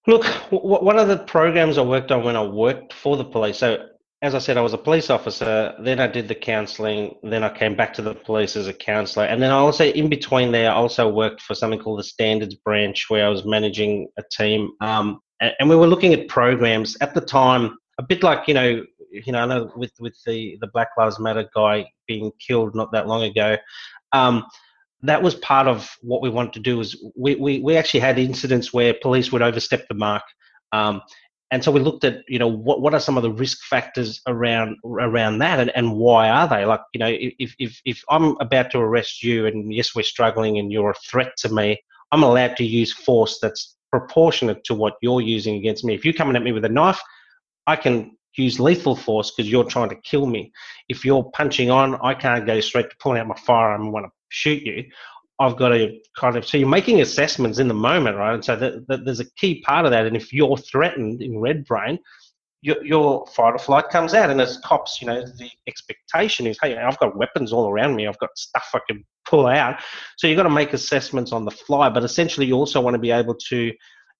Look, 0.06 0.24
w- 0.50 0.84
one 0.84 0.98
of 0.98 1.08
the 1.08 1.18
programs 1.18 1.78
I 1.78 1.82
worked 1.82 2.12
on 2.12 2.24
when 2.24 2.36
I 2.36 2.42
worked 2.42 2.92
for 2.92 3.16
the 3.16 3.24
police. 3.24 3.58
So 3.58 3.88
as 4.24 4.34
I 4.34 4.38
said, 4.38 4.56
I 4.56 4.62
was 4.62 4.72
a 4.72 4.78
police 4.78 5.10
officer. 5.10 5.74
Then 5.80 6.00
I 6.00 6.06
did 6.06 6.28
the 6.28 6.34
counselling. 6.34 7.14
Then 7.22 7.44
I 7.44 7.54
came 7.54 7.76
back 7.76 7.92
to 7.94 8.02
the 8.02 8.14
police 8.14 8.56
as 8.56 8.66
a 8.66 8.72
counsellor. 8.72 9.24
And 9.24 9.42
then 9.42 9.50
I 9.50 9.56
also, 9.56 9.84
in 9.84 10.08
between 10.08 10.50
there, 10.50 10.70
I 10.70 10.74
also 10.74 11.10
worked 11.10 11.42
for 11.42 11.54
something 11.54 11.78
called 11.78 11.98
the 11.98 12.04
Standards 12.04 12.54
Branch, 12.54 13.04
where 13.08 13.26
I 13.26 13.28
was 13.28 13.44
managing 13.44 14.08
a 14.18 14.22
team. 14.30 14.70
Um, 14.80 15.20
and, 15.40 15.68
we 15.68 15.76
were 15.76 15.86
looking 15.86 16.14
at 16.14 16.28
programs 16.28 16.96
at 17.02 17.12
the 17.12 17.20
time, 17.20 17.76
a 17.98 18.02
bit 18.02 18.22
like 18.22 18.48
you 18.48 18.54
know, 18.54 18.82
you 19.10 19.32
know, 19.32 19.40
I 19.40 19.46
know 19.46 19.70
with 19.76 19.92
with 20.00 20.16
the 20.24 20.56
the 20.60 20.68
Black 20.68 20.88
Lives 20.96 21.20
Matter 21.20 21.48
guy 21.54 21.84
being 22.06 22.32
killed 22.46 22.74
not 22.74 22.92
that 22.92 23.06
long 23.06 23.24
ago. 23.24 23.58
Um, 24.12 24.46
that 25.04 25.22
was 25.22 25.34
part 25.36 25.66
of 25.66 25.96
what 26.00 26.22
we 26.22 26.30
wanted 26.30 26.54
to 26.54 26.60
do. 26.60 26.78
Was 26.78 26.96
we, 27.16 27.34
we, 27.36 27.60
we 27.60 27.76
actually 27.76 28.00
had 28.00 28.18
incidents 28.18 28.72
where 28.72 28.94
police 28.94 29.30
would 29.32 29.42
overstep 29.42 29.86
the 29.88 29.94
mark. 29.94 30.22
Um, 30.72 31.02
and 31.50 31.62
so 31.62 31.70
we 31.70 31.78
looked 31.78 32.04
at 32.04 32.22
you 32.26 32.38
know 32.38 32.48
what 32.48 32.80
what 32.80 32.94
are 32.94 33.00
some 33.00 33.16
of 33.16 33.22
the 33.22 33.30
risk 33.30 33.62
factors 33.64 34.20
around 34.26 34.76
around 34.84 35.38
that 35.38 35.60
and, 35.60 35.70
and 35.76 35.94
why 35.94 36.28
are 36.28 36.48
they 36.48 36.64
like 36.64 36.80
you 36.92 36.98
know 36.98 37.08
if, 37.08 37.54
if 37.58 37.80
if 37.84 38.02
i'm 38.10 38.36
about 38.40 38.70
to 38.72 38.78
arrest 38.78 39.22
you 39.22 39.46
and 39.46 39.72
yes 39.72 39.94
we're 39.94 40.02
struggling 40.02 40.58
and 40.58 40.72
you're 40.72 40.90
a 40.90 40.94
threat 40.94 41.36
to 41.36 41.48
me 41.50 41.80
i'm 42.10 42.24
allowed 42.24 42.56
to 42.56 42.64
use 42.64 42.92
force 42.92 43.38
that's 43.40 43.76
proportionate 43.92 44.64
to 44.64 44.74
what 44.74 44.94
you're 45.00 45.20
using 45.20 45.54
against 45.54 45.84
me 45.84 45.94
if 45.94 46.04
you're 46.04 46.14
coming 46.14 46.34
at 46.34 46.42
me 46.42 46.50
with 46.50 46.64
a 46.64 46.68
knife 46.68 47.00
i 47.68 47.76
can 47.76 48.16
use 48.36 48.58
lethal 48.58 48.96
force 48.96 49.30
because 49.30 49.48
you're 49.48 49.62
trying 49.62 49.88
to 49.88 49.96
kill 49.96 50.26
me 50.26 50.50
if 50.88 51.04
you're 51.04 51.30
punching 51.34 51.70
on 51.70 51.94
i 52.02 52.12
can't 52.12 52.46
go 52.46 52.58
straight 52.58 52.90
to 52.90 52.96
pulling 52.98 53.20
out 53.20 53.28
my 53.28 53.36
firearm 53.36 53.82
and 53.82 53.92
want 53.92 54.04
to 54.04 54.10
shoot 54.34 54.62
you 54.62 54.84
I've 55.40 55.56
got 55.56 55.70
to 55.70 55.98
kind 56.16 56.36
of 56.36 56.46
so 56.46 56.56
you're 56.56 56.68
making 56.68 57.00
assessments 57.00 57.58
in 57.58 57.68
the 57.68 57.74
moment, 57.74 58.16
right? 58.16 58.34
And 58.34 58.44
so 58.44 58.54
that, 58.56 58.86
that 58.86 59.04
there's 59.04 59.20
a 59.20 59.30
key 59.32 59.62
part 59.62 59.84
of 59.84 59.90
that. 59.90 60.06
And 60.06 60.16
if 60.16 60.32
you're 60.32 60.56
threatened 60.56 61.22
in 61.22 61.38
red 61.38 61.64
brain, 61.64 61.98
your, 62.62 62.82
your 62.84 63.26
fight 63.26 63.54
or 63.54 63.58
flight 63.58 63.88
comes 63.90 64.14
out. 64.14 64.30
And 64.30 64.40
as 64.40 64.58
cops, 64.58 65.02
you 65.02 65.08
know, 65.08 65.22
the 65.22 65.50
expectation 65.66 66.46
is, 66.46 66.56
hey, 66.62 66.76
I've 66.76 66.98
got 66.98 67.16
weapons 67.16 67.52
all 67.52 67.68
around 67.68 67.96
me. 67.96 68.06
I've 68.06 68.18
got 68.18 68.30
stuff 68.38 68.70
I 68.74 68.80
can 68.88 69.04
pull 69.28 69.46
out. 69.46 69.80
So 70.16 70.28
you've 70.28 70.36
got 70.36 70.44
to 70.44 70.50
make 70.50 70.72
assessments 70.72 71.32
on 71.32 71.44
the 71.44 71.50
fly. 71.50 71.88
But 71.88 72.04
essentially, 72.04 72.46
you 72.46 72.54
also 72.54 72.80
want 72.80 72.94
to 72.94 73.00
be 73.00 73.10
able 73.10 73.34
to, 73.48 73.72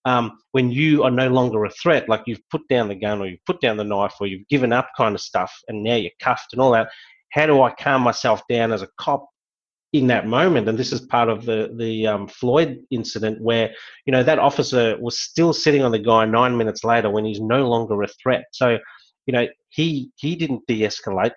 um, 0.05 0.37
when 0.51 0.73
you 0.73 1.05
are 1.05 1.13
no 1.13 1.29
longer 1.29 1.65
a 1.65 1.71
threat, 1.71 2.09
like 2.09 2.23
you've 2.27 2.47
put 2.51 2.67
down 2.69 2.89
the 2.89 2.97
gun 2.97 3.21
or 3.21 3.27
you've 3.29 3.45
put 3.47 3.61
down 3.61 3.77
the 3.77 3.85
knife 3.85 4.15
or 4.21 4.27
you've 4.27 4.49
given 4.49 4.73
up 4.73 4.91
kind 4.97 5.15
of 5.15 5.21
stuff, 5.21 5.55
and 5.69 5.83
now 5.83 5.95
you're 5.95 6.11
cuffed 6.21 6.53
and 6.53 6.61
all 6.61 6.73
that. 6.73 6.89
How 7.31 7.47
do 7.47 7.63
I 7.63 7.71
calm 7.71 8.03
myself 8.03 8.43
down 8.49 8.73
as 8.73 8.83
a 8.83 8.89
cop 8.99 9.27
in 9.95 10.09
that 10.09 10.27
moment. 10.27 10.69
And 10.69 10.77
this 10.77 10.93
is 10.93 11.01
part 11.01 11.29
of 11.31 11.47
the 11.47 11.73
the 11.79 12.07
um, 12.07 12.27
Floyd 12.29 12.81
incident, 12.91 13.41
where 13.41 13.71
you 14.05 14.13
know 14.13 14.25
that 14.25 14.39
officer 14.39 14.99
was 15.01 15.19
still 15.19 15.53
sitting 15.55 15.83
on 15.83 15.93
the 15.93 15.99
guy 16.01 16.27
nine 16.27 16.59
minutes 16.59 16.83
later 16.85 17.09
when 17.09 17.25
he's 17.25 17.41
no 17.41 17.69
longer 17.69 18.03
a 18.03 18.09
threat. 18.09 18.45
So, 18.53 18.79
you 19.27 19.33
know, 19.33 19.47
he 19.71 20.11
he 20.17 20.37
didn't 20.37 20.67
de-escalate. 20.67 21.33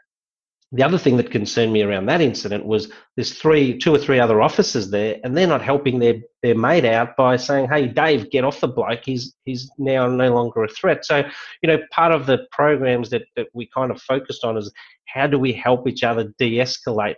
the 0.73 0.83
other 0.83 0.97
thing 0.97 1.15
that 1.15 1.31
concerned 1.31 1.71
me 1.71 1.81
around 1.81 2.07
that 2.07 2.19
incident 2.19 2.65
was 2.65 2.91
there's 3.15 3.31
three, 3.31 3.77
two 3.77 3.95
or 3.95 3.97
three 3.97 4.19
other 4.19 4.41
officers 4.41 4.89
there, 4.89 5.15
and 5.23 5.35
they're 5.35 5.47
not 5.47 5.61
helping 5.61 5.99
their 5.99 6.15
their 6.43 6.55
mate 6.55 6.83
out 6.83 7.15
by 7.15 7.37
saying, 7.37 7.69
"Hey, 7.69 7.87
Dave, 7.87 8.29
get 8.31 8.43
off 8.43 8.59
the 8.59 8.67
bloke. 8.67 9.05
He's 9.05 9.33
he's 9.45 9.71
now 9.77 10.07
no 10.07 10.33
longer 10.33 10.63
a 10.63 10.67
threat." 10.67 11.05
So, 11.05 11.23
you 11.61 11.67
know, 11.69 11.79
part 11.91 12.11
of 12.11 12.25
the 12.25 12.39
programs 12.51 13.09
that 13.11 13.23
that 13.37 13.47
we 13.53 13.69
kind 13.73 13.91
of 13.91 14.01
focused 14.01 14.43
on 14.43 14.57
is 14.57 14.71
how 15.07 15.25
do 15.27 15.39
we 15.39 15.53
help 15.53 15.87
each 15.87 16.03
other 16.03 16.33
de-escalate. 16.37 17.15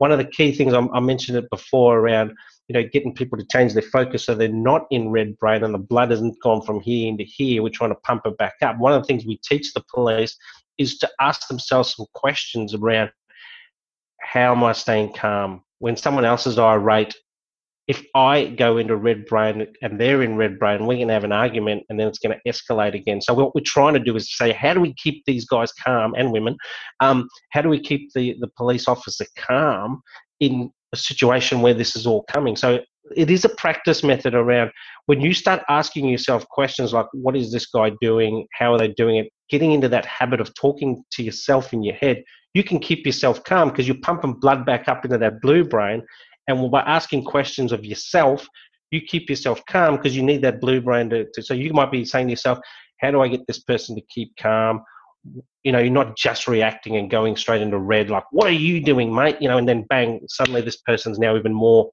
One 0.00 0.12
of 0.12 0.18
the 0.18 0.24
key 0.24 0.52
things 0.52 0.74
I, 0.74 0.86
I 0.92 1.00
mentioned 1.00 1.38
it 1.38 1.48
before 1.50 1.98
around 1.98 2.32
you 2.70 2.74
know, 2.74 2.88
getting 2.88 3.12
people 3.12 3.36
to 3.36 3.44
change 3.50 3.72
their 3.72 3.82
focus 3.82 4.24
so 4.24 4.32
they're 4.32 4.48
not 4.48 4.86
in 4.92 5.10
red 5.10 5.36
brain 5.38 5.64
and 5.64 5.74
the 5.74 5.78
blood 5.78 6.12
hasn't 6.12 6.40
gone 6.40 6.62
from 6.62 6.78
here 6.80 7.08
into 7.08 7.24
here. 7.24 7.64
We're 7.64 7.70
trying 7.70 7.90
to 7.90 7.96
pump 7.96 8.22
it 8.26 8.38
back 8.38 8.54
up. 8.62 8.78
One 8.78 8.92
of 8.92 9.02
the 9.02 9.06
things 9.08 9.26
we 9.26 9.38
teach 9.38 9.72
the 9.72 9.82
police 9.92 10.38
is 10.78 10.96
to 10.98 11.10
ask 11.20 11.48
themselves 11.48 11.96
some 11.96 12.06
questions 12.14 12.72
around 12.72 13.10
how 14.20 14.52
am 14.52 14.62
I 14.62 14.70
staying 14.70 15.14
calm? 15.14 15.64
When 15.80 15.96
someone 15.96 16.24
else 16.24 16.46
is 16.46 16.60
irate, 16.60 17.16
if 17.90 18.04
I 18.14 18.44
go 18.56 18.76
into 18.76 18.94
red 18.94 19.26
brain 19.26 19.66
and 19.82 20.00
they're 20.00 20.22
in 20.22 20.36
red 20.36 20.60
brain, 20.60 20.86
we're 20.86 20.94
going 20.94 21.08
to 21.08 21.14
have 21.14 21.24
an 21.24 21.32
argument 21.32 21.82
and 21.88 21.98
then 21.98 22.06
it's 22.06 22.20
going 22.20 22.38
to 22.38 22.48
escalate 22.48 22.94
again. 22.94 23.20
So 23.20 23.34
what 23.34 23.52
we're 23.52 23.62
trying 23.66 23.94
to 23.94 24.00
do 24.00 24.14
is 24.14 24.32
say, 24.32 24.52
how 24.52 24.74
do 24.74 24.80
we 24.80 24.94
keep 24.94 25.24
these 25.24 25.44
guys 25.44 25.72
calm 25.72 26.14
and 26.16 26.30
women? 26.30 26.56
Um, 27.00 27.28
how 27.50 27.62
do 27.62 27.68
we 27.68 27.80
keep 27.80 28.12
the, 28.12 28.36
the 28.38 28.46
police 28.56 28.86
officer 28.86 29.26
calm 29.36 30.02
in 30.38 30.70
a 30.92 30.96
situation 30.96 31.62
where 31.62 31.74
this 31.74 31.96
is 31.96 32.06
all 32.06 32.22
coming? 32.30 32.54
So 32.54 32.78
it 33.16 33.28
is 33.28 33.44
a 33.44 33.48
practice 33.48 34.04
method 34.04 34.36
around 34.36 34.70
when 35.06 35.20
you 35.20 35.34
start 35.34 35.62
asking 35.68 36.08
yourself 36.08 36.46
questions 36.46 36.92
like, 36.92 37.06
what 37.12 37.36
is 37.36 37.50
this 37.50 37.66
guy 37.66 37.90
doing? 38.00 38.46
How 38.52 38.72
are 38.72 38.78
they 38.78 38.86
doing 38.86 39.16
it? 39.16 39.32
getting 39.50 39.72
into 39.72 39.88
that 39.88 40.06
habit 40.06 40.40
of 40.40 40.54
talking 40.54 41.04
to 41.12 41.22
yourself 41.22 41.72
in 41.72 41.82
your 41.82 41.96
head, 41.96 42.22
you 42.54 42.64
can 42.64 42.78
keep 42.78 43.04
yourself 43.04 43.42
calm 43.44 43.68
because 43.68 43.86
you're 43.86 43.96
pumping 44.02 44.32
blood 44.32 44.64
back 44.64 44.88
up 44.88 45.04
into 45.04 45.18
that 45.18 45.40
blue 45.42 45.64
brain. 45.64 46.02
And 46.50 46.70
by 46.70 46.80
asking 46.82 47.24
questions 47.24 47.72
of 47.72 47.84
yourself, 47.84 48.46
you 48.90 49.00
keep 49.00 49.30
yourself 49.30 49.62
calm 49.66 49.96
because 49.96 50.16
you 50.16 50.22
need 50.22 50.42
that 50.42 50.60
blue 50.60 50.80
brain 50.80 51.10
to, 51.10 51.26
to, 51.34 51.42
So 51.42 51.54
you 51.54 51.72
might 51.72 51.92
be 51.92 52.04
saying 52.04 52.26
to 52.26 52.32
yourself, 52.32 52.58
how 53.00 53.10
do 53.10 53.20
I 53.20 53.28
get 53.28 53.46
this 53.46 53.60
person 53.60 53.94
to 53.96 54.02
keep 54.10 54.34
calm? 54.36 54.82
You 55.62 55.72
know, 55.72 55.78
you're 55.78 55.92
not 55.92 56.16
just 56.16 56.48
reacting 56.48 56.96
and 56.96 57.10
going 57.10 57.36
straight 57.36 57.62
into 57.62 57.78
red, 57.78 58.10
like, 58.10 58.24
what 58.30 58.48
are 58.48 58.52
you 58.52 58.82
doing, 58.82 59.14
mate? 59.14 59.36
You 59.40 59.48
know, 59.48 59.58
and 59.58 59.68
then 59.68 59.84
bang, 59.88 60.20
suddenly 60.28 60.62
this 60.62 60.78
person's 60.78 61.18
now 61.18 61.36
even 61.36 61.52
more 61.52 61.90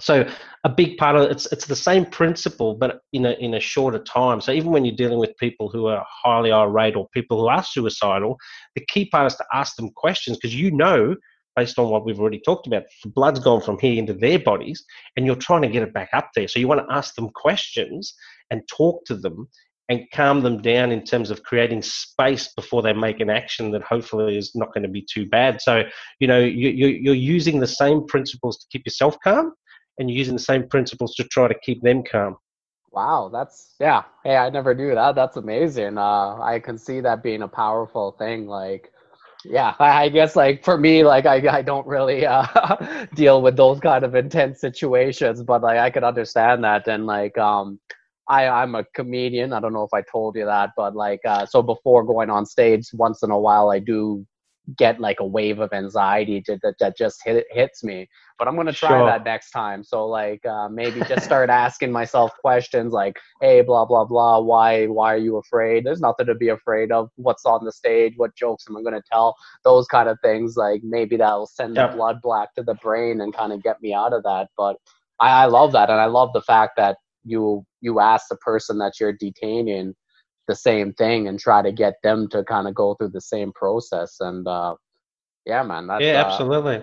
so 0.00 0.28
a 0.64 0.68
big 0.68 0.96
part 0.96 1.16
of 1.16 1.30
it's 1.30 1.46
it's 1.52 1.66
the 1.66 1.76
same 1.76 2.04
principle, 2.04 2.74
but 2.74 3.00
in 3.12 3.26
a 3.26 3.32
in 3.32 3.54
a 3.54 3.60
shorter 3.60 4.00
time. 4.00 4.40
So 4.40 4.52
even 4.52 4.72
when 4.72 4.84
you're 4.84 4.96
dealing 4.96 5.18
with 5.18 5.36
people 5.36 5.68
who 5.68 5.86
are 5.86 6.04
highly 6.08 6.50
irate 6.50 6.96
or 6.96 7.08
people 7.10 7.40
who 7.40 7.46
are 7.46 7.62
suicidal, 7.62 8.36
the 8.74 8.84
key 8.86 9.06
part 9.06 9.26
is 9.26 9.36
to 9.36 9.44
ask 9.52 9.76
them 9.76 9.90
questions 9.90 10.36
because 10.36 10.54
you 10.54 10.70
know, 10.72 11.14
based 11.56 11.78
on 11.78 11.88
what 11.88 12.04
we've 12.04 12.20
already 12.20 12.40
talked 12.40 12.66
about, 12.66 12.84
the 13.02 13.10
blood's 13.10 13.40
gone 13.40 13.60
from 13.60 13.78
here 13.78 13.98
into 13.98 14.14
their 14.14 14.38
bodies, 14.38 14.84
and 15.16 15.26
you're 15.26 15.36
trying 15.36 15.62
to 15.62 15.68
get 15.68 15.82
it 15.82 15.94
back 15.94 16.10
up 16.12 16.30
there. 16.34 16.48
So 16.48 16.58
you 16.58 16.68
want 16.68 16.86
to 16.86 16.94
ask 16.94 17.14
them 17.14 17.30
questions 17.34 18.14
and 18.50 18.62
talk 18.68 19.04
to 19.06 19.16
them 19.16 19.48
and 19.88 20.06
calm 20.14 20.42
them 20.42 20.62
down 20.62 20.90
in 20.92 21.04
terms 21.04 21.30
of 21.30 21.42
creating 21.42 21.82
space 21.82 22.52
before 22.54 22.82
they 22.82 22.92
make 22.92 23.20
an 23.20 23.28
action 23.28 23.70
that 23.70 23.82
hopefully 23.82 24.38
is 24.38 24.52
not 24.54 24.72
going 24.72 24.82
to 24.82 24.88
be 24.88 25.04
too 25.12 25.26
bad. 25.28 25.60
So, 25.60 25.82
you 26.20 26.26
know, 26.26 26.38
you, 26.38 26.70
you're 26.70 27.14
using 27.14 27.60
the 27.60 27.66
same 27.66 28.06
principles 28.06 28.58
to 28.58 28.66
keep 28.70 28.86
yourself 28.86 29.16
calm 29.22 29.52
and 29.98 30.08
you're 30.08 30.18
using 30.18 30.34
the 30.34 30.42
same 30.42 30.68
principles 30.68 31.14
to 31.16 31.24
try 31.24 31.48
to 31.48 31.54
keep 31.62 31.82
them 31.82 32.02
calm. 32.02 32.36
Wow, 32.92 33.28
that's 33.32 33.74
yeah. 33.80 34.04
Hey, 34.22 34.36
I 34.36 34.50
never 34.50 34.72
knew 34.72 34.94
that. 34.94 35.16
That's 35.16 35.36
amazing. 35.36 35.98
Uh, 35.98 36.40
I 36.40 36.60
can 36.60 36.78
see 36.78 37.00
that 37.00 37.24
being 37.24 37.42
a 37.42 37.48
powerful 37.48 38.12
thing. 38.12 38.46
Like, 38.46 38.92
yeah, 39.44 39.74
I, 39.78 40.08
guess 40.08 40.36
like 40.36 40.64
for 40.64 40.78
me, 40.78 41.04
like 41.04 41.26
I 41.26 41.58
I 41.58 41.62
don't 41.62 41.86
really 41.86 42.26
uh, 42.26 43.06
deal 43.14 43.42
with 43.42 43.56
those 43.56 43.80
kind 43.80 44.04
of 44.04 44.14
intense 44.14 44.60
situations, 44.60 45.42
but 45.42 45.62
like 45.62 45.78
I 45.78 45.90
could 45.90 46.04
understand 46.04 46.64
that. 46.64 46.88
And 46.88 47.06
like 47.06 47.36
um, 47.38 47.78
I 48.28 48.48
I'm 48.48 48.74
a 48.74 48.84
comedian. 48.94 49.52
I 49.52 49.60
don't 49.60 49.72
know 49.72 49.84
if 49.84 49.94
I 49.94 50.02
told 50.02 50.36
you 50.36 50.46
that, 50.46 50.70
but 50.76 50.96
like 50.96 51.20
uh, 51.26 51.46
so 51.46 51.62
before 51.62 52.04
going 52.04 52.30
on 52.30 52.46
stage, 52.46 52.88
once 52.94 53.22
in 53.22 53.30
a 53.30 53.38
while 53.38 53.70
I 53.70 53.78
do 53.78 54.26
get 54.78 55.00
like 55.00 55.20
a 55.20 55.26
wave 55.26 55.60
of 55.60 55.72
anxiety 55.72 56.40
to, 56.40 56.58
that, 56.62 56.74
that 56.80 56.96
just 56.96 57.20
hit, 57.24 57.44
hits 57.50 57.84
me 57.84 58.08
but 58.38 58.48
i'm 58.48 58.54
going 58.54 58.66
to 58.66 58.72
try 58.72 58.90
sure. 58.90 59.06
that 59.06 59.24
next 59.24 59.50
time. 59.50 59.84
So 59.84 60.06
like 60.06 60.44
uh, 60.46 60.68
maybe 60.68 61.00
just 61.08 61.24
start 61.24 61.50
asking 61.50 61.92
myself 61.92 62.32
questions 62.40 62.92
like 62.92 63.16
hey 63.40 63.62
blah 63.62 63.84
blah 63.84 64.04
blah 64.04 64.40
why 64.40 64.86
why 64.86 65.14
are 65.14 65.18
you 65.18 65.36
afraid? 65.36 65.84
There's 65.84 66.00
nothing 66.00 66.26
to 66.26 66.34
be 66.34 66.48
afraid 66.48 66.92
of. 66.92 67.10
What's 67.16 67.44
on 67.46 67.64
the 67.64 67.72
stage? 67.72 68.14
What 68.16 68.34
jokes 68.36 68.64
am 68.68 68.76
i 68.76 68.82
going 68.82 68.94
to 68.94 69.02
tell? 69.10 69.36
Those 69.64 69.86
kind 69.86 70.08
of 70.08 70.18
things 70.22 70.56
like 70.56 70.82
maybe 70.82 71.16
that'll 71.16 71.46
send 71.46 71.76
yep. 71.76 71.90
the 71.90 71.96
blood 71.96 72.20
back 72.22 72.54
to 72.54 72.62
the 72.62 72.74
brain 72.74 73.20
and 73.20 73.34
kind 73.34 73.52
of 73.52 73.62
get 73.62 73.80
me 73.82 73.94
out 73.94 74.12
of 74.12 74.22
that. 74.24 74.48
But 74.56 74.76
I, 75.20 75.44
I 75.44 75.46
love 75.46 75.72
that 75.72 75.90
and 75.90 76.00
i 76.00 76.06
love 76.06 76.32
the 76.32 76.42
fact 76.42 76.72
that 76.76 76.96
you 77.24 77.64
you 77.80 78.00
ask 78.00 78.26
the 78.28 78.36
person 78.36 78.78
that 78.78 79.00
you're 79.00 79.12
detaining 79.12 79.94
the 80.46 80.54
same 80.54 80.92
thing 80.94 81.28
and 81.28 81.38
try 81.38 81.62
to 81.62 81.72
get 81.72 81.94
them 82.02 82.28
to 82.28 82.44
kind 82.44 82.68
of 82.68 82.74
go 82.74 82.94
through 82.94 83.08
the 83.08 83.20
same 83.20 83.52
process. 83.52 84.16
And 84.20 84.46
uh 84.46 84.74
yeah 85.46 85.62
man 85.62 85.86
that's, 85.86 86.02
yeah 86.02 86.22
uh, 86.22 86.26
absolutely. 86.26 86.76
uh, 86.76 86.82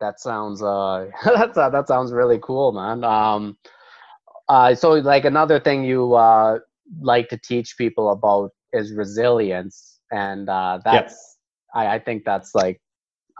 that 0.00 0.20
sounds 0.20 0.62
uh 0.62 1.06
that's 1.24 1.56
uh, 1.56 1.68
that 1.70 1.88
sounds 1.88 2.12
really 2.12 2.38
cool 2.42 2.72
man 2.72 3.04
um 3.04 3.56
uh 4.48 4.74
so 4.74 4.92
like 4.92 5.24
another 5.24 5.58
thing 5.58 5.84
you 5.84 6.14
uh 6.14 6.58
like 7.00 7.28
to 7.28 7.38
teach 7.38 7.76
people 7.76 8.10
about 8.10 8.50
is 8.72 8.92
resilience 8.92 10.00
and 10.10 10.48
uh 10.48 10.78
that's 10.84 11.38
yep. 11.74 11.86
I, 11.88 11.94
I 11.96 11.98
think 11.98 12.24
that's 12.24 12.54
like 12.54 12.80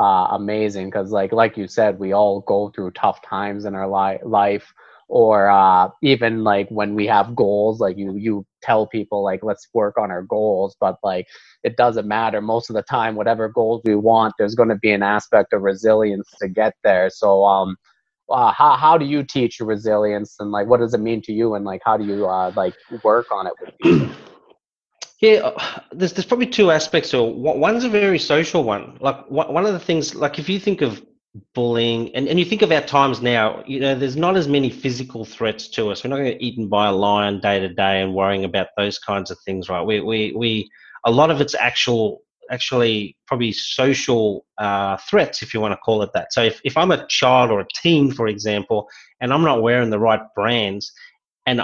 uh 0.01 0.29
amazing 0.33 0.89
because 0.89 1.11
like 1.11 1.33
like 1.33 1.57
you 1.57 1.67
said 1.69 1.99
we 1.99 2.13
all 2.13 2.41
go 2.43 2.71
through 2.75 2.91
tough 2.93 3.23
times 3.23 3.65
in 3.65 3.75
our 3.75 3.89
li- 3.89 4.21
life 4.25 4.73
or 5.09 5.49
uh, 5.49 5.89
even 6.03 6.43
like 6.45 6.69
when 6.69 6.95
we 6.95 7.07
have 7.07 7.37
goals 7.37 7.81
like 7.81 7.97
you 7.97 8.17
you 8.17 8.45
tell 8.63 8.87
people 8.87 9.23
like 9.23 9.41
let's 9.43 9.69
work 9.73 9.97
on 9.99 10.11
our 10.11 10.23
goals 10.23 10.77
but 10.81 10.97
like 11.05 11.27
it 11.63 11.77
doesn't 11.77 12.09
matter 12.09 12.41
most 12.41 12.71
of 12.71 12.75
the 12.75 12.83
time 12.83 13.15
whatever 13.15 13.49
goals 13.49 13.81
we 13.85 13.95
want 13.95 14.35
there's 14.39 14.55
going 14.55 14.69
to 14.69 14.77
be 14.77 14.93
an 14.93 15.03
aspect 15.03 15.53
of 15.53 15.63
resilience 15.63 16.29
to 16.41 16.49
get 16.49 16.75
there 16.83 17.09
so 17.11 17.45
um 17.45 17.77
uh, 18.29 18.51
how, 18.51 18.75
how 18.75 18.99
do 18.99 19.05
you 19.05 19.23
teach 19.23 19.61
resilience 19.61 20.35
and 20.41 20.51
like 20.51 20.67
what 20.67 20.81
does 20.81 20.95
it 20.95 21.01
mean 21.01 21.23
to 21.23 21.33
you 21.33 21.55
and 21.55 21.65
like 21.65 21.81
how 21.85 21.97
do 21.97 22.05
you 22.05 22.27
uh, 22.27 22.51
like 22.57 22.75
work 23.05 23.27
on 23.31 23.47
it 23.47 23.53
with 23.61 23.71
people 23.81 24.09
yeah, 25.21 25.39
uh, 25.45 25.81
there's 25.93 26.13
there's 26.13 26.27
probably 26.27 26.47
two 26.47 26.71
aspects. 26.71 27.09
So 27.11 27.25
one's 27.25 27.85
a 27.85 27.89
very 27.89 28.19
social 28.19 28.65
one. 28.65 28.99
Like 29.01 29.29
one 29.31 29.65
of 29.65 29.73
the 29.73 29.81
things, 29.81 30.15
like 30.15 30.39
if 30.39 30.49
you 30.49 30.59
think 30.59 30.83
of 30.83 31.03
bullying 31.55 32.14
and, 32.14 32.28
and 32.28 32.39
you 32.39 32.45
think 32.45 32.62
of 32.62 32.72
our 32.72 32.80
times 32.80 33.20
now 33.20 33.62
you 33.66 33.80
know 33.80 33.95
there's 33.95 34.16
not 34.16 34.37
as 34.37 34.49
many 34.49 34.70
physical 34.70 35.24
threats 35.24 35.68
to 35.68 35.91
us. 35.91 36.03
We're 36.03 36.11
not 36.11 36.16
going 36.16 36.26
to 36.26 36.32
get 36.32 36.43
eaten 36.43 36.68
by 36.68 36.89
a 36.89 36.93
lion 36.93 37.41
day 37.41 37.61
to 37.61 37.68
day 37.68 38.03
and 38.03 38.14
worrying 38.14 38.45
about 38.45 38.68
those 38.76 38.99
kinds 38.99 39.30
of 39.30 39.39
things 39.45 39.68
right? 39.68 39.82
We 39.82 40.01
we, 40.01 40.32
we 40.37 40.70
a 41.05 41.11
lot 41.11 41.30
of 41.30 41.41
it's 41.41 41.55
actual 41.55 42.22
actually 42.51 43.16
probably 43.26 43.53
social 43.53 44.47
uh, 44.59 44.97
threats 44.99 45.43
if 45.43 45.53
you 45.53 45.61
want 45.61 45.72
to 45.72 45.78
call 45.78 46.03
it 46.03 46.11
that. 46.14 46.32
So 46.32 46.43
if, 46.43 46.61
if 46.64 46.76
i'm 46.76 46.91
a 46.91 47.07
child 47.09 47.51
or 47.51 47.61
a 47.61 47.66
teen 47.74 48.12
for 48.12 48.28
example 48.28 48.89
and 49.20 49.32
i'm 49.32 49.43
not 49.43 49.62
wearing 49.62 49.91
the 49.91 49.99
right 49.99 50.20
brands 50.34 50.93
and 51.47 51.62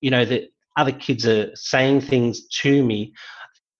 you 0.00 0.10
know 0.10 0.24
the 0.24 0.48
other 0.76 0.92
kids 0.92 1.26
are 1.26 1.50
saying 1.54 2.00
things 2.00 2.46
to 2.48 2.84
me 2.84 3.12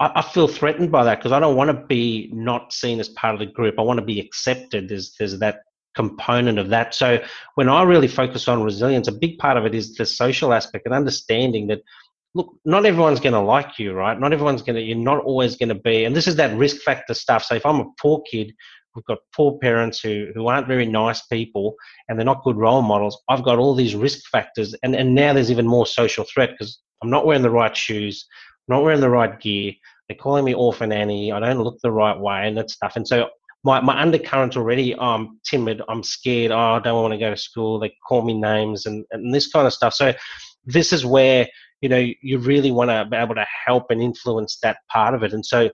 I, 0.04 0.12
I 0.16 0.22
feel 0.22 0.48
threatened 0.48 0.92
by 0.92 1.04
that 1.04 1.18
because 1.18 1.32
I 1.32 1.40
don't 1.40 1.56
want 1.56 1.68
to 1.68 1.86
be 1.86 2.30
not 2.32 2.72
seen 2.72 3.00
as 3.00 3.08
part 3.10 3.34
of 3.34 3.40
the 3.40 3.46
group. 3.46 3.76
I 3.78 3.82
want 3.82 3.98
to 3.98 4.04
be 4.04 4.20
accepted. 4.20 4.88
There's 4.88 5.14
there's 5.18 5.38
that 5.38 5.60
component 5.96 6.58
of 6.58 6.68
that. 6.70 6.94
So 6.94 7.22
when 7.54 7.68
I 7.68 7.82
really 7.84 8.08
focus 8.08 8.48
on 8.48 8.62
resilience, 8.62 9.08
a 9.08 9.12
big 9.12 9.38
part 9.38 9.56
of 9.56 9.64
it 9.64 9.74
is 9.74 9.94
the 9.94 10.04
social 10.04 10.52
aspect 10.52 10.86
and 10.86 10.94
understanding 10.94 11.68
that 11.68 11.80
look, 12.34 12.52
not 12.64 12.84
everyone's 12.84 13.20
going 13.20 13.32
to 13.34 13.40
like 13.40 13.78
you, 13.78 13.92
right? 13.92 14.18
Not 14.18 14.32
everyone's 14.32 14.62
going 14.62 14.76
to. 14.76 14.82
You're 14.82 14.96
not 14.96 15.24
always 15.24 15.56
going 15.56 15.68
to 15.70 15.74
be, 15.74 16.04
and 16.04 16.14
this 16.14 16.26
is 16.26 16.36
that 16.36 16.56
risk 16.56 16.82
factor 16.82 17.14
stuff. 17.14 17.44
So 17.44 17.54
if 17.54 17.64
I'm 17.64 17.80
a 17.80 17.90
poor 18.00 18.22
kid 18.30 18.52
we've 18.94 19.04
got 19.04 19.18
poor 19.34 19.58
parents 19.58 20.00
who, 20.00 20.28
who 20.34 20.46
aren't 20.46 20.68
very 20.68 20.86
nice 20.86 21.22
people 21.22 21.74
and 22.08 22.18
they're 22.18 22.24
not 22.24 22.44
good 22.44 22.56
role 22.56 22.82
models. 22.82 23.20
I've 23.28 23.42
got 23.42 23.58
all 23.58 23.74
these 23.74 23.94
risk 23.94 24.28
factors, 24.30 24.74
and, 24.82 24.94
and 24.94 25.14
now 25.14 25.32
there's 25.32 25.50
even 25.50 25.66
more 25.66 25.86
social 25.86 26.24
threat 26.24 26.50
because 26.50 26.80
I'm 27.02 27.10
not 27.10 27.26
wearing 27.26 27.42
the 27.42 27.50
right 27.50 27.76
shoes, 27.76 28.26
not 28.68 28.82
wearing 28.82 29.00
the 29.00 29.10
right 29.10 29.38
gear. 29.40 29.72
They're 30.08 30.16
calling 30.16 30.44
me 30.44 30.54
orphan 30.54 30.92
Annie. 30.92 31.32
I 31.32 31.40
don't 31.40 31.62
look 31.62 31.78
the 31.82 31.90
right 31.90 32.18
way 32.18 32.46
and 32.46 32.56
that 32.58 32.70
stuff. 32.70 32.96
And 32.96 33.06
so 33.06 33.28
my, 33.64 33.80
my 33.80 34.00
undercurrent 34.00 34.56
already, 34.56 34.94
I'm 34.98 35.40
timid, 35.44 35.80
I'm 35.88 36.02
scared, 36.02 36.52
oh, 36.52 36.74
I 36.74 36.80
don't 36.80 37.00
want 37.00 37.12
to 37.12 37.18
go 37.18 37.30
to 37.30 37.36
school. 37.36 37.78
They 37.78 37.94
call 38.06 38.22
me 38.22 38.34
names 38.34 38.84
and, 38.84 39.04
and 39.10 39.34
this 39.34 39.50
kind 39.50 39.66
of 39.66 39.72
stuff. 39.72 39.94
So 39.94 40.12
this 40.66 40.92
is 40.92 41.06
where, 41.06 41.48
you 41.80 41.88
know, 41.88 42.06
you 42.22 42.38
really 42.38 42.70
want 42.70 42.90
to 42.90 43.06
be 43.10 43.16
able 43.16 43.34
to 43.34 43.46
help 43.66 43.90
and 43.90 44.02
influence 44.02 44.58
that 44.62 44.78
part 44.90 45.14
of 45.14 45.22
it. 45.22 45.32
And 45.32 45.44
so 45.44 45.70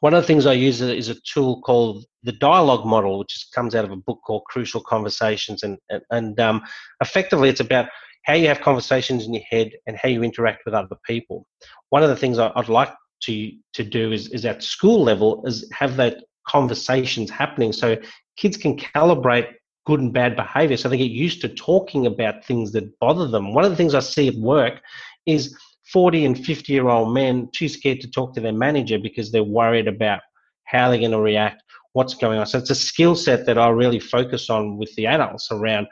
one 0.00 0.14
of 0.14 0.22
the 0.22 0.26
things 0.26 0.46
I 0.46 0.54
use 0.54 0.80
is 0.80 1.08
a 1.08 1.20
tool 1.32 1.60
called 1.62 2.04
the 2.24 2.32
dialogue 2.32 2.84
model, 2.84 3.20
which 3.20 3.46
comes 3.54 3.76
out 3.76 3.84
of 3.84 3.92
a 3.92 3.96
book 3.96 4.18
called 4.26 4.42
Crucial 4.46 4.80
Conversations. 4.80 5.62
And, 5.62 5.78
and, 5.90 6.02
and 6.10 6.40
um, 6.40 6.62
effectively, 7.00 7.48
it's 7.48 7.60
about 7.60 7.88
how 8.24 8.34
you 8.34 8.48
have 8.48 8.60
conversations 8.60 9.26
in 9.26 9.34
your 9.34 9.44
head 9.48 9.70
and 9.86 9.96
how 9.96 10.08
you 10.08 10.24
interact 10.24 10.62
with 10.64 10.74
other 10.74 10.96
people. 11.06 11.46
One 11.90 12.02
of 12.02 12.08
the 12.08 12.16
things 12.16 12.38
I'd 12.38 12.68
like 12.68 12.92
to 13.22 13.52
to 13.74 13.84
do 13.84 14.12
is, 14.12 14.28
is 14.28 14.44
at 14.44 14.62
school 14.62 15.02
level 15.02 15.42
is 15.46 15.68
have 15.72 15.96
that 15.96 16.24
conversations 16.46 17.30
happening. 17.30 17.72
So 17.72 17.96
kids 18.36 18.56
can 18.56 18.76
calibrate 18.76 19.52
good 19.84 20.00
and 20.00 20.12
bad 20.12 20.36
behavior 20.36 20.76
so 20.76 20.88
they 20.88 20.96
get 20.96 21.10
used 21.10 21.40
to 21.40 21.48
talking 21.48 22.06
about 22.06 22.44
things 22.44 22.72
that 22.72 22.98
bother 23.00 23.26
them. 23.26 23.52
One 23.52 23.64
of 23.64 23.70
the 23.70 23.76
things 23.76 23.94
I 23.94 24.00
see 24.00 24.28
at 24.28 24.34
work 24.36 24.80
is 25.26 25.56
40 25.92 26.24
and 26.24 26.44
50 26.44 26.72
year 26.72 26.88
old 26.88 27.12
men 27.12 27.48
too 27.52 27.68
scared 27.68 28.00
to 28.00 28.10
talk 28.10 28.34
to 28.34 28.40
their 28.40 28.52
manager 28.52 28.98
because 28.98 29.32
they're 29.32 29.42
worried 29.42 29.88
about 29.88 30.20
how 30.64 30.88
they're 30.88 30.98
going 30.98 31.10
to 31.10 31.20
react, 31.20 31.62
what's 31.92 32.14
going 32.14 32.38
on. 32.38 32.46
So 32.46 32.58
it's 32.58 32.70
a 32.70 32.74
skill 32.74 33.14
set 33.14 33.44
that 33.46 33.58
I 33.58 33.68
really 33.68 34.00
focus 34.00 34.48
on 34.48 34.78
with 34.78 34.94
the 34.94 35.06
adults 35.06 35.48
around 35.50 35.88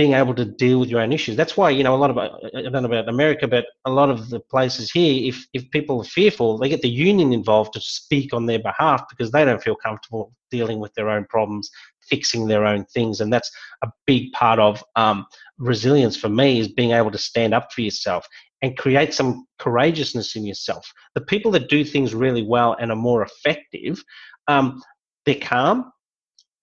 being 0.00 0.14
able 0.14 0.34
to 0.34 0.46
deal 0.46 0.80
with 0.80 0.88
your 0.88 1.02
own 1.02 1.12
issues. 1.12 1.36
That's 1.36 1.58
why, 1.58 1.68
you 1.68 1.84
know, 1.84 1.94
a 1.94 2.02
lot 2.02 2.08
of, 2.08 2.16
I 2.16 2.62
don't 2.62 2.72
know 2.72 2.84
about 2.84 3.10
America, 3.10 3.46
but 3.46 3.66
a 3.84 3.90
lot 3.90 4.08
of 4.08 4.30
the 4.30 4.40
places 4.40 4.90
here, 4.90 5.28
if, 5.28 5.46
if 5.52 5.70
people 5.72 6.00
are 6.00 6.04
fearful, 6.04 6.56
they 6.56 6.70
get 6.70 6.80
the 6.80 6.88
union 6.88 7.34
involved 7.34 7.74
to 7.74 7.82
speak 7.82 8.32
on 8.32 8.46
their 8.46 8.60
behalf 8.60 9.04
because 9.10 9.30
they 9.30 9.44
don't 9.44 9.62
feel 9.62 9.76
comfortable 9.76 10.32
dealing 10.50 10.80
with 10.80 10.94
their 10.94 11.10
own 11.10 11.26
problems, 11.26 11.68
fixing 12.00 12.48
their 12.48 12.64
own 12.64 12.86
things. 12.94 13.20
And 13.20 13.30
that's 13.30 13.50
a 13.84 13.88
big 14.06 14.32
part 14.32 14.58
of 14.58 14.82
um, 14.96 15.26
resilience 15.58 16.16
for 16.16 16.30
me 16.30 16.60
is 16.60 16.68
being 16.68 16.92
able 16.92 17.10
to 17.10 17.18
stand 17.18 17.52
up 17.52 17.70
for 17.70 17.82
yourself 17.82 18.26
and 18.62 18.78
create 18.78 19.12
some 19.12 19.44
courageousness 19.58 20.34
in 20.34 20.46
yourself. 20.46 20.90
The 21.14 21.26
people 21.32 21.50
that 21.50 21.68
do 21.68 21.84
things 21.84 22.14
really 22.14 22.42
well 22.42 22.74
and 22.80 22.90
are 22.90 22.96
more 22.96 23.22
effective, 23.22 24.02
um, 24.48 24.82
they're 25.26 25.34
calm, 25.34 25.92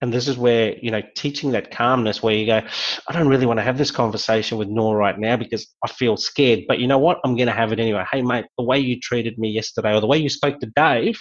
and 0.00 0.12
this 0.12 0.28
is 0.28 0.36
where 0.36 0.76
you 0.78 0.90
know 0.90 1.02
teaching 1.14 1.52
that 1.52 1.70
calmness 1.70 2.22
where 2.22 2.34
you 2.34 2.46
go 2.46 2.60
i 3.08 3.12
don't 3.12 3.28
really 3.28 3.46
want 3.46 3.58
to 3.58 3.62
have 3.62 3.78
this 3.78 3.90
conversation 3.90 4.58
with 4.58 4.68
Noor 4.68 4.96
right 4.96 5.18
now 5.18 5.36
because 5.36 5.66
i 5.84 5.88
feel 5.88 6.16
scared 6.16 6.60
but 6.68 6.78
you 6.78 6.86
know 6.86 6.98
what? 6.98 7.18
I'm 7.24 7.36
going 7.36 7.48
to 7.48 7.52
have 7.52 7.72
it 7.72 7.80
anyway. 7.80 8.04
Hey 8.10 8.22
mate 8.22 8.46
the 8.56 8.64
way 8.64 8.78
you 8.78 9.00
treated 9.00 9.38
me 9.38 9.50
yesterday 9.50 9.94
or 9.94 10.00
the 10.00 10.06
way 10.06 10.18
you 10.18 10.28
spoke 10.28 10.58
to 10.60 10.72
dave 10.76 11.20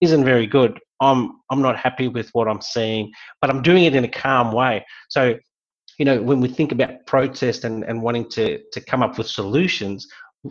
isn't 0.00 0.24
very 0.24 0.46
good. 0.46 0.78
I'm 1.00 1.32
i'm 1.50 1.62
not 1.62 1.76
happy 1.76 2.08
with 2.08 2.28
what 2.32 2.48
i'm 2.48 2.60
seeing 2.60 3.12
but 3.40 3.50
i'm 3.50 3.62
doing 3.62 3.84
it 3.84 3.94
in 3.94 4.04
a 4.04 4.08
calm 4.08 4.52
way. 4.52 4.84
So 5.08 5.36
you 5.98 6.04
know 6.04 6.22
when 6.22 6.40
we 6.40 6.48
think 6.48 6.72
about 6.72 7.06
protest 7.06 7.64
and, 7.64 7.84
and 7.84 8.02
wanting 8.02 8.28
to 8.30 8.60
to 8.72 8.80
come 8.80 9.02
up 9.02 9.18
with 9.18 9.28
solutions 9.28 10.06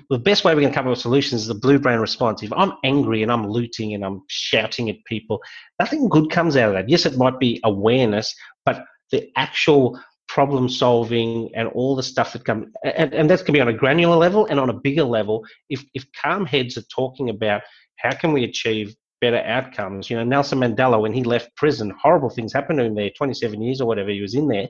the 0.10 0.20
best 0.20 0.44
way 0.44 0.54
we 0.54 0.64
can 0.64 0.74
come 0.74 0.86
up 0.86 0.92
with 0.92 1.00
solutions 1.00 1.42
is 1.42 1.48
the 1.48 1.56
blue 1.56 1.80
brain 1.80 2.00
response. 2.00 2.44
If 2.44 2.52
I'm 2.54 2.74
angry 2.84 3.24
and 3.24 3.32
I'm 3.32 3.48
looting 3.48 3.94
and 3.94 4.04
I'm 4.04 4.24
shouting 4.28 4.90
at 4.90 5.04
people, 5.06 5.42
nothing 5.80 6.10
good 6.10 6.30
comes 6.30 6.58
out 6.58 6.70
of 6.70 6.76
that. 6.76 6.90
Yes, 6.90 7.06
it 7.06 7.18
might 7.18 7.40
be 7.40 7.60
awareness, 7.64 8.36
but 8.66 8.84
the 9.12 9.30
actual 9.38 10.00
problem 10.28 10.68
solving 10.68 11.50
and 11.56 11.70
all 11.70 11.96
the 11.96 12.04
stuff 12.04 12.34
that 12.34 12.44
comes, 12.44 12.68
and, 12.84 13.14
and 13.14 13.30
that 13.30 13.46
can 13.46 13.54
be 13.54 13.62
on 13.62 13.70
a 13.70 13.74
granular 13.74 14.18
level 14.18 14.46
and 14.48 14.60
on 14.60 14.70
a 14.70 14.74
bigger 14.74 15.06
level. 15.06 15.46
If, 15.70 15.86
if 15.94 16.06
calm 16.22 16.46
heads 16.46 16.78
are 16.78 16.86
talking 16.94 17.30
about 17.30 17.62
how 17.98 18.14
can 18.14 18.34
we 18.34 18.44
achieve 18.44 18.94
better 19.22 19.38
outcomes, 19.38 20.10
you 20.10 20.18
know, 20.18 20.26
Nelson 20.26 20.60
Mandela, 20.60 21.02
when 21.02 21.14
he 21.14 21.24
left 21.24 21.56
prison, 21.56 21.94
horrible 22.00 22.30
things 22.30 22.52
happened 22.52 22.80
to 22.80 22.86
him 22.86 22.96
there, 22.96 23.10
27 23.18 23.62
years 23.62 23.80
or 23.80 23.88
whatever 23.88 24.10
he 24.10 24.22
was 24.22 24.36
in 24.36 24.50
there. 24.50 24.68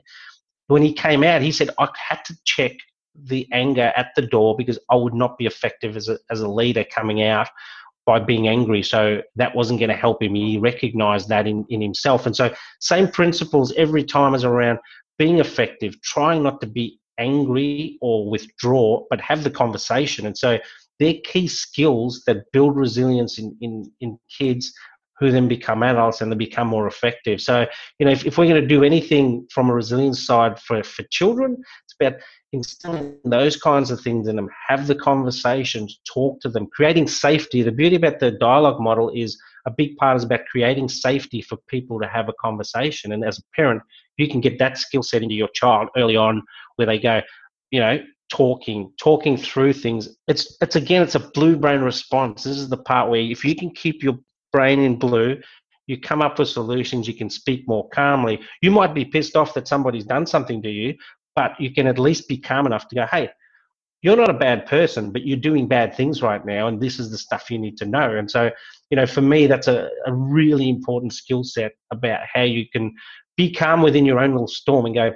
When 0.68 0.82
he 0.82 0.92
came 0.92 1.24
out, 1.24 1.42
he 1.42 1.50
said, 1.50 1.70
I 1.78 1.88
had 2.08 2.24
to 2.26 2.36
check 2.44 2.72
the 3.24 3.48
anger 3.52 3.92
at 3.96 4.10
the 4.16 4.22
door 4.22 4.56
because 4.56 4.78
I 4.90 4.96
would 4.96 5.14
not 5.14 5.38
be 5.38 5.46
effective 5.46 5.96
as 5.96 6.08
a, 6.08 6.18
as 6.30 6.40
a 6.40 6.48
leader 6.48 6.84
coming 6.84 7.22
out 7.22 7.48
by 8.06 8.18
being 8.18 8.48
angry. 8.48 8.82
So 8.82 9.20
that 9.36 9.54
wasn't 9.54 9.80
going 9.80 9.90
to 9.90 9.96
help 9.96 10.22
him. 10.22 10.34
He 10.34 10.56
recognized 10.58 11.28
that 11.28 11.46
in, 11.46 11.66
in 11.68 11.80
himself. 11.80 12.26
And 12.26 12.34
so, 12.34 12.54
same 12.80 13.08
principles 13.08 13.72
every 13.76 14.02
time 14.02 14.34
as 14.34 14.44
around 14.44 14.78
being 15.18 15.40
effective, 15.40 16.00
trying 16.00 16.42
not 16.42 16.60
to 16.62 16.66
be 16.66 16.98
angry 17.18 17.98
or 18.00 18.30
withdraw, 18.30 19.04
but 19.10 19.20
have 19.20 19.44
the 19.44 19.50
conversation. 19.50 20.26
And 20.26 20.38
so, 20.38 20.58
they're 20.98 21.20
key 21.24 21.48
skills 21.48 22.22
that 22.26 22.50
build 22.52 22.76
resilience 22.76 23.38
in, 23.38 23.56
in, 23.60 23.92
in 24.00 24.18
kids 24.36 24.72
who 25.18 25.30
then 25.30 25.48
become 25.48 25.82
adults 25.82 26.20
and 26.20 26.30
they 26.30 26.36
become 26.36 26.68
more 26.68 26.86
effective. 26.86 27.40
So, 27.40 27.66
you 27.98 28.06
know, 28.06 28.12
if, 28.12 28.24
if 28.24 28.38
we're 28.38 28.48
going 28.48 28.62
to 28.62 28.66
do 28.66 28.84
anything 28.84 29.46
from 29.52 29.68
a 29.68 29.74
resilience 29.74 30.24
side 30.24 30.58
for, 30.60 30.82
for 30.82 31.02
children, 31.10 31.56
about 32.00 32.20
instilling 32.52 33.18
those 33.24 33.56
kinds 33.56 33.90
of 33.90 34.00
things 34.00 34.28
in 34.28 34.36
them, 34.36 34.48
have 34.68 34.86
the 34.86 34.94
conversations, 34.94 36.00
talk 36.04 36.40
to 36.40 36.48
them, 36.48 36.66
creating 36.72 37.08
safety. 37.08 37.62
The 37.62 37.72
beauty 37.72 37.96
about 37.96 38.20
the 38.20 38.32
dialogue 38.32 38.80
model 38.80 39.10
is 39.14 39.40
a 39.66 39.70
big 39.70 39.96
part 39.96 40.16
is 40.16 40.24
about 40.24 40.46
creating 40.50 40.88
safety 40.88 41.42
for 41.42 41.56
people 41.68 42.00
to 42.00 42.08
have 42.08 42.28
a 42.28 42.34
conversation. 42.40 43.12
And 43.12 43.24
as 43.24 43.38
a 43.38 43.42
parent, 43.54 43.82
you 44.16 44.28
can 44.28 44.40
get 44.40 44.58
that 44.58 44.78
skill 44.78 45.02
set 45.02 45.22
into 45.22 45.34
your 45.34 45.48
child 45.48 45.88
early 45.96 46.16
on 46.16 46.42
where 46.76 46.86
they 46.86 46.98
go, 46.98 47.20
you 47.70 47.80
know, 47.80 48.00
talking, 48.30 48.92
talking 48.98 49.36
through 49.36 49.74
things. 49.74 50.16
It's 50.26 50.56
it's 50.60 50.76
again, 50.76 51.02
it's 51.02 51.14
a 51.14 51.20
blue 51.20 51.56
brain 51.56 51.80
response. 51.80 52.44
This 52.44 52.56
is 52.56 52.68
the 52.68 52.78
part 52.78 53.10
where 53.10 53.20
if 53.20 53.44
you 53.44 53.54
can 53.54 53.70
keep 53.70 54.02
your 54.02 54.18
brain 54.52 54.80
in 54.80 54.98
blue, 54.98 55.40
you 55.86 55.98
come 55.98 56.22
up 56.22 56.38
with 56.38 56.48
solutions, 56.48 57.08
you 57.08 57.14
can 57.14 57.30
speak 57.30 57.66
more 57.66 57.88
calmly. 57.88 58.40
You 58.60 58.70
might 58.70 58.94
be 58.94 59.06
pissed 59.06 59.36
off 59.36 59.54
that 59.54 59.66
somebody's 59.66 60.04
done 60.04 60.26
something 60.26 60.62
to 60.62 60.70
you, 60.70 60.94
but 61.38 61.54
you 61.60 61.72
can 61.72 61.86
at 61.86 62.00
least 62.00 62.26
be 62.26 62.36
calm 62.36 62.66
enough 62.66 62.88
to 62.88 62.96
go, 62.96 63.06
hey, 63.12 63.30
you're 64.02 64.16
not 64.16 64.28
a 64.28 64.44
bad 64.46 64.66
person, 64.66 65.12
but 65.12 65.24
you're 65.24 65.36
doing 65.36 65.68
bad 65.68 65.94
things 65.94 66.20
right 66.20 66.44
now, 66.44 66.66
and 66.66 66.80
this 66.80 66.98
is 66.98 67.12
the 67.12 67.16
stuff 67.16 67.48
you 67.48 67.60
need 67.60 67.76
to 67.76 67.86
know. 67.86 68.16
And 68.16 68.28
so, 68.28 68.50
you 68.90 68.96
know, 68.96 69.06
for 69.06 69.20
me, 69.20 69.46
that's 69.46 69.68
a, 69.68 69.88
a 70.06 70.12
really 70.12 70.68
important 70.68 71.12
skill 71.12 71.44
set 71.44 71.74
about 71.92 72.22
how 72.34 72.42
you 72.42 72.66
can 72.68 72.92
be 73.36 73.52
calm 73.52 73.82
within 73.82 74.04
your 74.04 74.18
own 74.18 74.32
little 74.32 74.48
storm 74.48 74.86
and 74.86 74.96
go, 74.96 75.12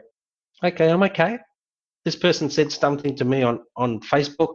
okay, 0.62 0.90
I'm 0.92 1.02
okay. 1.02 1.40
This 2.04 2.14
person 2.14 2.48
said 2.48 2.70
something 2.70 3.16
to 3.16 3.24
me 3.24 3.42
on, 3.42 3.58
on 3.76 3.98
Facebook 3.98 4.54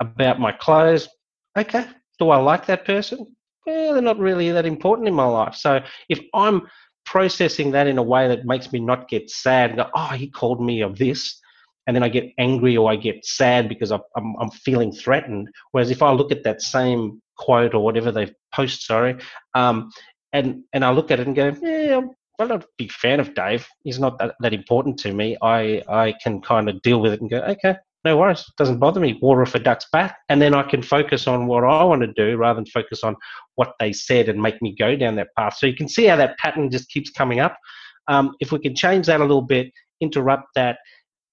about 0.00 0.38
my 0.38 0.52
clothes. 0.52 1.08
Okay, 1.56 1.86
do 2.18 2.28
I 2.28 2.36
like 2.36 2.66
that 2.66 2.84
person? 2.84 3.26
Well, 3.64 3.94
they're 3.94 4.02
not 4.02 4.18
really 4.18 4.50
that 4.52 4.66
important 4.66 5.08
in 5.08 5.14
my 5.14 5.24
life. 5.24 5.54
So 5.54 5.80
if 6.10 6.20
I'm 6.34 6.68
processing 7.10 7.72
that 7.72 7.88
in 7.88 7.98
a 7.98 8.02
way 8.02 8.28
that 8.28 8.46
makes 8.46 8.72
me 8.72 8.78
not 8.78 9.08
get 9.08 9.28
sad 9.28 9.74
go, 9.74 9.90
oh, 9.94 10.12
he 10.14 10.28
called 10.28 10.62
me 10.62 10.80
of 10.80 10.96
this. 10.96 11.40
And 11.86 11.96
then 11.96 12.04
I 12.04 12.08
get 12.08 12.32
angry 12.38 12.76
or 12.76 12.88
I 12.88 12.94
get 12.94 13.24
sad 13.24 13.68
because 13.68 13.90
I'm, 13.90 14.02
I'm, 14.16 14.36
I'm 14.40 14.50
feeling 14.50 14.92
threatened. 14.92 15.48
Whereas 15.72 15.90
if 15.90 16.02
I 16.02 16.12
look 16.12 16.30
at 16.30 16.44
that 16.44 16.62
same 16.62 17.20
quote 17.36 17.74
or 17.74 17.82
whatever 17.82 18.12
they 18.12 18.32
post, 18.54 18.86
sorry, 18.86 19.16
um, 19.54 19.90
and, 20.32 20.62
and 20.72 20.84
I 20.84 20.92
look 20.92 21.10
at 21.10 21.18
it 21.18 21.26
and 21.26 21.34
go, 21.34 21.52
yeah, 21.60 22.00
I'm 22.38 22.48
not 22.48 22.62
a 22.62 22.68
big 22.78 22.92
fan 22.92 23.18
of 23.18 23.34
Dave. 23.34 23.66
He's 23.82 23.98
not 23.98 24.18
that, 24.18 24.36
that 24.38 24.54
important 24.54 25.00
to 25.00 25.12
me. 25.12 25.36
I, 25.42 25.82
I 25.88 26.14
can 26.22 26.40
kind 26.40 26.68
of 26.68 26.80
deal 26.82 27.00
with 27.00 27.12
it 27.14 27.20
and 27.20 27.28
go, 27.28 27.38
okay, 27.38 27.74
no 28.04 28.16
worries, 28.16 28.44
doesn't 28.56 28.78
bother 28.78 29.00
me. 29.00 29.18
Water 29.20 29.42
off 29.42 29.54
a 29.54 29.58
duck's 29.58 29.86
back, 29.92 30.16
and 30.28 30.40
then 30.40 30.54
I 30.54 30.62
can 30.62 30.82
focus 30.82 31.26
on 31.26 31.46
what 31.46 31.64
I 31.64 31.84
want 31.84 32.00
to 32.02 32.12
do 32.12 32.36
rather 32.36 32.56
than 32.56 32.66
focus 32.66 33.04
on 33.04 33.14
what 33.56 33.74
they 33.78 33.92
said 33.92 34.28
and 34.28 34.40
make 34.40 34.60
me 34.62 34.74
go 34.78 34.96
down 34.96 35.16
that 35.16 35.34
path. 35.36 35.56
So 35.58 35.66
you 35.66 35.74
can 35.74 35.88
see 35.88 36.06
how 36.06 36.16
that 36.16 36.38
pattern 36.38 36.70
just 36.70 36.88
keeps 36.88 37.10
coming 37.10 37.40
up. 37.40 37.56
Um, 38.08 38.34
if 38.40 38.52
we 38.52 38.58
can 38.58 38.74
change 38.74 39.06
that 39.06 39.20
a 39.20 39.24
little 39.24 39.42
bit, 39.42 39.70
interrupt 40.00 40.48
that, 40.54 40.78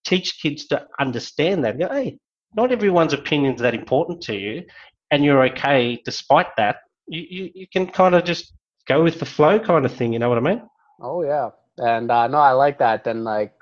teach 0.05 0.41
kids 0.41 0.67
to 0.67 0.85
understand 0.99 1.63
that. 1.63 1.79
Go, 1.79 1.87
hey, 1.89 2.17
not 2.55 2.71
everyone's 2.71 3.13
opinion 3.13 3.55
is 3.55 3.61
that 3.61 3.73
important 3.73 4.21
to 4.23 4.35
you, 4.35 4.63
and 5.11 5.23
you're 5.23 5.43
okay 5.45 6.01
despite 6.03 6.47
that. 6.57 6.77
You, 7.07 7.25
you, 7.29 7.51
you 7.55 7.67
can 7.71 7.87
kind 7.87 8.13
of 8.13 8.25
just 8.25 8.53
go 8.87 9.03
with 9.03 9.19
the 9.19 9.25
flow 9.25 9.57
kind 9.57 9.85
of 9.85 9.93
thing. 9.93 10.11
You 10.11 10.19
know 10.19 10.29
what 10.29 10.37
I 10.37 10.41
mean? 10.41 10.61
Oh 11.01 11.23
yeah, 11.23 11.49
and 11.77 12.11
uh, 12.11 12.27
no, 12.27 12.39
I 12.39 12.51
like 12.51 12.79
that. 12.79 13.07
And 13.07 13.23
like 13.23 13.53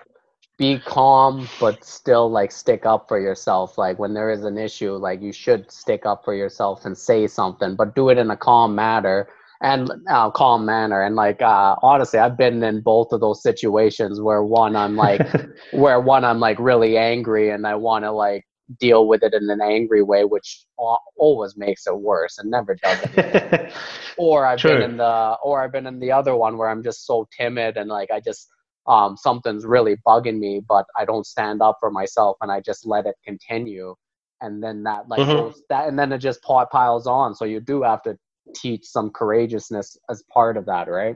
be 0.57 0.79
calm 0.79 1.47
but 1.59 1.83
still 1.83 2.29
like 2.29 2.51
stick 2.51 2.85
up 2.85 3.07
for 3.07 3.19
yourself. 3.19 3.77
Like 3.77 3.99
when 3.99 4.13
there 4.13 4.29
is 4.29 4.45
an 4.45 4.57
issue 4.57 4.93
like 4.93 5.21
you 5.21 5.33
should 5.33 5.71
stick 5.71 6.05
up 6.05 6.23
for 6.23 6.33
yourself 6.33 6.85
and 6.85 6.97
say 6.97 7.27
something 7.27 7.75
but 7.75 7.95
do 7.95 8.09
it 8.09 8.17
in 8.17 8.31
a 8.31 8.37
calm 8.37 8.75
manner 8.75 9.27
and 9.61 9.89
uh, 10.09 10.29
calm 10.31 10.65
manner. 10.65 11.03
And 11.03 11.15
like 11.15 11.41
uh, 11.41 11.75
honestly 11.81 12.19
i've 12.19 12.37
been 12.37 12.63
in 12.63 12.81
both 12.81 13.11
of 13.11 13.19
those 13.19 13.43
situations 13.43 14.21
where 14.21 14.43
one 14.43 14.75
i'm 14.75 14.95
like 14.95 15.21
where 15.71 15.99
one 15.99 16.23
i'm 16.23 16.39
like 16.39 16.57
really 16.59 16.97
angry 16.97 17.49
and 17.49 17.67
i 17.67 17.75
want 17.75 18.05
to 18.05 18.11
like 18.11 18.45
deal 18.79 19.07
with 19.07 19.21
it 19.21 19.33
in 19.33 19.47
an 19.49 19.61
angry 19.61 20.01
way 20.01 20.25
which 20.25 20.65
always 21.17 21.55
makes 21.55 21.85
it 21.85 21.95
worse 21.95 22.39
and 22.39 22.49
never 22.49 22.75
does 22.75 22.97
it 23.15 23.73
or 24.17 24.45
i've 24.45 24.57
True. 24.57 24.73
been 24.73 24.81
in 24.81 24.97
the 24.97 25.37
or 25.43 25.61
i've 25.61 25.71
been 25.71 25.85
in 25.85 25.99
the 25.99 26.11
other 26.11 26.35
one 26.35 26.57
where 26.57 26.69
i'm 26.69 26.81
just 26.81 27.05
so 27.05 27.27
timid 27.37 27.77
and 27.77 27.89
like 27.89 28.09
i 28.09 28.19
just 28.19 28.49
um, 28.87 29.17
something's 29.17 29.65
really 29.65 29.97
bugging 30.05 30.37
me, 30.37 30.61
but 30.67 30.85
I 30.97 31.05
don't 31.05 31.25
stand 31.25 31.61
up 31.61 31.77
for 31.79 31.91
myself 31.91 32.37
and 32.41 32.51
I 32.51 32.61
just 32.61 32.85
let 32.85 33.05
it 33.05 33.15
continue. 33.23 33.95
And 34.41 34.61
then 34.61 34.83
that 34.83 35.07
like 35.07 35.21
mm-hmm. 35.21 35.31
goes, 35.31 35.63
that, 35.69 35.87
and 35.87 35.97
then 35.97 36.11
it 36.11 36.19
just 36.19 36.41
piles 36.43 37.07
on. 37.07 37.33
So 37.35 37.45
you 37.45 37.59
do 37.59 37.81
have 37.81 38.03
to 38.03 38.17
teach 38.55 38.85
some 38.85 39.09
courageousness 39.09 39.97
as 40.09 40.23
part 40.31 40.57
of 40.57 40.65
that, 40.67 40.87
right? 40.87 41.15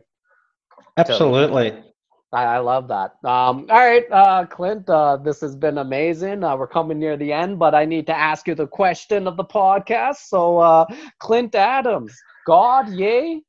Absolutely. 0.97 1.69
So, 1.69 1.83
I, 2.31 2.43
I, 2.43 2.57
love 2.59 2.87
that. 2.89 3.13
Um, 3.23 3.65
all 3.69 3.79
right, 3.79 4.05
uh, 4.11 4.45
Clint, 4.45 4.87
uh, 4.89 5.17
this 5.17 5.41
has 5.41 5.55
been 5.55 5.79
amazing. 5.79 6.43
Uh, 6.43 6.55
we're 6.55 6.67
coming 6.67 6.99
near 6.99 7.17
the 7.17 7.33
end, 7.33 7.57
but 7.57 7.73
I 7.73 7.85
need 7.85 8.05
to 8.07 8.17
ask 8.17 8.47
you 8.47 8.53
the 8.53 8.67
question 8.67 9.27
of 9.27 9.35
the 9.35 9.43
podcast. 9.43 10.27
So, 10.27 10.59
uh, 10.59 10.85
Clint 11.19 11.55
Adams, 11.55 12.15
God, 12.45 12.89
yay 12.89 13.41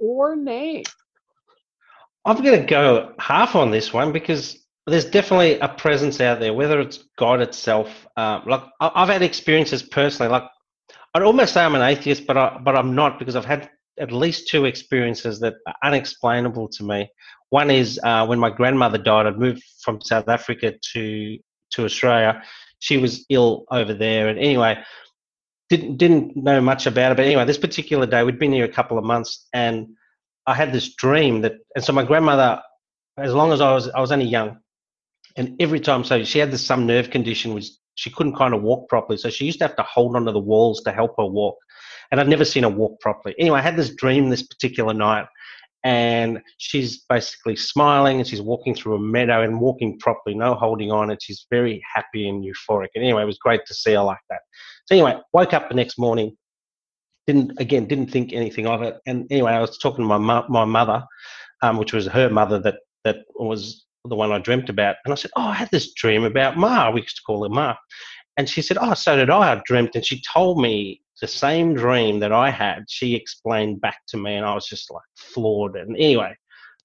or 0.00 0.34
nay? 0.34 0.84
I'm 2.26 2.42
going 2.42 2.60
to 2.60 2.66
go 2.66 3.12
half 3.20 3.54
on 3.54 3.70
this 3.70 3.92
one 3.92 4.12
because 4.12 4.58
there's 4.86 5.04
definitely 5.04 5.60
a 5.60 5.68
presence 5.68 6.20
out 6.20 6.40
there, 6.40 6.52
whether 6.52 6.80
it's 6.80 7.04
God 7.16 7.40
itself. 7.40 8.06
Um, 8.16 8.42
like 8.46 8.62
I've 8.80 9.08
had 9.08 9.22
experiences 9.22 9.82
personally. 9.82 10.30
Like 10.30 10.42
I'd 11.14 11.22
almost 11.22 11.54
say 11.54 11.64
I'm 11.64 11.76
an 11.76 11.82
atheist, 11.82 12.26
but 12.26 12.36
I, 12.36 12.58
but 12.62 12.76
I'm 12.76 12.96
not 12.96 13.20
because 13.20 13.36
I've 13.36 13.44
had 13.44 13.70
at 13.98 14.12
least 14.12 14.48
two 14.48 14.64
experiences 14.64 15.40
that 15.40 15.54
are 15.66 15.74
unexplainable 15.84 16.68
to 16.68 16.84
me. 16.84 17.08
One 17.50 17.70
is 17.70 18.00
uh, 18.02 18.26
when 18.26 18.40
my 18.40 18.50
grandmother 18.50 18.98
died. 18.98 19.26
I'd 19.26 19.38
moved 19.38 19.62
from 19.82 20.00
South 20.00 20.28
Africa 20.28 20.74
to 20.92 21.38
to 21.70 21.84
Australia. 21.84 22.42
She 22.80 22.98
was 22.98 23.24
ill 23.30 23.64
over 23.70 23.94
there, 23.94 24.28
and 24.28 24.38
anyway, 24.38 24.82
didn't 25.70 25.96
didn't 25.96 26.36
know 26.36 26.60
much 26.60 26.86
about 26.86 27.12
it. 27.12 27.16
But 27.16 27.26
anyway, 27.26 27.44
this 27.44 27.56
particular 27.58 28.06
day, 28.06 28.24
we'd 28.24 28.38
been 28.38 28.52
here 28.52 28.64
a 28.64 28.72
couple 28.72 28.98
of 28.98 29.04
months, 29.04 29.48
and 29.52 29.88
I 30.46 30.54
had 30.54 30.72
this 30.72 30.94
dream 30.94 31.40
that, 31.42 31.54
and 31.74 31.84
so 31.84 31.92
my 31.92 32.04
grandmother, 32.04 32.62
as 33.18 33.34
long 33.34 33.52
as 33.52 33.60
I 33.60 33.72
was 33.72 33.88
I 33.88 34.00
was 34.00 34.12
only 34.12 34.26
young, 34.26 34.58
and 35.36 35.56
every 35.60 35.80
time, 35.80 36.04
so 36.04 36.24
she 36.24 36.38
had 36.38 36.50
this 36.50 36.64
some 36.64 36.86
nerve 36.86 37.10
condition 37.10 37.54
which 37.54 37.68
she 37.94 38.10
couldn't 38.10 38.36
kind 38.36 38.54
of 38.54 38.62
walk 38.62 38.88
properly, 38.88 39.18
so 39.18 39.30
she 39.30 39.46
used 39.46 39.58
to 39.58 39.66
have 39.66 39.76
to 39.76 39.82
hold 39.82 40.16
onto 40.16 40.32
the 40.32 40.38
walls 40.38 40.82
to 40.82 40.92
help 40.92 41.14
her 41.18 41.26
walk, 41.26 41.56
and 42.10 42.20
I'd 42.20 42.28
never 42.28 42.44
seen 42.44 42.62
her 42.62 42.68
walk 42.68 43.00
properly. 43.00 43.34
Anyway, 43.38 43.58
I 43.58 43.62
had 43.62 43.76
this 43.76 43.94
dream 43.94 44.30
this 44.30 44.42
particular 44.42 44.94
night, 44.94 45.26
and 45.86 46.40
she's 46.58 47.04
basically 47.08 47.54
smiling 47.54 48.18
and 48.18 48.26
she's 48.26 48.42
walking 48.42 48.74
through 48.74 48.96
a 48.96 49.00
meadow 49.00 49.42
and 49.42 49.60
walking 49.60 49.96
properly, 50.00 50.34
no 50.34 50.54
holding 50.54 50.90
on, 50.90 51.10
and 51.10 51.22
she's 51.22 51.46
very 51.48 51.80
happy 51.94 52.28
and 52.28 52.44
euphoric. 52.44 52.88
And 52.96 53.04
anyway, 53.04 53.22
it 53.22 53.26
was 53.26 53.38
great 53.38 53.64
to 53.66 53.74
see 53.74 53.92
her 53.92 54.02
like 54.02 54.18
that. 54.28 54.40
So 54.86 54.96
anyway, 54.96 55.20
woke 55.32 55.54
up 55.54 55.68
the 55.68 55.76
next 55.76 55.96
morning, 55.96 56.36
didn't 57.26 57.52
again 57.58 57.86
didn't 57.86 58.10
think 58.10 58.32
anything 58.32 58.66
of 58.66 58.82
it. 58.82 58.98
And 59.06 59.26
anyway, 59.30 59.52
I 59.52 59.60
was 59.60 59.78
talking 59.78 60.04
to 60.04 60.08
my 60.08 60.18
mo- 60.18 60.46
my 60.48 60.64
mother, 60.64 61.04
um, 61.62 61.78
which 61.78 61.92
was 61.92 62.06
her 62.06 62.30
mother 62.30 62.58
that 62.60 62.76
that 63.04 63.18
was 63.34 63.84
the 64.04 64.16
one 64.16 64.32
I 64.32 64.38
dreamt 64.38 64.68
about. 64.68 64.96
And 65.04 65.12
I 65.12 65.16
said, 65.16 65.30
"Oh, 65.36 65.42
I 65.42 65.54
had 65.54 65.70
this 65.70 65.92
dream 65.94 66.24
about 66.24 66.56
Ma. 66.56 66.90
We 66.90 67.02
used 67.02 67.16
to 67.16 67.22
call 67.22 67.42
her 67.42 67.48
Ma." 67.48 67.74
And 68.36 68.48
she 68.48 68.62
said, 68.62 68.78
"Oh, 68.80 68.94
so 68.94 69.16
did 69.16 69.30
I. 69.30 69.52
I 69.52 69.62
dreamt." 69.64 69.94
And 69.94 70.06
she 70.06 70.22
told 70.32 70.60
me 70.60 71.00
the 71.20 71.26
same 71.26 71.74
dream 71.74 72.20
that 72.20 72.32
I 72.32 72.50
had. 72.50 72.84
She 72.88 73.14
explained 73.14 73.80
back 73.80 74.00
to 74.08 74.16
me, 74.16 74.34
and 74.34 74.46
I 74.46 74.54
was 74.54 74.66
just 74.66 74.90
like 74.90 75.04
floored. 75.16 75.76
And 75.76 75.96
anyway, 75.96 76.36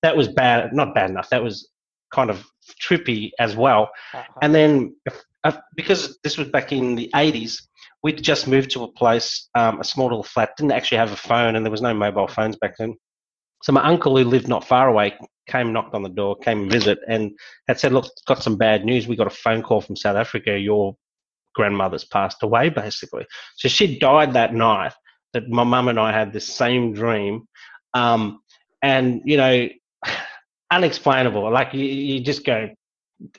that 0.01 0.15
was 0.15 0.27
bad. 0.27 0.73
Not 0.73 0.95
bad 0.95 1.09
enough. 1.09 1.29
That 1.29 1.43
was 1.43 1.69
kind 2.11 2.29
of 2.29 2.45
trippy 2.81 3.31
as 3.39 3.55
well. 3.55 3.89
Uh-huh. 4.13 4.39
And 4.41 4.53
then 4.53 4.95
uh, 5.43 5.57
because 5.75 6.19
this 6.23 6.37
was 6.37 6.49
back 6.49 6.71
in 6.71 6.95
the 6.95 7.09
80s, 7.15 7.61
we'd 8.03 8.21
just 8.21 8.47
moved 8.47 8.71
to 8.71 8.83
a 8.83 8.91
place, 8.91 9.49
um, 9.55 9.79
a 9.79 9.83
small 9.83 10.07
little 10.07 10.23
flat, 10.23 10.55
didn't 10.57 10.71
actually 10.71 10.97
have 10.97 11.11
a 11.11 11.17
phone, 11.17 11.55
and 11.55 11.65
there 11.65 11.71
was 11.71 11.81
no 11.81 11.93
mobile 11.93 12.27
phones 12.27 12.55
back 12.55 12.75
then. 12.77 12.95
So 13.63 13.71
my 13.71 13.83
uncle, 13.83 14.17
who 14.17 14.23
lived 14.23 14.47
not 14.47 14.67
far 14.67 14.87
away, 14.87 15.15
came, 15.47 15.71
knocked 15.71 15.93
on 15.93 16.03
the 16.03 16.09
door, 16.09 16.35
came 16.37 16.63
and 16.63 16.71
visit, 16.71 16.99
and 17.07 17.31
had 17.67 17.79
said, 17.79 17.91
"Look, 17.93 18.05
got 18.27 18.41
some 18.41 18.57
bad 18.57 18.85
news. 18.85 19.07
We 19.07 19.15
got 19.15 19.27
a 19.27 19.31
phone 19.31 19.61
call 19.61 19.81
from 19.81 19.95
South 19.95 20.15
Africa. 20.15 20.57
Your 20.57 20.95
grandmother's 21.53 22.05
passed 22.05 22.41
away, 22.41 22.69
basically." 22.69 23.25
So 23.55 23.67
she 23.67 23.99
died 23.99 24.33
that 24.33 24.53
night. 24.53 24.93
That 25.33 25.47
my 25.47 25.63
mum 25.63 25.87
and 25.87 25.99
I 25.99 26.11
had 26.11 26.33
the 26.33 26.41
same 26.41 26.93
dream, 26.93 27.47
um, 27.93 28.41
and 28.81 29.21
you 29.25 29.37
know, 29.37 29.69
unexplainable. 30.71 31.51
Like 31.51 31.73
you, 31.73 31.85
you 31.85 32.19
just 32.19 32.43
go, 32.43 32.69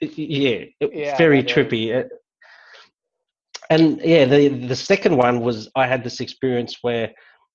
yeah, 0.01 0.65
yeah 0.81 1.17
very 1.17 1.43
trippy 1.43 2.09
and 3.71 4.01
yeah, 4.03 4.25
the 4.25 4.49
the 4.49 4.77
second 4.77 5.17
one 5.17 5.41
was 5.41 5.71
I 5.75 5.87
had 5.87 6.05
this 6.05 6.21
experience 6.21 6.79
where 6.83 7.13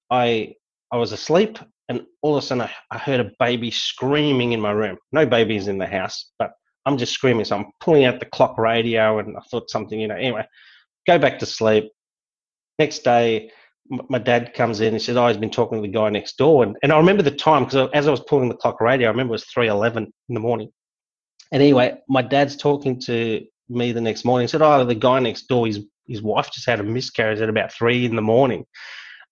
I 0.10 0.56
I 0.92 0.98
was 0.98 1.12
asleep 1.12 1.60
and 1.90 2.06
all 2.22 2.38
of 2.38 2.44
a 2.44 2.48
sudden 2.48 2.64
I, 2.64 2.72
I 2.92 2.98
heard 2.98 3.20
a 3.20 3.32
baby 3.40 3.72
screaming 3.72 4.52
in 4.52 4.62
my 4.62 4.72
room. 4.72 4.98
No 5.12 5.26
babies 5.26 5.68
in 5.68 5.78
the 5.78 5.88
house, 5.88 6.32
but 6.40 6.52
I'm 6.86 6.98
just 6.98 7.14
screaming. 7.14 7.46
So 7.46 7.58
I'm 7.58 7.72
pulling 7.80 8.06
out 8.06 8.20
the 8.20 8.26
clock 8.26 8.58
radio 8.58 9.20
and 9.20 9.38
I 9.38 9.42
thought 9.52 9.70
something, 9.70 10.00
you 10.00 10.08
know. 10.08 10.16
Anyway, 10.16 10.46
go 11.06 11.18
back 11.18 11.40
to 11.40 11.46
sleep. 11.46 11.92
Next 12.80 13.00
day, 13.00 13.52
my 14.10 14.20
dad 14.20 14.54
comes 14.54 14.82
in 14.82 14.94
and 14.94 15.02
says, 15.02 15.18
"Oh, 15.18 15.28
he's 15.28 15.38
been 15.38 15.50
talking 15.50 15.78
to 15.78 15.82
the 15.82 15.94
guy 15.94 16.10
next 16.10 16.38
door." 16.38 16.64
And, 16.64 16.78
and 16.84 16.92
I 16.92 16.98
remember 16.98 17.24
the 17.24 17.32
time 17.32 17.66
because 17.66 17.90
as 17.94 18.08
I 18.08 18.12
was 18.12 18.20
pulling 18.22 18.50
the 18.50 18.56
clock 18.56 18.82
radio, 18.82 19.08
I 19.08 19.12
remember 19.12 19.32
it 19.32 19.40
was 19.40 19.46
three 19.46 19.68
eleven 19.68 20.12
in 20.30 20.36
the 20.36 20.42
morning. 20.42 20.72
And 21.52 21.62
anyway, 21.62 21.98
my 22.10 22.22
dad's 22.22 22.58
talking 22.58 23.00
to 23.02 23.42
me 23.70 23.92
the 23.94 24.02
next 24.02 24.26
morning. 24.26 24.44
He 24.44 24.50
said, 24.50 24.62
"Oh, 24.62 24.84
the 24.84 24.96
guy 24.96 25.20
next 25.20 25.48
door, 25.48 25.66
he's 25.66 25.80
his 26.08 26.22
wife 26.22 26.50
just 26.52 26.68
had 26.68 26.80
a 26.80 26.84
miscarriage 26.84 27.42
at 27.42 27.50
about 27.50 27.74
three 27.74 28.06
in 28.06 28.16
the 28.16 28.22
morning. 28.22 28.66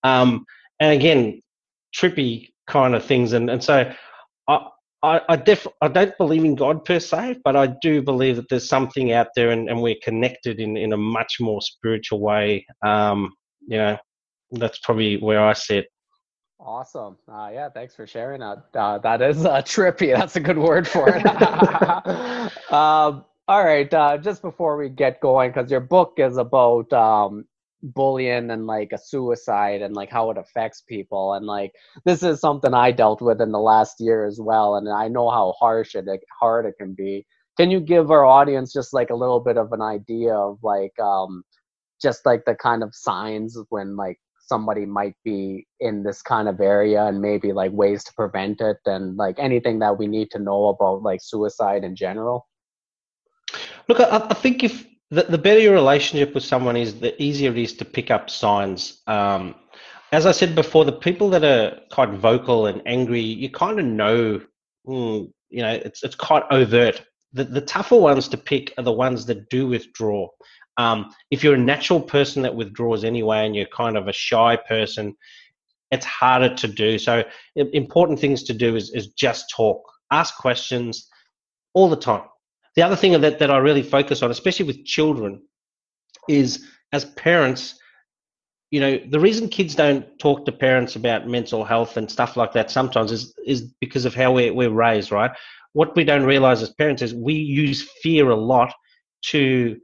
Um, 0.03 0.45
and 0.79 0.93
again, 0.93 1.41
trippy 1.95 2.49
kind 2.67 2.95
of 2.95 3.03
things. 3.03 3.33
And, 3.33 3.49
and 3.49 3.63
so 3.63 3.91
I, 4.47 4.67
I, 5.03 5.21
I, 5.29 5.35
def, 5.35 5.67
I 5.81 5.87
don't 5.87 6.17
believe 6.17 6.43
in 6.43 6.55
God 6.55 6.83
per 6.83 6.99
se, 6.99 7.37
but 7.43 7.55
I 7.55 7.67
do 7.81 8.01
believe 8.01 8.35
that 8.37 8.49
there's 8.49 8.67
something 8.67 9.11
out 9.11 9.27
there 9.35 9.51
and, 9.51 9.69
and 9.69 9.81
we're 9.81 9.95
connected 10.03 10.59
in, 10.59 10.77
in 10.77 10.93
a 10.93 10.97
much 10.97 11.37
more 11.39 11.61
spiritual 11.61 12.19
way. 12.19 12.65
Um, 12.85 13.33
you 13.67 13.77
know, 13.77 13.97
that's 14.51 14.79
probably 14.79 15.17
where 15.17 15.43
I 15.43 15.53
sit. 15.53 15.87
Awesome. 16.59 17.17
Uh, 17.31 17.51
yeah, 17.53 17.69
thanks 17.69 17.95
for 17.95 18.07
sharing 18.07 18.39
that. 18.39 18.63
Uh, 18.73 18.97
that 18.99 19.21
is 19.21 19.45
uh, 19.45 19.61
trippy. 19.61 20.15
That's 20.15 20.35
a 20.35 20.39
good 20.39 20.57
word 20.57 20.87
for 20.87 21.09
it. 21.09 21.23
um, 22.71 23.25
all 23.47 23.63
right, 23.63 23.93
uh, 23.93 24.17
just 24.17 24.41
before 24.41 24.77
we 24.77 24.89
get 24.89 25.21
going, 25.21 25.51
because 25.51 25.69
your 25.71 25.79
book 25.81 26.13
is 26.17 26.37
about 26.37 26.91
um, 26.93 27.45
bullying 27.83 28.49
and 28.51 28.65
like 28.65 28.91
a 28.93 28.97
suicide 28.97 29.81
and 29.83 29.95
like 29.95 30.09
how 30.09 30.31
it 30.31 30.37
affects 30.37 30.81
people, 30.81 31.33
and 31.33 31.45
like 31.45 31.71
this 32.05 32.23
is 32.23 32.39
something 32.39 32.73
I 32.73 32.91
dealt 32.91 33.21
with 33.21 33.41
in 33.41 33.51
the 33.51 33.59
last 33.59 33.97
year 33.99 34.25
as 34.25 34.39
well, 34.41 34.75
and 34.75 34.89
I 34.89 35.07
know 35.09 35.29
how 35.29 35.53
harsh 35.59 35.95
it 35.95 36.05
hard 36.39 36.65
it 36.65 36.75
can 36.79 36.93
be. 36.95 37.25
Can 37.57 37.71
you 37.71 37.79
give 37.79 38.11
our 38.11 38.25
audience 38.25 38.73
just 38.73 38.93
like 38.93 39.11
a 39.11 39.15
little 39.15 39.39
bit 39.39 39.57
of 39.57 39.71
an 39.73 39.81
idea 39.81 40.33
of 40.33 40.57
like 40.63 40.97
um, 40.99 41.43
just 42.01 42.25
like 42.25 42.45
the 42.45 42.55
kind 42.55 42.83
of 42.83 42.95
signs 42.95 43.57
when 43.69 43.95
like 43.95 44.19
somebody 44.39 44.85
might 44.85 45.15
be 45.23 45.67
in 45.79 46.03
this 46.03 46.21
kind 46.21 46.47
of 46.49 46.59
area 46.61 47.05
and 47.05 47.21
maybe 47.21 47.53
like 47.53 47.71
ways 47.71 48.03
to 48.05 48.13
prevent 48.15 48.61
it 48.61 48.77
and 48.85 49.17
like 49.17 49.37
anything 49.39 49.79
that 49.79 49.97
we 49.97 50.07
need 50.07 50.31
to 50.31 50.39
know 50.39 50.67
about 50.67 51.03
like 51.03 51.21
suicide 51.21 51.83
in 51.83 51.95
general? 51.95 52.47
Look, 53.87 53.99
I, 53.99 54.27
I 54.29 54.33
think 54.33 54.63
if 54.63 54.85
the, 55.11 55.23
the, 55.23 55.37
better 55.37 55.59
your 55.59 55.73
relationship 55.73 56.33
with 56.33 56.43
someone 56.43 56.75
is, 56.75 56.99
the 56.99 57.21
easier 57.21 57.51
it 57.51 57.57
is 57.57 57.73
to 57.73 57.85
pick 57.85 58.09
up 58.11 58.29
signs. 58.29 59.01
Um, 59.07 59.55
as 60.11 60.25
I 60.25 60.31
said 60.31 60.55
before, 60.55 60.85
the 60.85 60.91
people 60.91 61.29
that 61.31 61.43
are 61.43 61.79
quite 61.91 62.09
vocal 62.09 62.67
and 62.67 62.81
angry, 62.85 63.21
you 63.21 63.49
kind 63.49 63.79
of 63.79 63.85
know, 63.85 64.41
mm, 64.87 65.31
you 65.49 65.61
know, 65.61 65.71
it's 65.71 66.03
it's 66.03 66.15
quite 66.15 66.43
overt. 66.51 67.01
The 67.33 67.43
the 67.43 67.61
tougher 67.61 67.97
ones 67.97 68.27
to 68.29 68.37
pick 68.37 68.73
are 68.77 68.83
the 68.83 68.91
ones 68.91 69.25
that 69.25 69.49
do 69.49 69.67
withdraw. 69.67 70.27
Um, 70.77 71.13
if 71.31 71.43
you're 71.43 71.55
a 71.55 71.59
natural 71.73 72.01
person 72.01 72.41
that 72.43 72.55
withdraws 72.55 73.03
anyway, 73.03 73.45
and 73.45 73.55
you're 73.55 73.65
kind 73.67 73.97
of 73.97 74.07
a 74.07 74.13
shy 74.13 74.57
person, 74.67 75.15
it's 75.91 76.05
harder 76.05 76.53
to 76.55 76.67
do. 76.67 76.97
So 76.97 77.23
important 77.55 78.19
things 78.19 78.43
to 78.43 78.53
do 78.53 78.75
is 78.75 78.91
is 78.91 79.07
just 79.07 79.51
talk, 79.55 79.81
ask 80.11 80.35
questions 80.37 81.09
all 81.73 81.89
the 81.89 81.95
time 81.95 82.23
the 82.75 82.81
other 82.81 82.95
thing 82.95 83.19
that, 83.19 83.39
that 83.39 83.51
I 83.51 83.57
really 83.57 83.83
focus 83.83 84.21
on, 84.21 84.31
especially 84.31 84.65
with 84.65 84.85
children, 84.85 85.41
is 86.27 86.65
as 86.91 87.05
parents, 87.05 87.79
you 88.71 88.79
know, 88.79 88.99
the 89.09 89.19
reason 89.19 89.47
kids 89.47 89.75
don't 89.75 90.05
talk 90.19 90.45
to 90.45 90.51
parents 90.51 90.95
about 90.95 91.27
mental 91.27 91.63
health 91.63 91.97
and 91.97 92.09
stuff 92.09 92.35
like 92.35 92.53
that 92.53 92.71
sometimes 92.71 93.11
is 93.11 93.33
is 93.45 93.73
because 93.79 94.05
of 94.05 94.15
how 94.15 94.31
we're, 94.31 94.53
we're 94.53 94.69
raised, 94.69 95.11
right? 95.11 95.31
What 95.73 95.95
we 95.95 96.03
don't 96.03 96.23
realize 96.23 96.61
as 96.61 96.71
parents 96.71 97.01
is 97.01 97.13
we 97.13 97.33
use 97.33 97.89
fear 98.01 98.29
a 98.29 98.35
lot 98.35 98.73
to 99.27 99.77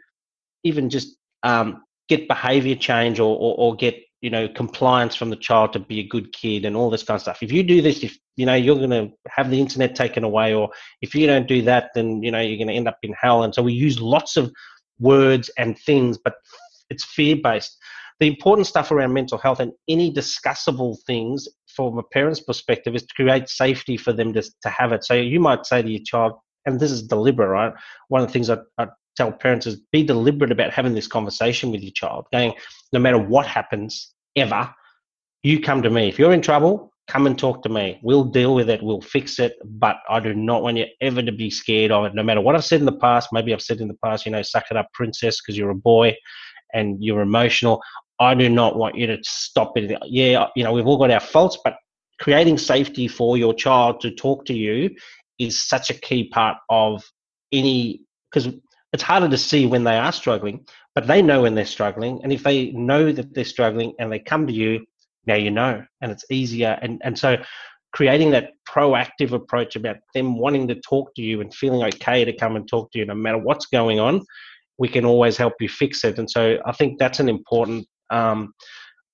even 0.64 0.90
just 0.90 1.18
um, 1.44 1.84
get 2.08 2.28
behavior 2.28 2.76
change 2.76 3.20
or, 3.20 3.36
or, 3.36 3.56
or 3.58 3.76
get 3.76 3.96
you 4.22 4.30
know 4.30 4.48
compliance 4.48 5.16
from 5.16 5.30
the 5.30 5.36
child 5.36 5.74
to 5.74 5.80
be 5.80 6.00
a 6.00 6.08
good 6.08 6.32
kid 6.32 6.66
and 6.66 6.76
all 6.76 6.90
this 6.90 7.04
kind 7.04 7.16
of 7.16 7.22
stuff. 7.22 7.44
If 7.44 7.52
you 7.52 7.64
do 7.64 7.82
this 7.82 8.04
if 8.04 8.18
you 8.36 8.46
know 8.46 8.56
you're 8.56 8.76
going 8.76 8.90
to 8.92 9.10
have 9.28 9.50
the 9.50 9.60
internet 9.60 9.96
taken 9.96 10.24
away 10.24 10.54
or 10.54 10.70
if 11.02 11.14
you 11.14 11.28
don't 11.28 11.48
do 11.48 11.62
that 11.64 11.92
then 11.96 12.24
you 12.24 12.32
know 12.32 12.40
you're 12.40 12.58
going 12.58 12.68
to 12.68 12.74
end 12.74 12.88
up 12.88 13.00
in 13.04 13.14
hell. 13.20 13.44
And 13.44 13.54
so 13.54 13.62
we 13.62 13.74
use 13.74 14.00
lots 14.00 14.38
of 14.38 14.52
words 15.00 15.50
and 15.58 15.78
things 15.80 16.18
but 16.18 16.36
it's 16.90 17.04
fear 17.06 17.36
based 17.36 17.78
the 18.22 18.28
important 18.28 18.68
stuff 18.68 18.92
around 18.92 19.14
mental 19.14 19.40
health 19.40 19.60
and 19.60 19.74
any 19.88 20.14
discussable 20.14 20.96
things 21.08 21.48
from 21.76 21.98
a 21.98 22.04
parent's 22.04 22.40
perspective 22.40 22.94
is 22.94 23.02
to 23.02 23.14
create 23.16 23.50
safety 23.50 23.98
for 23.98 24.14
them 24.14 24.32
to, 24.34 24.44
to 24.44 24.70
have 24.70 24.92
it. 24.92 25.04
So 25.04 25.16
you 25.16 25.40
might 25.40 25.66
say 25.66 25.82
to 25.82 25.90
your 25.90 26.04
child 26.06 26.34
and 26.68 26.80
this 26.80 26.92
is 26.92 27.02
deliberate 27.02 27.48
right? 27.48 27.74
One 28.10 28.22
of 28.22 28.28
the 28.28 28.34
things 28.34 28.52
I, 28.52 28.58
I 28.78 28.88
tell 29.22 29.32
parents 29.32 29.68
is 29.68 29.78
be 29.92 30.04
deliberate 30.04 30.52
about 30.52 30.72
having 30.72 30.94
this 30.94 31.08
conversation 31.08 31.72
with 31.72 31.82
your 31.82 31.92
child 31.92 32.26
going 32.32 32.54
no 32.94 33.00
matter 33.00 33.18
what 33.18 33.46
happens 33.46 34.14
ever 34.36 34.74
you 35.44 35.60
come 35.60 35.82
to 35.82 35.90
me. 35.90 36.08
If 36.08 36.20
you're 36.20 36.34
in 36.34 36.42
trouble 36.42 36.92
come 37.08 37.28
and 37.28 37.38
talk 37.38 37.62
to 37.62 37.68
me. 37.68 38.00
We'll 38.04 38.24
deal 38.24 38.56
with 38.56 38.70
it. 38.70 38.82
We'll 38.82 39.02
fix 39.02 39.40
it. 39.40 39.54
But 39.66 39.98
i 40.10 40.20
do 40.20 40.34
not 40.34 40.64
want 40.64 40.78
you 40.78 40.86
ever 41.02 41.22
to 41.22 41.32
be 41.32 41.50
scared 41.50 41.92
of 41.92 42.06
it. 42.06 42.16
No 42.16 42.24
matter 42.24 42.42
what 42.42 42.56
i've 42.56 42.64
said 42.66 42.80
in 42.80 42.86
the 42.86 43.02
past 43.08 43.30
maybe 43.32 43.54
i've 43.54 43.62
said 43.62 43.82
in 43.82 43.88
the 43.88 43.98
past 44.06 44.26
you 44.26 44.32
know 44.32 44.42
suck 44.42 44.66
it 44.72 44.78
up 44.78 44.88
princess 44.94 45.42
because 45.42 45.58
you're 45.58 45.72
a 45.72 45.76
boy 45.76 46.16
and 46.74 47.04
you're 47.04 47.22
emotional. 47.22 47.82
I 48.20 48.36
do 48.36 48.48
not 48.50 48.78
want 48.78 48.96
you 48.96 49.08
to 49.08 49.18
stop 49.24 49.78
it. 49.78 49.98
Yeah 50.06 50.48
you 50.56 50.64
know 50.64 50.74
we've 50.74 50.88
all 50.88 50.98
got 50.98 51.12
our 51.12 51.20
faults 51.20 51.58
but 51.64 51.76
creating 52.20 52.58
safety 52.58 53.08
for 53.08 53.38
your 53.38 53.54
child 53.54 54.00
to 54.02 54.12
talk 54.12 54.46
to 54.46 54.54
you 54.54 54.92
is 55.40 55.62
such 55.62 55.90
a 55.90 55.96
key 55.96 56.30
part 56.30 56.58
of 56.70 57.04
any 57.52 58.02
because 58.32 58.54
it's 58.94 59.04
harder 59.04 59.30
to 59.30 59.38
see 59.38 59.66
when 59.66 59.84
they 59.84 59.98
are 59.98 60.12
struggling, 60.12 60.66
but 60.96 61.08
they 61.08 61.22
know 61.22 61.44
when 61.44 61.56
they're 61.56 61.66
struggling. 61.66 62.20
And 62.24 62.34
if 62.34 62.44
they 62.44 62.72
know 62.72 63.12
that 63.12 63.34
they're 63.34 63.46
struggling 63.46 63.94
and 64.00 64.12
they 64.12 64.20
come 64.20 64.48
to 64.48 64.54
you, 64.54 64.86
now 65.26 65.36
you 65.36 65.52
know, 65.52 65.84
and 66.02 66.12
it's 66.12 66.26
easier. 66.30 66.78
And 66.82 67.02
and 67.04 67.18
so 67.18 67.38
creating 67.94 68.32
that 68.32 68.52
proactive 68.68 69.32
approach 69.34 69.76
about 69.76 69.98
them 70.14 70.38
wanting 70.38 70.68
to 70.68 70.76
talk 70.76 71.14
to 71.16 71.22
you 71.22 71.42
and 71.42 71.54
feeling 71.54 71.84
okay 71.84 72.24
to 72.24 72.36
come 72.36 72.56
and 72.56 72.68
talk 72.68 72.90
to 72.92 73.00
you 73.00 73.06
no 73.06 73.14
matter 73.14 73.38
what's 73.38 73.66
going 73.66 74.00
on, 74.00 74.26
we 74.78 74.88
can 74.88 75.06
always 75.06 75.38
help 75.38 75.54
you 75.60 75.70
fix 75.70 76.04
it. 76.04 76.18
And 76.18 76.30
so 76.30 76.58
I 76.66 76.72
think 76.72 77.00
that's 77.00 77.20
an 77.20 77.30
important 77.30 77.88
um, 78.10 78.54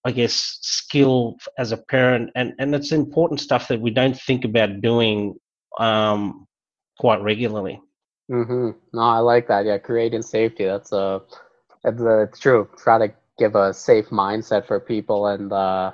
I 0.07 0.11
guess, 0.11 0.59
skill 0.61 1.35
as 1.57 1.73
a 1.73 1.77
parent, 1.77 2.31
and 2.35 2.53
and 2.59 2.73
it's 2.73 2.93
important 2.93 3.41
stuff 3.41 3.67
that 3.67 3.81
we 3.81 3.91
don't 3.91 4.17
think 4.17 4.45
about 4.45 4.79
doing 4.79 5.35
um, 5.79 6.47
quite 6.97 7.21
regularly. 7.21 7.81
Mm-hmm. 8.29 8.71
No, 8.93 9.01
I 9.01 9.19
like 9.19 9.47
that. 9.47 9.65
Yeah, 9.65 9.77
creating 9.77 10.21
safety. 10.21 10.65
That's 10.65 10.91
a, 10.91 11.21
it's, 11.83 12.01
a, 12.01 12.21
it's 12.23 12.39
true. 12.39 12.67
Try 12.77 13.07
to 13.07 13.13
give 13.37 13.55
a 13.55 13.73
safe 13.73 14.07
mindset 14.07 14.67
for 14.67 14.79
people, 14.79 15.27
and 15.27 15.51
uh, 15.53 15.91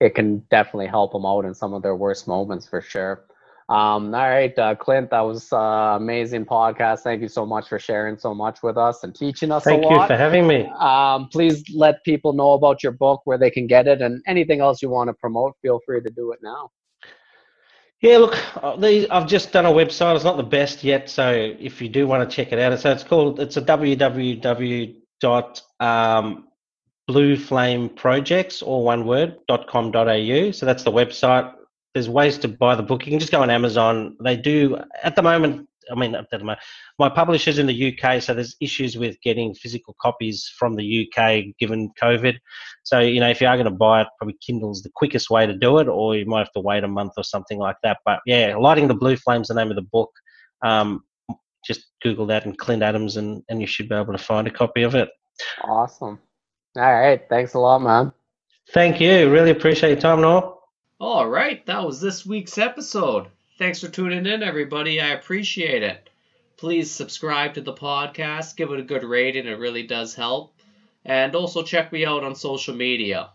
it 0.00 0.14
can 0.14 0.38
definitely 0.50 0.86
help 0.86 1.12
them 1.12 1.26
out 1.26 1.44
in 1.44 1.54
some 1.54 1.74
of 1.74 1.82
their 1.82 1.96
worst 1.96 2.28
moments 2.28 2.68
for 2.68 2.80
sure. 2.80 3.24
Um, 3.70 4.14
all 4.14 4.28
right, 4.28 4.56
uh, 4.58 4.74
Clint, 4.74 5.10
that 5.10 5.22
was 5.22 5.50
uh, 5.50 5.96
amazing 5.96 6.44
podcast. 6.44 7.00
Thank 7.00 7.22
you 7.22 7.28
so 7.28 7.46
much 7.46 7.66
for 7.66 7.78
sharing 7.78 8.18
so 8.18 8.34
much 8.34 8.62
with 8.62 8.76
us 8.76 9.02
and 9.04 9.14
teaching 9.14 9.50
us 9.50 9.64
Thank 9.64 9.82
a 9.82 9.86
lot. 9.86 9.90
Thank 9.90 10.00
you 10.02 10.06
for 10.08 10.16
having 10.18 10.46
me. 10.46 10.70
Um, 10.78 11.28
please 11.28 11.64
let 11.74 12.04
people 12.04 12.34
know 12.34 12.52
about 12.52 12.82
your 12.82 12.92
book, 12.92 13.22
where 13.24 13.38
they 13.38 13.50
can 13.50 13.66
get 13.66 13.86
it, 13.86 14.02
and 14.02 14.22
anything 14.26 14.60
else 14.60 14.82
you 14.82 14.90
want 14.90 15.08
to 15.08 15.14
promote. 15.14 15.54
Feel 15.62 15.80
free 15.86 16.02
to 16.02 16.10
do 16.10 16.30
it 16.32 16.40
now. 16.42 16.70
Yeah, 18.04 18.18
look, 18.18 18.36
uh, 18.62 18.76
I've 19.10 19.26
just 19.26 19.50
done 19.50 19.64
a 19.64 19.70
website. 19.70 20.14
It's 20.14 20.24
not 20.24 20.36
the 20.36 20.42
best 20.42 20.84
yet, 20.84 21.08
so 21.08 21.32
if 21.32 21.80
you 21.80 21.88
do 21.88 22.06
want 22.06 22.28
to 22.28 22.36
check 22.36 22.52
it 22.52 22.58
out, 22.58 22.78
so 22.78 22.92
it's 22.92 23.02
called 23.02 23.40
it's 23.40 23.56
a 23.56 23.62
www 23.62 24.94
dot 25.22 25.62
um, 25.80 26.48
blueflameprojects 27.08 28.62
or 28.62 28.84
one 28.84 29.06
word 29.06 29.38
dot 29.48 29.66
com 29.68 29.90
dot 29.90 30.06
au. 30.06 30.50
So 30.50 30.66
that's 30.66 30.82
the 30.82 30.92
website 30.92 31.50
there's 31.94 32.10
ways 32.10 32.36
to 32.38 32.48
buy 32.48 32.74
the 32.74 32.82
book. 32.82 33.06
You 33.06 33.12
can 33.12 33.20
just 33.20 33.32
go 33.32 33.40
on 33.40 33.48
Amazon. 33.48 34.16
They 34.20 34.36
do 34.36 34.76
at 35.02 35.16
the 35.16 35.22
moment. 35.22 35.66
I 35.90 35.94
mean, 35.94 36.14
at 36.14 36.30
the 36.30 36.38
moment, 36.38 36.58
my 36.98 37.08
publisher's 37.08 37.58
in 37.58 37.66
the 37.66 37.92
UK, 37.92 38.22
so 38.22 38.34
there's 38.34 38.56
issues 38.60 38.96
with 38.96 39.20
getting 39.22 39.54
physical 39.54 39.94
copies 40.00 40.50
from 40.58 40.76
the 40.76 41.08
UK 41.08 41.56
given 41.58 41.90
COVID. 42.00 42.38
So 42.82 43.00
you 43.00 43.20
know, 43.20 43.28
if 43.28 43.40
you 43.40 43.46
are 43.46 43.56
going 43.56 43.64
to 43.64 43.70
buy 43.70 44.02
it, 44.02 44.08
probably 44.18 44.36
Kindle's 44.44 44.82
the 44.82 44.90
quickest 44.94 45.30
way 45.30 45.46
to 45.46 45.56
do 45.56 45.78
it, 45.78 45.88
or 45.88 46.16
you 46.16 46.26
might 46.26 46.40
have 46.40 46.52
to 46.52 46.60
wait 46.60 46.84
a 46.84 46.88
month 46.88 47.12
or 47.16 47.24
something 47.24 47.58
like 47.58 47.76
that. 47.82 47.98
But 48.04 48.20
yeah, 48.26 48.56
lighting 48.56 48.88
the 48.88 48.94
blue 48.94 49.16
flames 49.16 49.48
the 49.48 49.54
name 49.54 49.70
of 49.70 49.76
the 49.76 49.82
book. 49.82 50.10
Um, 50.62 51.04
just 51.64 51.86
Google 52.02 52.26
that 52.26 52.44
and 52.44 52.56
Clint 52.58 52.82
Adams, 52.82 53.16
and 53.16 53.42
and 53.48 53.60
you 53.60 53.66
should 53.66 53.88
be 53.88 53.94
able 53.94 54.12
to 54.12 54.18
find 54.18 54.46
a 54.46 54.50
copy 54.50 54.82
of 54.82 54.94
it. 54.94 55.08
Awesome. 55.62 56.18
All 56.76 56.82
right. 56.82 57.22
Thanks 57.28 57.54
a 57.54 57.58
lot, 57.58 57.80
man. 57.80 58.12
Thank 58.72 59.00
you. 59.00 59.30
Really 59.30 59.50
appreciate 59.50 59.90
your 59.90 60.00
time, 60.00 60.20
Noel. 60.20 60.54
All 61.00 61.28
right, 61.28 61.64
that 61.66 61.84
was 61.84 62.00
this 62.00 62.24
week's 62.24 62.56
episode. 62.56 63.26
Thanks 63.64 63.80
for 63.80 63.88
tuning 63.88 64.26
in, 64.26 64.42
everybody. 64.42 65.00
I 65.00 65.12
appreciate 65.12 65.82
it. 65.82 66.10
Please 66.58 66.90
subscribe 66.90 67.54
to 67.54 67.62
the 67.62 67.72
podcast, 67.72 68.56
give 68.56 68.70
it 68.70 68.78
a 68.78 68.82
good 68.82 69.02
rating, 69.02 69.46
it 69.46 69.58
really 69.58 69.84
does 69.84 70.14
help. 70.14 70.54
And 71.02 71.34
also 71.34 71.62
check 71.62 71.90
me 71.90 72.04
out 72.04 72.24
on 72.24 72.34
social 72.34 72.74
media. 72.74 73.30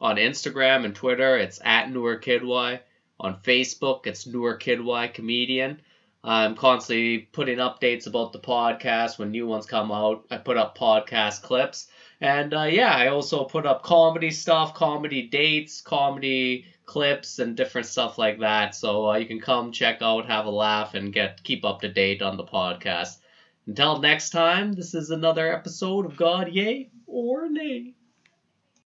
On 0.00 0.16
Instagram 0.16 0.86
and 0.86 0.94
Twitter, 0.94 1.36
it's 1.36 1.60
at 1.62 1.88
NewerKidY. 1.88 2.80
On 3.20 3.36
Facebook, 3.42 4.06
it's 4.06 4.26
NewerKidY 4.26 5.12
Comedian. 5.12 5.82
I'm 6.24 6.56
constantly 6.56 7.18
putting 7.18 7.58
updates 7.58 8.06
about 8.06 8.32
the 8.32 8.38
podcast 8.38 9.18
when 9.18 9.32
new 9.32 9.46
ones 9.46 9.66
come 9.66 9.92
out. 9.92 10.24
I 10.30 10.38
put 10.38 10.56
up 10.56 10.78
podcast 10.78 11.42
clips. 11.42 11.88
And 12.22 12.54
uh, 12.54 12.62
yeah, 12.62 12.96
I 12.96 13.08
also 13.08 13.44
put 13.44 13.66
up 13.66 13.82
comedy 13.82 14.30
stuff, 14.30 14.72
comedy 14.72 15.28
dates, 15.28 15.82
comedy 15.82 16.64
clips 16.86 17.38
and 17.38 17.56
different 17.56 17.86
stuff 17.86 18.18
like 18.18 18.40
that. 18.40 18.74
So 18.74 19.10
uh, 19.10 19.16
you 19.16 19.26
can 19.26 19.40
come 19.40 19.72
check 19.72 20.02
out, 20.02 20.26
have 20.26 20.46
a 20.46 20.50
laugh, 20.50 20.94
and 20.94 21.12
get 21.12 21.42
keep 21.42 21.64
up 21.64 21.80
to 21.80 21.88
date 21.88 22.22
on 22.22 22.36
the 22.36 22.44
podcast. 22.44 23.18
Until 23.66 24.00
next 24.00 24.30
time, 24.30 24.72
this 24.72 24.94
is 24.94 25.10
another 25.10 25.52
episode 25.52 26.04
of 26.04 26.16
God 26.16 26.52
Yay 26.52 26.90
or 27.06 27.48
Nay. 27.48 27.94